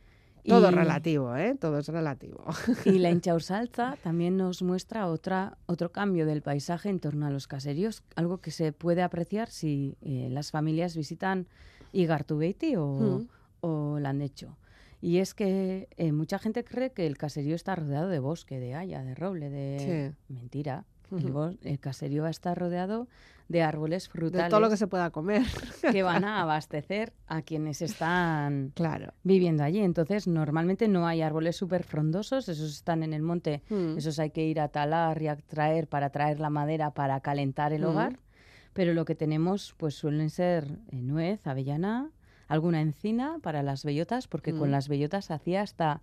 todo 0.47 0.71
Y- 0.71 0.75
relativo, 0.75 1.37
¿eh? 1.37 1.55
Todo 1.61 1.79
es 1.79 1.89
relativo. 1.89 2.43
Y 2.87 2.99
la 3.01 3.11
hinchausalza 3.11 3.97
también 4.03 4.37
nos 4.39 4.63
muestra 4.63 5.07
otra, 5.09 5.59
otro 5.67 5.93
cambio 5.93 6.25
del 6.25 6.41
paisaje 6.41 6.89
en 6.89 7.01
torno 7.01 7.27
a 7.27 7.31
los 7.31 7.47
caseríos, 7.47 8.03
algo 8.17 8.39
que 8.39 8.51
se 8.51 8.73
puede 8.73 9.03
apreciar 9.03 9.51
si 9.51 9.97
eh, 10.01 10.29
las 10.31 10.51
familias 10.51 10.97
visitan 10.97 11.47
Igartubeiti 11.93 12.77
o, 12.77 12.87
Mm. 12.87 13.29
o 13.61 13.99
Landecho. 13.99 14.57
Y 15.01 15.19
es 15.19 15.35
que 15.35 15.89
eh, 15.97 16.13
mucha 16.13 16.39
gente 16.39 16.65
cree 16.65 16.91
que 16.93 17.07
el 17.07 17.17
caserío 17.17 17.55
está 17.55 17.75
rodeado 17.77 18.09
de 18.09 18.19
bosque, 18.19 18.59
de 18.59 18.75
haya, 18.75 19.03
de 19.05 19.15
roble, 19.15 19.49
de... 19.51 20.15
Sí. 20.29 20.33
Mentira, 20.33 20.85
el 21.63 21.81
caserío 21.81 22.23
va 22.23 22.29
a 22.29 22.33
estar 22.33 22.59
rodeado 22.59 23.09
de 23.49 23.63
árboles 23.63 24.09
frutales. 24.11 24.45
De 24.47 24.51
todo 24.51 24.61
lo 24.61 24.69
que 24.69 24.77
se 24.77 24.87
pueda 24.89 25.09
comer. 25.11 25.43
que 25.93 26.03
van 26.03 26.25
a 26.25 26.43
abastecer 26.43 27.15
a 27.27 27.41
quienes 27.43 27.81
están 27.81 28.73
claro. 28.75 29.15
viviendo 29.23 29.65
allí. 29.65 29.79
Entonces, 29.79 30.27
normalmente 30.27 30.87
no 30.87 31.07
hay 31.07 31.23
árboles 31.23 31.57
súper 31.57 31.83
frondosos, 31.85 32.49
esos 32.49 32.71
están 32.75 33.03
en 33.03 33.15
el 33.15 33.23
monte, 33.23 33.63
Mm. 33.71 33.97
esos 33.99 34.19
hay 34.19 34.31
que 34.31 34.45
ir 34.45 34.61
a 34.61 34.69
talar 34.69 35.23
y 35.23 35.29
a 35.29 35.37
traer 35.37 35.89
para 35.89 36.11
traer 36.11 36.41
la 36.41 36.51
madera 36.51 36.91
para 36.91 37.21
calentar 37.21 37.73
el 37.73 37.85
hogar. 37.85 38.19
Pero 38.75 38.93
lo 38.93 39.05
que 39.07 39.15
tenemos, 39.15 39.75
pues 39.79 39.95
suelen 39.95 40.29
ser 40.29 40.65
eh, 40.93 41.01
nuez, 41.03 41.47
avellana, 41.47 42.11
alguna 42.49 42.81
encina 42.81 43.39
para 43.43 43.63
las 43.63 43.85
bellotas, 43.85 44.27
porque 44.27 44.53
con 44.53 44.69
Mm. 44.71 44.73
las 44.73 44.89
bellotas 44.89 45.31
hacía 45.31 45.63
hasta 45.63 46.01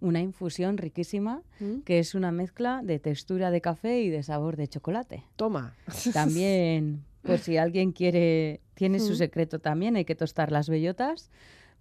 una 0.00 0.20
infusión 0.20 0.78
riquísima, 0.78 1.42
Mm. 1.60 1.80
que 1.84 1.98
es 1.98 2.14
una 2.14 2.30
mezcla 2.32 2.80
de 2.84 2.98
textura 3.00 3.50
de 3.50 3.60
café 3.60 4.00
y 4.00 4.08
de 4.08 4.22
sabor 4.22 4.56
de 4.56 4.68
chocolate. 4.68 5.24
Toma. 5.36 5.74
También, 6.12 7.04
por 7.22 7.38
si 7.38 7.56
alguien 7.56 7.92
quiere, 7.92 8.60
tiene 8.74 9.00
su 9.00 9.12
Mm. 9.12 9.16
secreto 9.16 9.58
también, 9.58 9.96
hay 9.96 10.04
que 10.04 10.14
tostar 10.14 10.52
las 10.52 10.68
bellotas, 10.68 11.30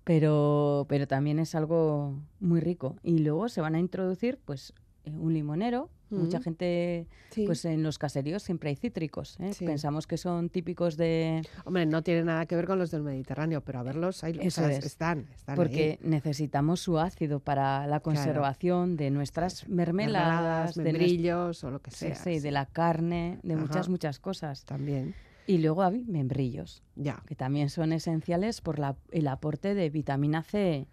pero, 0.04 0.86
pero 0.90 1.08
también 1.08 1.38
es 1.40 1.54
algo 1.54 2.16
muy 2.40 2.60
rico. 2.60 2.96
Y 3.04 3.20
luego 3.20 3.50
se 3.50 3.62
van 3.62 3.76
a 3.76 3.80
introducir, 3.80 4.40
pues, 4.44 4.74
eh, 5.06 5.12
un 5.12 5.34
limonero. 5.34 5.90
Mucha 6.10 6.40
Mm. 6.40 6.44
gente, 6.44 7.08
Sí. 7.32 7.46
pues 7.46 7.66
en 7.66 7.84
los 7.84 7.98
caseríos 7.98 8.42
siempre 8.44 8.70
hay 8.70 8.76
cítricos. 8.78 9.38
¿eh? 9.40 9.54
Sí. 9.54 9.66
Pensamos 9.66 10.08
que 10.08 10.18
son 10.18 10.50
típicos 10.50 10.96
de... 10.96 11.42
Hombre, 11.66 11.86
no 11.86 12.02
tiene 12.02 12.24
nada 12.24 12.46
que 12.46 12.56
ver 12.56 12.66
con 12.66 12.80
los 12.80 12.92
del 12.92 13.04
Mediterráneo, 13.04 13.62
pero 13.62 13.80
a 13.80 13.84
verlos, 13.84 14.24
ahí, 14.24 14.38
o 14.38 14.42
Eso 14.42 14.62
sea, 14.62 14.72
es. 14.72 14.86
están, 14.86 15.28
están 15.36 15.56
Porque 15.56 16.00
ahí. 16.02 16.10
necesitamos 16.10 16.80
su 16.80 16.98
ácido 16.98 17.40
para 17.42 17.86
la 17.88 18.00
conservación 18.00 18.96
de 18.96 19.12
nuestras 19.12 19.68
mermeladas, 19.68 20.78
membrillos 20.78 21.64
o 21.64 21.72
lo 21.72 21.80
que 21.82 21.92
sí, 21.92 21.98
sea. 22.08 22.16
sí, 22.16 22.40
de 22.40 22.52
la 22.52 22.66
carne, 22.68 23.40
de 23.44 23.56
muchas, 23.58 23.90
muchas 23.90 24.20
cosas. 24.20 24.64
También, 24.66 25.14
Y 25.46 25.58
luego 25.58 25.84
hay 25.84 26.04
membrillos. 26.06 26.84
ya. 26.96 27.22
que 27.26 27.36
también 27.36 27.70
son 27.70 27.92
esenciales 27.94 28.62
por 28.62 28.80
la- 28.80 28.96
el 29.12 29.28
aporte 29.28 29.74
de 29.76 29.90
vitamina 29.90 30.44
C 30.44 30.88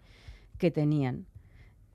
que 0.57 0.71
tenían. 0.71 1.25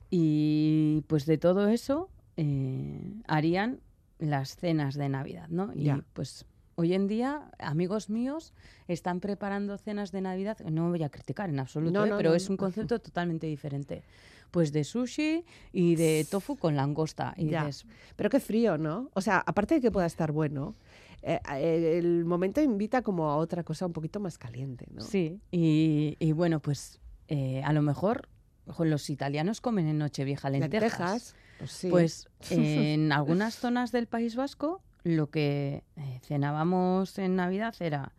Y 0.09 1.03
pues 1.07 1.25
de 1.25 1.37
todo 1.37 1.69
eso 1.69 2.09
eh, 2.37 3.13
harían 3.27 3.79
las 4.19 4.55
cenas 4.55 4.95
de 4.95 5.09
Navidad, 5.09 5.47
¿no? 5.49 5.71
Y 5.73 5.83
Ya. 5.85 6.03
pues 6.13 6.45
hoy 6.75 6.93
en 6.93 7.07
día 7.07 7.51
amigos 7.59 8.09
míos 8.09 8.53
están 8.87 9.19
preparando 9.19 9.77
cenas 9.77 10.11
de 10.11 10.21
Navidad, 10.21 10.57
no 10.59 10.85
me 10.85 10.89
voy 10.91 11.03
a 11.03 11.09
criticar 11.09 11.49
en 11.49 11.59
absoluto, 11.59 11.91
No, 11.91 12.05
¿eh? 12.05 12.09
no, 12.09 12.17
pero 12.17 12.29
no, 12.31 12.35
es 12.35 12.49
un 12.49 12.57
concepto 12.57 12.99
totalmente 12.99 13.47
diferente. 13.47 14.03
Pues 14.51 14.73
de 14.73 14.83
sushi 14.83 15.45
y 15.71 15.95
de 15.95 16.25
tofu 16.29 16.57
con 16.57 16.75
langosta. 16.75 17.33
Y 17.37 17.47
Ya. 17.47 17.65
dices, 17.65 17.85
Pero 18.15 18.29
qué 18.29 18.39
frío, 18.39 18.77
¿no? 18.77 19.09
O 19.13 19.21
sea, 19.21 19.41
aparte 19.45 19.75
de 19.75 19.81
que 19.81 19.91
pueda 19.91 20.05
estar 20.05 20.31
bueno, 20.33 20.75
eh, 21.21 21.39
eh, 21.53 21.97
el 21.99 22.25
momento 22.25 22.61
invita 22.61 23.01
como 23.01 23.29
a 23.29 23.37
otra 23.37 23.63
cosa 23.63 23.85
un 23.85 23.93
poquito 23.93 24.19
más 24.19 24.37
caliente, 24.37 24.87
¿no? 24.91 25.01
Sí, 25.01 25.39
y, 25.51 26.17
y 26.19 26.31
bueno, 26.33 26.59
pues 26.59 26.99
eh, 27.29 27.61
a 27.63 27.71
lo 27.73 27.81
mejor 27.81 28.27
ojo, 28.67 28.85
los 28.85 29.09
italianos 29.09 29.61
comen 29.61 29.87
en 29.87 29.97
Nochevieja 29.97 30.49
lentejas. 30.49 30.81
Lentejas, 30.81 31.35
pues 31.59 31.71
sí. 31.71 31.89
Pues 31.89 32.27
en 32.49 33.11
algunas 33.11 33.55
zonas 33.55 33.91
del 33.91 34.07
País 34.07 34.35
Vasco 34.35 34.81
lo 35.03 35.29
que 35.29 35.83
eh, 35.97 36.19
cenábamos 36.23 37.17
en 37.17 37.35
Navidad 37.35 37.73
era 37.79 38.11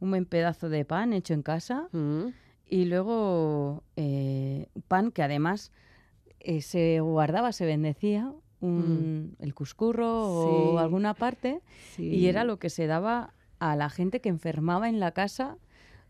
un 0.00 0.10
buen 0.10 0.24
pedazo 0.24 0.68
de 0.68 0.84
pan 0.84 1.12
hecho 1.12 1.34
en 1.34 1.42
casa 1.42 1.88
Mm, 1.92 2.26
y 2.68 2.84
luego 2.86 3.82
eh, 3.96 4.66
pan 4.88 5.10
que 5.10 5.22
además 5.22 5.72
eh, 6.40 6.62
se 6.62 7.00
guardaba, 7.00 7.52
se 7.52 7.66
bendecía, 7.66 8.32
un- 8.60 9.36
el 9.40 9.54
cuscurro 9.54 10.22
o 10.74 10.78
alguna 10.78 11.14
parte 11.14 11.60
sí. 11.96 12.04
y 12.08 12.26
era 12.28 12.44
lo 12.44 12.58
que 12.58 12.70
se 12.70 12.86
daba 12.86 13.34
a 13.58 13.74
la 13.76 13.90
gente 13.90 14.20
que 14.20 14.28
enfermaba 14.28 14.88
en 14.88 15.00
la 15.00 15.10
casa 15.10 15.56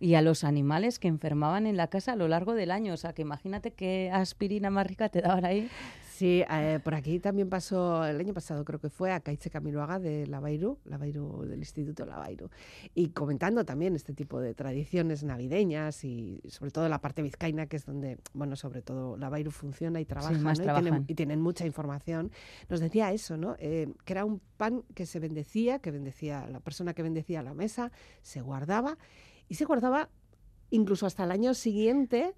y 0.02 0.16
a 0.16 0.20
los 0.20 0.42
animales 0.42 0.98
que 0.98 1.06
enfermaban 1.06 1.64
en 1.64 1.76
la 1.76 1.86
casa 1.86 2.14
a 2.14 2.16
lo 2.16 2.26
largo 2.26 2.54
del 2.54 2.72
año. 2.72 2.92
O 2.92 2.96
sea, 2.96 3.12
que 3.12 3.22
imagínate 3.22 3.70
qué 3.70 4.10
aspirina 4.12 4.68
más 4.68 4.84
rica 4.84 5.08
te 5.08 5.20
daban 5.20 5.44
ahí. 5.44 5.70
Sí, 6.10 6.44
eh, 6.50 6.80
por 6.82 6.96
aquí 6.96 7.20
también 7.20 7.48
pasó 7.48 8.04
el 8.04 8.18
año 8.18 8.34
pasado, 8.34 8.64
creo 8.64 8.80
que 8.80 8.90
fue 8.90 9.12
a 9.12 9.20
Caiche 9.20 9.48
Camiloaga 9.48 10.00
de 10.00 10.26
Lavairu, 10.26 10.78
Lavairu 10.84 11.44
del 11.46 11.60
Instituto 11.60 12.04
Lavairu, 12.04 12.50
y 12.94 13.08
comentando 13.10 13.64
también 13.64 13.94
este 13.94 14.12
tipo 14.12 14.40
de 14.40 14.54
tradiciones 14.54 15.22
navideñas 15.22 16.04
y 16.04 16.40
sobre 16.48 16.72
todo 16.72 16.88
la 16.88 17.00
parte 17.00 17.22
vizcaína, 17.22 17.66
que 17.66 17.76
es 17.76 17.86
donde, 17.86 18.18
bueno, 18.34 18.56
sobre 18.56 18.82
todo 18.82 19.16
Lavairu 19.16 19.52
funciona 19.52 20.00
y 20.00 20.04
trabaja, 20.04 20.32
más 20.32 20.58
¿no? 20.58 20.64
y, 20.64 20.82
tienen, 20.82 21.04
y 21.08 21.14
tienen 21.14 21.40
mucha 21.40 21.64
información. 21.64 22.32
Nos 22.68 22.80
decía 22.80 23.12
eso, 23.12 23.36
¿no? 23.36 23.54
Eh, 23.60 23.88
que 24.04 24.12
era 24.12 24.24
un 24.24 24.40
pan 24.56 24.82
que 24.94 25.06
se 25.06 25.20
bendecía, 25.20 25.78
que 25.78 25.92
bendecía 25.92 26.46
la 26.48 26.58
persona 26.58 26.92
que 26.92 27.02
bendecía 27.02 27.42
la 27.42 27.54
mesa, 27.54 27.90
se 28.20 28.40
guardaba 28.42 28.98
y 29.52 29.54
se 29.54 29.66
guardaba 29.66 30.08
incluso 30.70 31.04
hasta 31.04 31.24
el 31.24 31.30
año 31.30 31.52
siguiente 31.52 32.32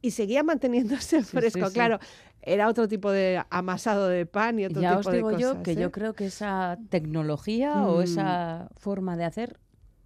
y 0.00 0.12
seguía 0.12 0.44
manteniéndose 0.44 1.22
Sí, 1.24 1.30
fresco. 1.38 1.58
sí, 1.64 1.66
sí. 1.66 1.72
Claro, 1.74 1.98
era 2.40 2.68
otro 2.68 2.86
tipo 2.86 3.10
de 3.10 3.42
amasado 3.50 4.06
de 4.06 4.26
pan 4.26 4.60
y 4.60 4.66
otro 4.66 4.80
Ya 4.80 4.90
tipo 4.90 5.00
os 5.00 5.06
de 5.06 5.16
digo 5.16 5.30
yo 5.32 5.48
cosas, 5.48 5.62
que 5.64 5.72
¿eh? 5.72 5.76
yo 5.76 5.90
creo 5.90 6.14
que 6.14 6.26
esa 6.26 6.78
tecnología 6.88 7.84
o 7.88 7.98
Mm. 7.98 8.04
esa 8.04 8.68
forma 8.76 9.16
de 9.16 9.24
hacer, 9.24 9.58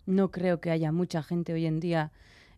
no 0.07 0.31
creo 0.31 0.63
que 0.63 0.71
haya 0.71 0.93
mucha 0.93 1.23
gente 1.23 1.53
hoy 1.53 1.67
en 1.67 1.79
día 1.79 2.11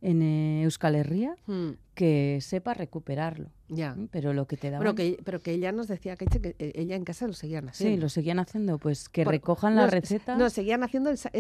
en 0.03 0.21
eh, 0.23 0.63
Euskal 0.65 0.95
Herria 0.97 1.35
Mm, 1.47 1.71
que 1.95 2.39
sepa 2.43 2.75
recuperarlo. 2.75 3.51
ya. 3.69 3.97
Pero 4.11 4.33
lo 4.33 4.47
que 4.47 4.57
te 4.57 4.71
daban... 4.71 4.81
Bueno, 4.85 4.95
que, 4.95 5.19
pero 5.25 5.41
que 5.41 5.53
ella 5.53 5.71
nos 5.73 5.87
decía 5.89 6.17
que, 6.17 6.27
que 6.27 6.55
eh, 6.59 6.73
ella 6.75 6.97
en 6.97 7.05
casa 7.05 7.27
lo 7.27 7.33
seguían 7.35 7.69
haciendo. 7.69 7.97
sí, 7.97 8.01
lo 8.01 8.09
seguían 8.09 8.39
haciendo, 8.39 8.79
pues 8.79 9.09
que 9.09 9.25
Por- 9.25 9.33
recojan 9.35 9.75
no, 9.75 9.83
la 9.83 9.87
receta. 9.89 10.37
No, 10.37 10.51
seguían 10.51 10.83
haciendo 10.83 11.11
ese, 11.11 11.31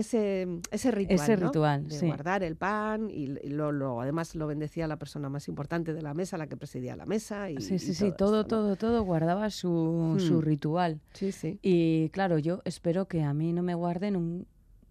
ese 0.70 0.90
ritual. 0.90 1.14
Ese 1.20 1.36
¿no? 1.36 1.46
ritual, 1.48 1.88
de 1.88 1.98
sí. 1.98 2.06
guardar 2.06 2.42
el 2.42 2.56
pan 2.56 3.10
y, 3.10 3.24
y 3.42 3.48
lo, 3.48 3.72
lo- 3.72 4.00
además 4.00 4.34
lo 4.34 4.46
bendecía 4.46 4.86
la 4.86 4.96
persona 4.98 5.28
más 5.28 5.48
importante 5.48 5.92
de 5.94 6.02
la 6.02 6.14
mesa, 6.14 6.36
la 6.38 6.46
que 6.46 6.56
presidía 6.56 6.94
la 6.96 7.06
mesa. 7.06 7.50
Y, 7.50 7.56
sí, 7.60 7.78
sí, 7.78 7.90
y 7.90 7.94
sí, 7.94 8.12
todo, 8.16 8.44
todo, 8.46 8.76
todo 8.76 9.02
guardaba 9.04 9.50
su, 9.50 10.16
su 10.18 10.34
Hmm. 10.38 10.42
ritual. 10.42 11.00
Sí, 11.14 11.32
sí. 11.32 11.58
Y 11.62 12.10
claro, 12.10 12.38
yo 12.38 12.60
espero 12.64 13.06
que 13.08 13.22
a 13.22 13.32
mí 13.34 13.52
no 13.52 13.62
me 13.62 13.74
guarden 13.74 14.16
un... 14.16 14.46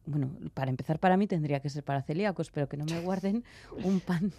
Bueno, 0.05 0.31
para 0.55 0.71
empezar 0.71 0.97
para 0.99 1.15
mí 1.15 1.27
tendría 1.27 1.59
que 1.59 1.69
ser 1.69 1.83
para 1.83 2.01
celíacos, 2.01 2.49
pero 2.49 2.67
que 2.67 2.75
no 2.75 2.85
me 2.85 2.99
guarden 3.01 3.43
un 3.83 3.99
pan 3.99 4.31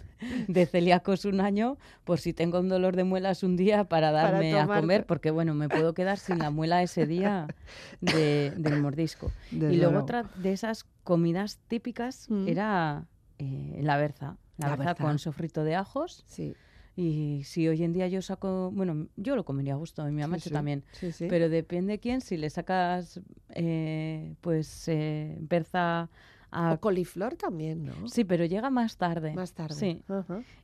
de 0.47 0.65
celíacos 0.65 1.23
un 1.25 1.39
año 1.39 1.77
por 2.03 2.19
si 2.19 2.33
tengo 2.33 2.59
un 2.59 2.67
dolor 2.67 2.95
de 2.97 3.05
muelas 3.05 3.43
un 3.43 3.55
día 3.55 3.85
para 3.85 4.11
Para 4.11 4.31
darme 4.31 4.59
a 4.59 4.67
comer, 4.67 5.05
porque 5.05 5.31
bueno, 5.31 5.53
me 5.53 5.69
puedo 5.69 5.93
quedar 5.93 6.17
sin 6.17 6.39
la 6.39 6.49
muela 6.49 6.83
ese 6.83 7.05
día 7.07 7.47
de- 8.01 8.53
del 8.57 8.81
mordisco. 8.81 9.31
Desde 9.51 9.73
y 9.73 9.77
luego 9.77 9.91
luego. 9.93 10.03
otra 10.03 10.23
de 10.35 10.51
esas 10.51 10.85
comidas 11.03 11.59
típicas 11.69 12.27
Mm. 12.29 12.47
era 12.47 13.05
eh, 13.39 13.79
la 13.83 13.97
berza. 13.97 14.37
La, 14.57 14.67
La 14.67 14.75
berza 14.75 14.85
berza. 14.93 15.03
con 15.03 15.17
sofrito 15.19 15.63
de 15.63 15.75
ajos. 15.75 16.23
Sí, 16.27 16.55
Y 16.95 17.41
si 17.45 17.67
hoy 17.67 17.83
en 17.83 17.91
día 17.93 18.07
yo 18.07 18.21
saco, 18.21 18.69
bueno, 18.71 19.07
yo 19.15 19.35
lo 19.35 19.43
comería 19.45 19.73
a 19.73 19.77
gusto, 19.77 20.07
y 20.07 20.11
mi 20.11 20.21
mamá 20.21 20.37
sí, 20.37 20.49
sí. 20.49 20.53
también, 20.53 20.83
Sí, 20.91 21.11
sí. 21.11 21.25
pero 21.27 21.49
depende 21.49 21.99
quién, 21.99 22.21
si 22.21 22.37
le 22.37 22.49
sacas 22.51 23.19
eh, 23.49 24.35
pues 24.41 24.87
eh, 24.87 25.37
berza 25.41 26.09
a... 26.51 26.73
O 26.73 26.79
coliflor 26.79 27.35
también, 27.35 27.85
¿no? 27.85 28.07
Sí, 28.07 28.23
pero 28.25 28.45
llega 28.45 28.69
más 28.69 28.97
tarde. 28.97 29.33
Más 29.33 29.53
tarde. 29.53 29.73
Sí. 29.75 30.03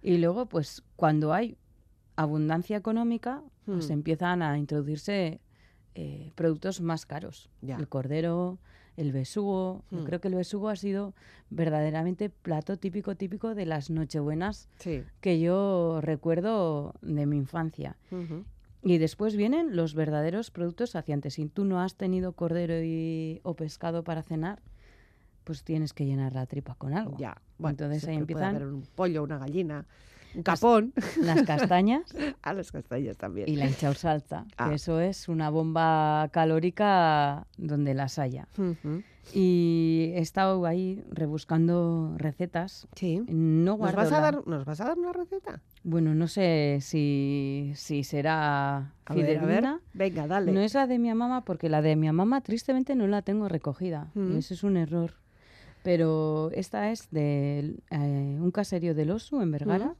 Y 0.03 0.17
luego, 0.19 0.45
pues 0.45 0.83
cuando 0.95 1.33
hay 1.33 1.57
abundancia 2.15 2.77
económica, 2.77 3.41
pues 3.65 3.89
Mm. 3.89 3.93
empiezan 3.93 4.41
a 4.43 4.57
introducirse 4.59 5.41
eh, 5.95 6.31
productos 6.35 6.79
más 6.81 7.05
caros. 7.07 7.49
Ya. 7.61 7.77
El 7.77 7.87
cordero, 7.87 8.59
el 8.99 9.11
besugo. 9.11 9.83
Yo 9.91 9.99
Mm. 10.01 10.03
creo 10.05 10.19
que 10.21 10.27
el 10.27 10.35
besugo 10.35 10.69
ha 10.69 10.75
sido 10.75 11.13
verdaderamente 11.49 12.29
plato 12.29 12.77
típico, 12.77 13.15
típico 13.15 13.55
de 13.55 13.65
las 13.65 13.89
nochebuenas 13.89 14.67
Sí. 14.79 15.03
que 15.21 15.39
yo 15.39 15.99
recuerdo 16.01 16.93
de 17.01 17.25
mi 17.25 17.37
infancia. 17.37 17.95
Y 18.81 18.97
después 18.97 19.35
vienen 19.35 19.75
los 19.75 19.93
verdaderos 19.93 20.51
productos 20.51 20.91
saciantes. 20.91 21.33
Si 21.33 21.45
tú 21.47 21.65
no 21.65 21.81
has 21.81 21.95
tenido 21.95 22.33
cordero 22.33 22.81
y, 22.83 23.41
o 23.43 23.53
pescado 23.55 24.03
para 24.03 24.21
cenar, 24.23 24.61
pues 25.43 25.63
tienes 25.63 25.93
que 25.93 26.05
llenar 26.05 26.33
la 26.33 26.45
tripa 26.45 26.75
con 26.75 26.93
algo. 26.93 27.17
Ya. 27.17 27.41
Bueno, 27.57 27.71
Entonces 27.71 28.03
ahí 28.03 28.09
puede 28.11 28.19
empiezan 28.21 28.55
haber 28.55 28.67
un 28.67 28.83
pollo, 28.95 29.23
una 29.23 29.37
gallina, 29.37 29.85
capón. 30.43 30.93
las 31.21 31.43
castañas 31.43 32.03
a 32.41 32.53
las 32.53 32.71
castañas 32.71 33.17
también. 33.17 33.49
y 33.49 33.55
la 33.55 33.67
hinchao 33.67 33.93
salsa, 33.93 34.45
Ah. 34.57 34.69
que 34.69 34.75
eso 34.75 34.99
es 34.99 35.27
una 35.29 35.49
bomba 35.49 36.29
calórica 36.31 37.47
donde 37.57 37.93
las 37.93 38.19
haya. 38.19 38.47
Y 39.33 40.11
he 40.15 40.19
estado 40.21 40.65
ahí 40.65 41.03
rebuscando 41.11 42.15
recetas. 42.17 42.87
Sí. 42.95 43.21
No 43.27 43.77
¿Nos 43.77 43.93
vas, 43.93 44.11
a 44.11 44.21
dar, 44.21 44.47
¿Nos 44.47 44.65
vas 44.65 44.81
a 44.81 44.85
dar 44.85 44.97
una 44.97 45.13
receta? 45.13 45.61
Bueno, 45.83 46.15
no 46.15 46.27
sé 46.27 46.79
si, 46.81 47.71
si 47.75 48.03
será 48.03 48.93
A 49.05 49.13
ver, 49.13 49.25
a 49.25 49.27
ver. 49.27 49.39
fidedigna. 49.39 49.81
Venga, 49.93 50.25
dale. 50.27 50.51
No 50.51 50.61
es 50.61 50.73
la 50.73 50.87
de 50.87 50.97
mi 50.97 51.13
mamá, 51.13 51.45
porque 51.45 51.69
la 51.69 51.83
de 51.83 51.95
mi 51.95 52.11
mamá 52.11 52.41
tristemente 52.41 52.95
no 52.95 53.05
la 53.07 53.21
tengo 53.21 53.47
recogida. 53.47 54.09
Y 54.15 54.37
eso 54.37 54.53
es 54.55 54.63
un 54.63 54.77
error. 54.77 55.13
Pero 55.83 56.49
esta 56.53 56.91
es 56.91 57.09
de 57.11 57.75
eh, 57.91 58.37
un 58.41 58.51
caserío 58.51 58.95
del 58.95 59.11
Osu, 59.11 59.41
en 59.41 59.51
Vergara. 59.51 59.93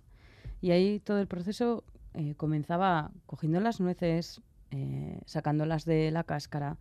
Y 0.62 0.72
ahí 0.72 0.99
todo 0.99 1.20
el 1.20 1.28
proceso 1.28 1.84
eh, 2.14 2.36
comenzaba 2.36 3.12
cogiendo 3.26 3.60
las 3.60 3.80
nueces, 3.80 4.41
eh, 4.72 5.20
sacándolas 5.26 5.86
de 5.86 6.12
la 6.12 6.24
cáscara, 6.24 6.78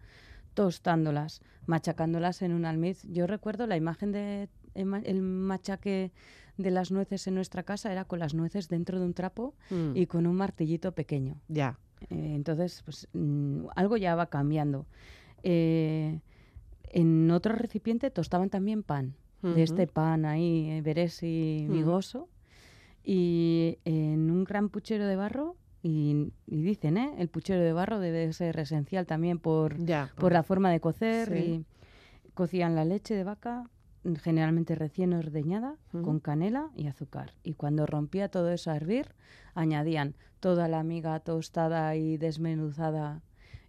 tostándolas, 0.54 1.40
machacándolas 1.66 2.42
en 2.42 2.52
un 2.52 2.64
almiz. 2.64 3.02
Yo 3.04 3.26
recuerdo 3.26 3.66
la 3.66 3.76
imagen 3.76 4.12
de 4.12 4.48
el 4.74 5.22
machaque 5.22 6.12
de 6.56 6.70
las 6.70 6.90
nueces 6.92 7.26
en 7.26 7.34
nuestra 7.34 7.62
casa 7.62 7.90
era 7.92 8.04
con 8.04 8.18
las 8.18 8.34
nueces 8.34 8.68
dentro 8.68 8.98
de 9.00 9.06
un 9.06 9.14
trapo 9.14 9.54
Mm. 9.70 9.96
y 9.96 10.06
con 10.06 10.26
un 10.26 10.36
martillito 10.36 10.92
pequeño. 10.92 11.40
Ya. 11.48 11.78
Eh, 12.10 12.32
entonces, 12.34 12.82
pues 12.84 13.08
mm, 13.12 13.66
algo 13.76 13.96
ya 13.96 14.14
va 14.14 14.26
cambiando. 14.26 14.86
Eh, 15.42 16.20
en 16.90 17.30
otro 17.30 17.54
recipiente 17.54 18.10
tostaban 18.10 18.50
también 18.50 18.82
pan, 18.82 19.14
de 19.42 19.62
este 19.62 19.86
pan 19.86 20.24
ahí, 20.24 20.68
eh, 20.70 20.82
verés 20.82 21.20
y. 23.04 23.78
Y 23.84 23.90
en 23.90 24.30
un 24.30 24.44
gran 24.44 24.68
puchero 24.68 25.06
de 25.06 25.16
barro, 25.16 25.56
y, 25.82 26.32
y 26.46 26.62
dicen, 26.62 26.96
¿eh? 26.98 27.14
el 27.18 27.28
puchero 27.28 27.62
de 27.62 27.72
barro 27.72 28.00
debe 28.00 28.32
ser 28.32 28.58
esencial 28.58 29.06
también 29.06 29.38
por, 29.38 29.78
Ya. 29.84 30.12
por 30.16 30.32
la 30.32 30.42
forma 30.42 30.70
de 30.70 30.80
cocer. 30.80 31.28
Sí. 31.32 31.64
Y 32.26 32.30
cocían 32.32 32.74
la 32.74 32.84
leche 32.84 33.14
de 33.14 33.24
vaca, 33.24 33.68
generalmente 34.22 34.74
recién 34.74 35.12
ordeñada, 35.12 35.76
con 35.90 36.20
canela 36.20 36.70
y 36.76 36.86
azúcar. 36.86 37.32
Y 37.42 37.54
cuando 37.54 37.86
rompía 37.86 38.28
todo 38.28 38.50
eso 38.50 38.70
a 38.70 38.76
hervir, 38.76 39.14
añadían 39.54 40.14
toda 40.40 40.68
la 40.68 40.82
miga 40.82 41.18
tostada 41.20 41.94
y 41.96 42.16
desmenuzada 42.16 43.22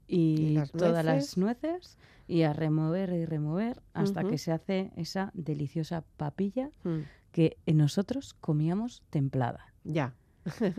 y, 0.08 0.18
¿Y 0.42 0.50
las 0.56 0.72
todas 0.72 1.06
nueces? 1.06 1.06
las 1.06 1.38
nueces 1.38 1.98
y 2.28 2.44
a 2.44 2.54
remover 2.54 3.12
y 3.14 3.26
remover 3.26 3.82
hasta 3.94 4.24
que 4.24 4.38
se 4.38 4.52
hace 4.52 4.92
esa 4.96 5.32
deliciosa 5.34 6.04
papilla 6.18 6.70
Mm. 6.84 7.00
Que 7.32 7.58
nosotros 7.66 8.34
comíamos 8.42 9.02
templada. 9.10 9.74
Ya. 9.84 10.14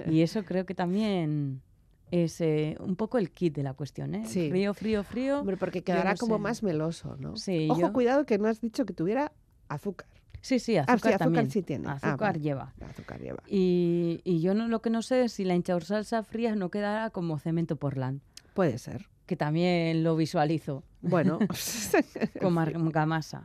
Y 0.08 0.22
eso 0.22 0.44
creo 0.44 0.66
que 0.66 0.74
también 0.74 1.62
es 2.10 2.40
eh, 2.40 2.76
un 2.80 2.96
poco 2.96 3.18
el 3.18 3.30
kit 3.30 3.54
de 3.54 3.62
la 3.62 3.72
cuestión, 3.74 4.14
¿eh? 4.14 4.24
Sí. 4.26 4.48
Frío, 4.50 4.74
frío, 4.74 5.04
frío. 5.04 5.40
Hombre, 5.40 5.56
porque 5.56 5.82
quedará 5.82 6.12
no 6.12 6.16
como 6.18 6.36
sé. 6.36 6.40
más 6.42 6.62
meloso, 6.62 7.16
¿no? 7.18 7.36
Sí, 7.36 7.68
Ojo, 7.70 7.80
yo- 7.80 7.92
cuidado 7.92 8.26
que 8.26 8.38
no 8.38 8.48
has 8.48 8.60
dicho 8.60 8.84
que 8.84 8.92
tuviera 8.92 9.32
azúcar. 9.68 10.08
Sí, 10.42 10.58
sí, 10.58 10.76
Ah, 10.78 10.84
azúcar 10.88 10.98
sí, 11.00 11.08
azúcar 11.08 11.18
también. 11.18 11.50
sí 11.50 11.62
tiene. 11.62 11.86
Ah, 11.88 11.92
Azúcar 11.92 12.18
vale. 12.32 12.40
lleva. 12.40 12.74
Azúcar 12.80 13.20
lleva. 13.20 13.42
Y, 13.46 14.20
y 14.24 14.40
yo 14.40 14.54
no, 14.54 14.66
lo 14.68 14.80
que 14.82 14.90
no 14.90 15.02
sé 15.02 15.24
es 15.24 15.32
si 15.34 15.44
la 15.44 15.54
hinchaur 15.54 15.84
salsa 15.84 16.22
fría 16.22 16.56
no 16.56 16.70
quedará 16.70 17.10
como 17.10 17.38
cemento 17.38 17.76
portland, 17.76 18.22
Puede 18.54 18.78
ser. 18.78 19.06
que 19.26 19.36
también 19.36 20.02
lo 20.02 20.16
visualizo 20.16 20.82
Bueno. 21.02 21.38
con 22.40 22.58
argamasa. 22.58 23.44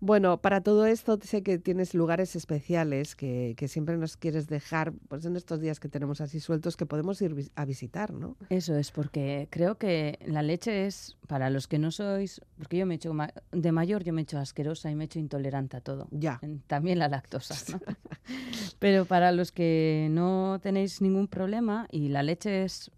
Bueno, 0.00 0.40
para 0.40 0.60
todo 0.60 0.86
esto 0.86 1.18
sé 1.22 1.42
que 1.42 1.58
tienes 1.58 1.94
lugares 1.94 2.36
especiales 2.36 3.16
que, 3.16 3.54
que 3.56 3.68
siempre 3.68 3.96
nos 3.96 4.16
quieres 4.16 4.46
dejar, 4.48 4.92
pues 5.08 5.24
en 5.24 5.36
estos 5.36 5.60
días 5.60 5.80
que 5.80 5.88
tenemos 5.88 6.20
así 6.20 6.40
sueltos, 6.40 6.76
que 6.76 6.86
podemos 6.86 7.20
ir 7.22 7.50
a 7.56 7.64
visitar, 7.64 8.12
¿no? 8.12 8.36
Eso 8.48 8.76
es, 8.76 8.90
porque 8.90 9.48
creo 9.50 9.76
que 9.76 10.18
la 10.26 10.42
leche 10.42 10.86
es, 10.86 11.16
para 11.26 11.50
los 11.50 11.66
que 11.66 11.78
no 11.78 11.90
sois, 11.90 12.40
porque 12.58 12.76
yo 12.78 12.86
me 12.86 12.94
he 12.94 12.96
hecho, 12.96 13.12
de 13.52 13.72
mayor 13.72 14.04
yo 14.04 14.12
me 14.12 14.20
he 14.20 14.24
hecho 14.24 14.38
asquerosa 14.38 14.90
y 14.90 14.94
me 14.94 15.04
he 15.04 15.06
hecho 15.06 15.18
intolerante 15.18 15.76
a 15.76 15.80
todo. 15.80 16.08
Ya. 16.10 16.40
También 16.66 16.98
la 16.98 17.08
lactosa, 17.08 17.54
¿no? 17.72 17.80
Pero 18.78 19.04
para 19.04 19.32
los 19.32 19.52
que 19.52 20.08
no 20.10 20.58
tenéis 20.62 21.00
ningún 21.00 21.28
problema, 21.28 21.86
y 21.90 22.08
la 22.08 22.22
leche 22.22 22.64
es 22.64 22.90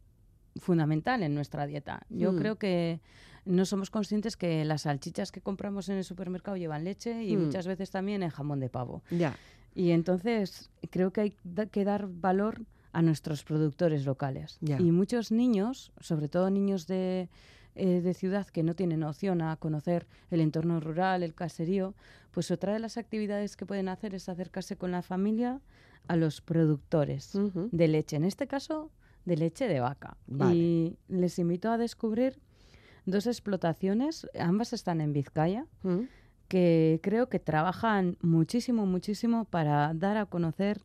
fundamental 0.57 1.22
en 1.22 1.34
nuestra 1.34 1.66
dieta. 1.66 2.07
Yo 2.09 2.32
Mm. 2.32 2.38
creo 2.38 2.57
que 2.57 3.01
no 3.47 3.64
somos 3.64 3.90
conscientes 3.90 4.36
que 4.36 4.64
las 4.64 4.82
salchichas 4.82 5.32
que 5.32 5.40
compramos 5.40 5.88
en 5.88 5.97
el 5.97 6.05
supermercado 6.05 6.57
llevan 6.57 6.84
leche 6.84 7.24
y 7.24 7.36
Mm. 7.36 7.44
muchas 7.47 7.66
veces 7.66 7.90
también 7.90 8.22
en 8.22 8.30
jamón 8.30 8.61
de 8.61 8.68
pavo. 8.68 9.03
Ya. 9.11 9.34
Y 9.74 9.90
entonces 9.92 10.70
creo 10.90 11.12
que 11.12 11.20
hay 11.22 11.30
que 11.70 11.84
dar 11.84 12.07
valor 12.09 12.62
a 12.92 13.03
nuestros 13.03 13.44
productores 13.44 14.05
locales. 14.07 14.59
Ya. 14.61 14.78
Y 14.80 14.90
muchos 14.90 15.30
niños, 15.32 15.92
sobre 16.01 16.28
todo 16.28 16.51
niños 16.51 16.86
de, 16.86 17.28
eh, 17.74 18.01
de 18.01 18.14
ciudad 18.14 18.47
que 18.47 18.62
no 18.62 18.74
tienen 18.74 19.03
opción 19.03 19.42
a 19.42 19.57
conocer 19.57 20.07
el 20.30 20.40
entorno 20.40 20.80
rural, 20.80 21.22
el 21.22 21.34
caserío, 21.34 21.94
pues 22.30 22.51
otra 22.51 22.72
de 22.72 22.78
las 22.78 22.97
actividades 22.97 23.57
que 23.57 23.66
pueden 23.66 23.88
hacer 23.88 24.14
es 24.14 24.28
acercarse 24.28 24.76
con 24.76 24.90
la 24.92 25.03
familia 25.03 25.61
a 26.09 26.16
los 26.16 26.40
productores 26.40 27.32
de 27.72 27.88
leche, 27.88 28.16
en 28.16 28.24
este 28.24 28.47
caso 28.47 28.90
de 29.26 29.36
leche 29.36 29.68
de 29.68 29.80
vaca. 29.80 30.16
Vale. 30.26 30.55
Y 30.55 30.97
les 31.09 31.38
invito 31.38 31.70
a 31.70 31.78
descubrir 31.78 32.38
dos 33.07 33.26
explotaciones, 33.26 34.28
ambas 34.38 34.72
están 34.72 35.00
en 35.00 35.12
Vizcaya, 35.12 35.66
Mm. 35.82 36.00
que 36.48 37.00
creo 37.02 37.28
que 37.28 37.38
trabajan 37.40 38.18
muchísimo, 38.20 38.84
muchísimo 38.86 39.44
para 39.46 39.92
dar 39.94 40.16
a 40.16 40.26
conocer 40.26 40.82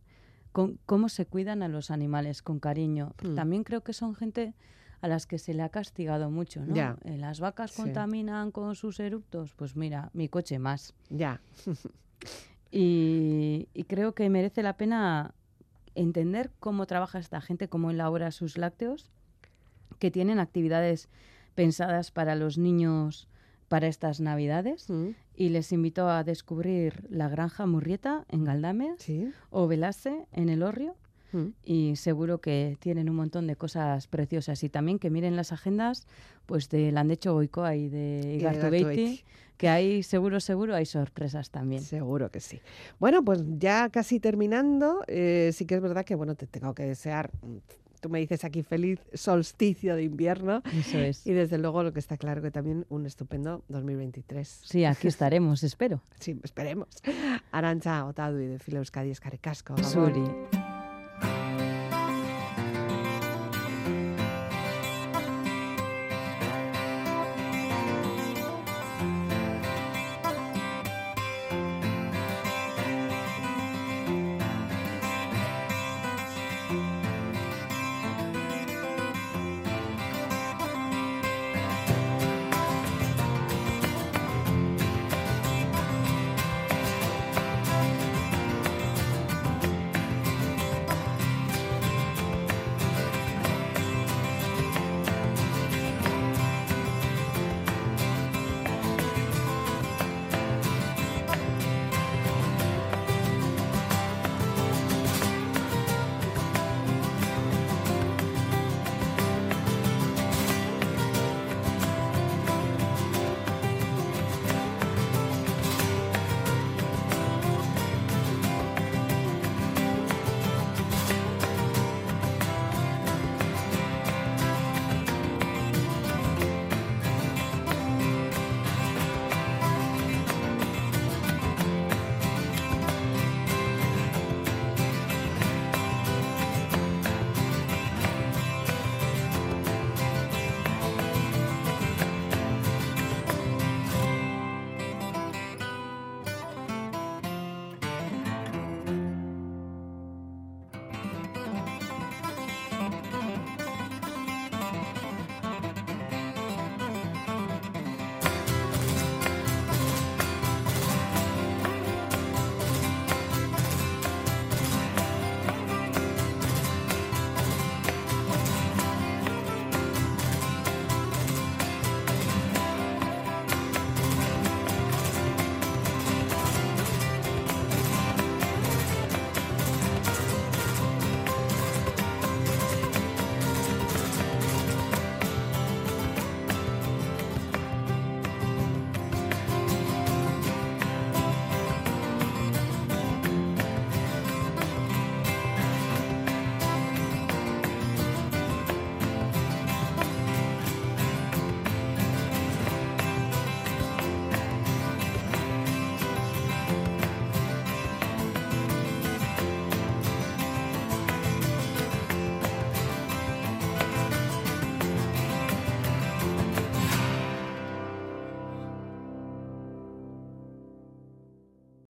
con- 0.52 0.80
cómo 0.86 1.08
se 1.10 1.26
cuidan 1.26 1.62
a 1.64 1.68
los 1.68 1.92
animales 1.92 2.42
con 2.42 2.60
cariño. 2.60 3.14
Mm. 3.24 3.36
También 3.36 3.64
creo 3.64 3.82
que 3.82 3.94
son 3.94 4.16
gente 4.16 4.54
a 5.02 5.08
las 5.08 5.26
que 5.26 5.40
se 5.40 5.54
le 5.54 5.64
ha 5.64 5.70
castigado 5.70 6.30
mucho, 6.30 6.64
¿no? 6.66 6.76
Ya. 6.76 6.98
Eh, 7.06 7.18
Las 7.18 7.40
vacas 7.40 7.72
Sí. 7.72 7.82
contaminan 7.82 8.52
con 8.52 8.76
sus 8.76 9.00
eructos, 9.00 9.54
pues 9.56 9.76
mira, 9.76 10.10
mi 10.14 10.30
coche 10.30 10.60
más. 10.60 10.94
Ya. 11.10 11.42
Y, 12.74 13.68
y 13.74 13.84
creo 13.84 14.14
que 14.16 14.30
merece 14.30 14.64
la 14.64 14.78
pena 14.78 15.34
entender 15.96 16.52
cómo 16.62 16.86
trabaja 16.86 17.20
esta 17.20 17.42
gente, 17.42 17.68
cómo 17.68 17.92
elabora 17.92 18.32
sus 18.32 18.58
lácteos, 18.58 19.10
que 20.00 20.10
tienen 20.12 20.40
actividades 20.40 21.10
pensadas 21.56 22.12
para 22.12 22.36
los 22.36 22.58
niños 22.58 23.28
para 23.68 23.88
estas 23.88 24.20
navidades. 24.20 24.90
Mm. 24.90 25.10
Y 25.36 25.50
les 25.50 25.72
invito 25.72 26.10
a 26.10 26.24
descubrir 26.24 27.06
la 27.10 27.30
granja 27.30 27.66
Murrieta 27.66 28.26
en 28.30 28.44
Galdames 28.44 29.02
Sí. 29.02 29.32
o 29.50 29.68
Velase 29.68 30.28
en 30.34 30.50
el 30.50 30.62
Orrio. 30.62 30.96
Mm. 31.32 31.48
Y 31.64 31.96
seguro 31.96 32.40
que 32.42 32.78
tienen 32.82 33.10
un 33.10 33.16
montón 33.16 33.48
de 33.48 33.56
cosas 33.56 34.08
preciosas. 34.08 34.62
Y 34.64 34.70
también 34.70 35.00
que 35.00 35.10
miren 35.10 35.38
las 35.38 35.54
agendas 35.54 36.06
pues 36.46 36.68
de 36.68 36.92
Landecho 36.92 37.34
Goicoa 37.34 37.76
y 37.78 37.88
de 37.88 38.36
Igartubeiti, 38.40 39.24
que 39.56 39.70
hay 39.70 40.04
seguro, 40.04 40.42
seguro 40.42 40.76
hay 40.76 40.86
sorpresas 40.86 41.50
también. 41.50 41.82
Seguro 41.82 42.30
que 42.30 42.42
sí. 42.42 42.60
Bueno, 43.00 43.24
pues 43.24 43.42
ya 43.58 43.90
casi 43.90 44.20
terminando, 44.20 45.04
eh, 45.08 45.52
sí 45.54 45.66
que 45.66 45.76
es 45.76 45.82
verdad 45.82 46.04
que 46.04 46.16
bueno, 46.16 46.36
te 46.36 46.48
tengo 46.48 46.74
que 46.76 46.84
desear, 46.84 47.32
tú 48.02 48.10
me 48.10 48.20
dices 48.20 48.44
aquí 48.44 48.64
feliz 48.64 49.00
solsticio 49.14 49.96
de 49.96 50.04
invierno 50.04 50.62
Eso 50.78 50.98
es. 50.98 51.26
y 51.26 51.32
desde 51.32 51.58
luego 51.58 51.84
lo 51.84 51.94
que 51.94 52.00
está 52.00 52.18
claro 52.18 52.42
que 52.42 52.52
también 52.52 52.86
un 52.90 53.06
estupendo 53.06 53.64
2023. 53.70 54.62
Sí, 54.64 54.84
aquí 54.86 55.08
estaremos, 55.08 55.64
espero. 55.64 56.02
Sí, 56.20 56.40
esperemos. 56.44 56.88
Arancha 57.52 58.06
Otadui 58.06 58.48
de 58.48 58.60
Fila 58.60 58.80
Euskadi 58.80 59.12
Escaricasco. 59.12 59.78
Suri. 59.84 60.61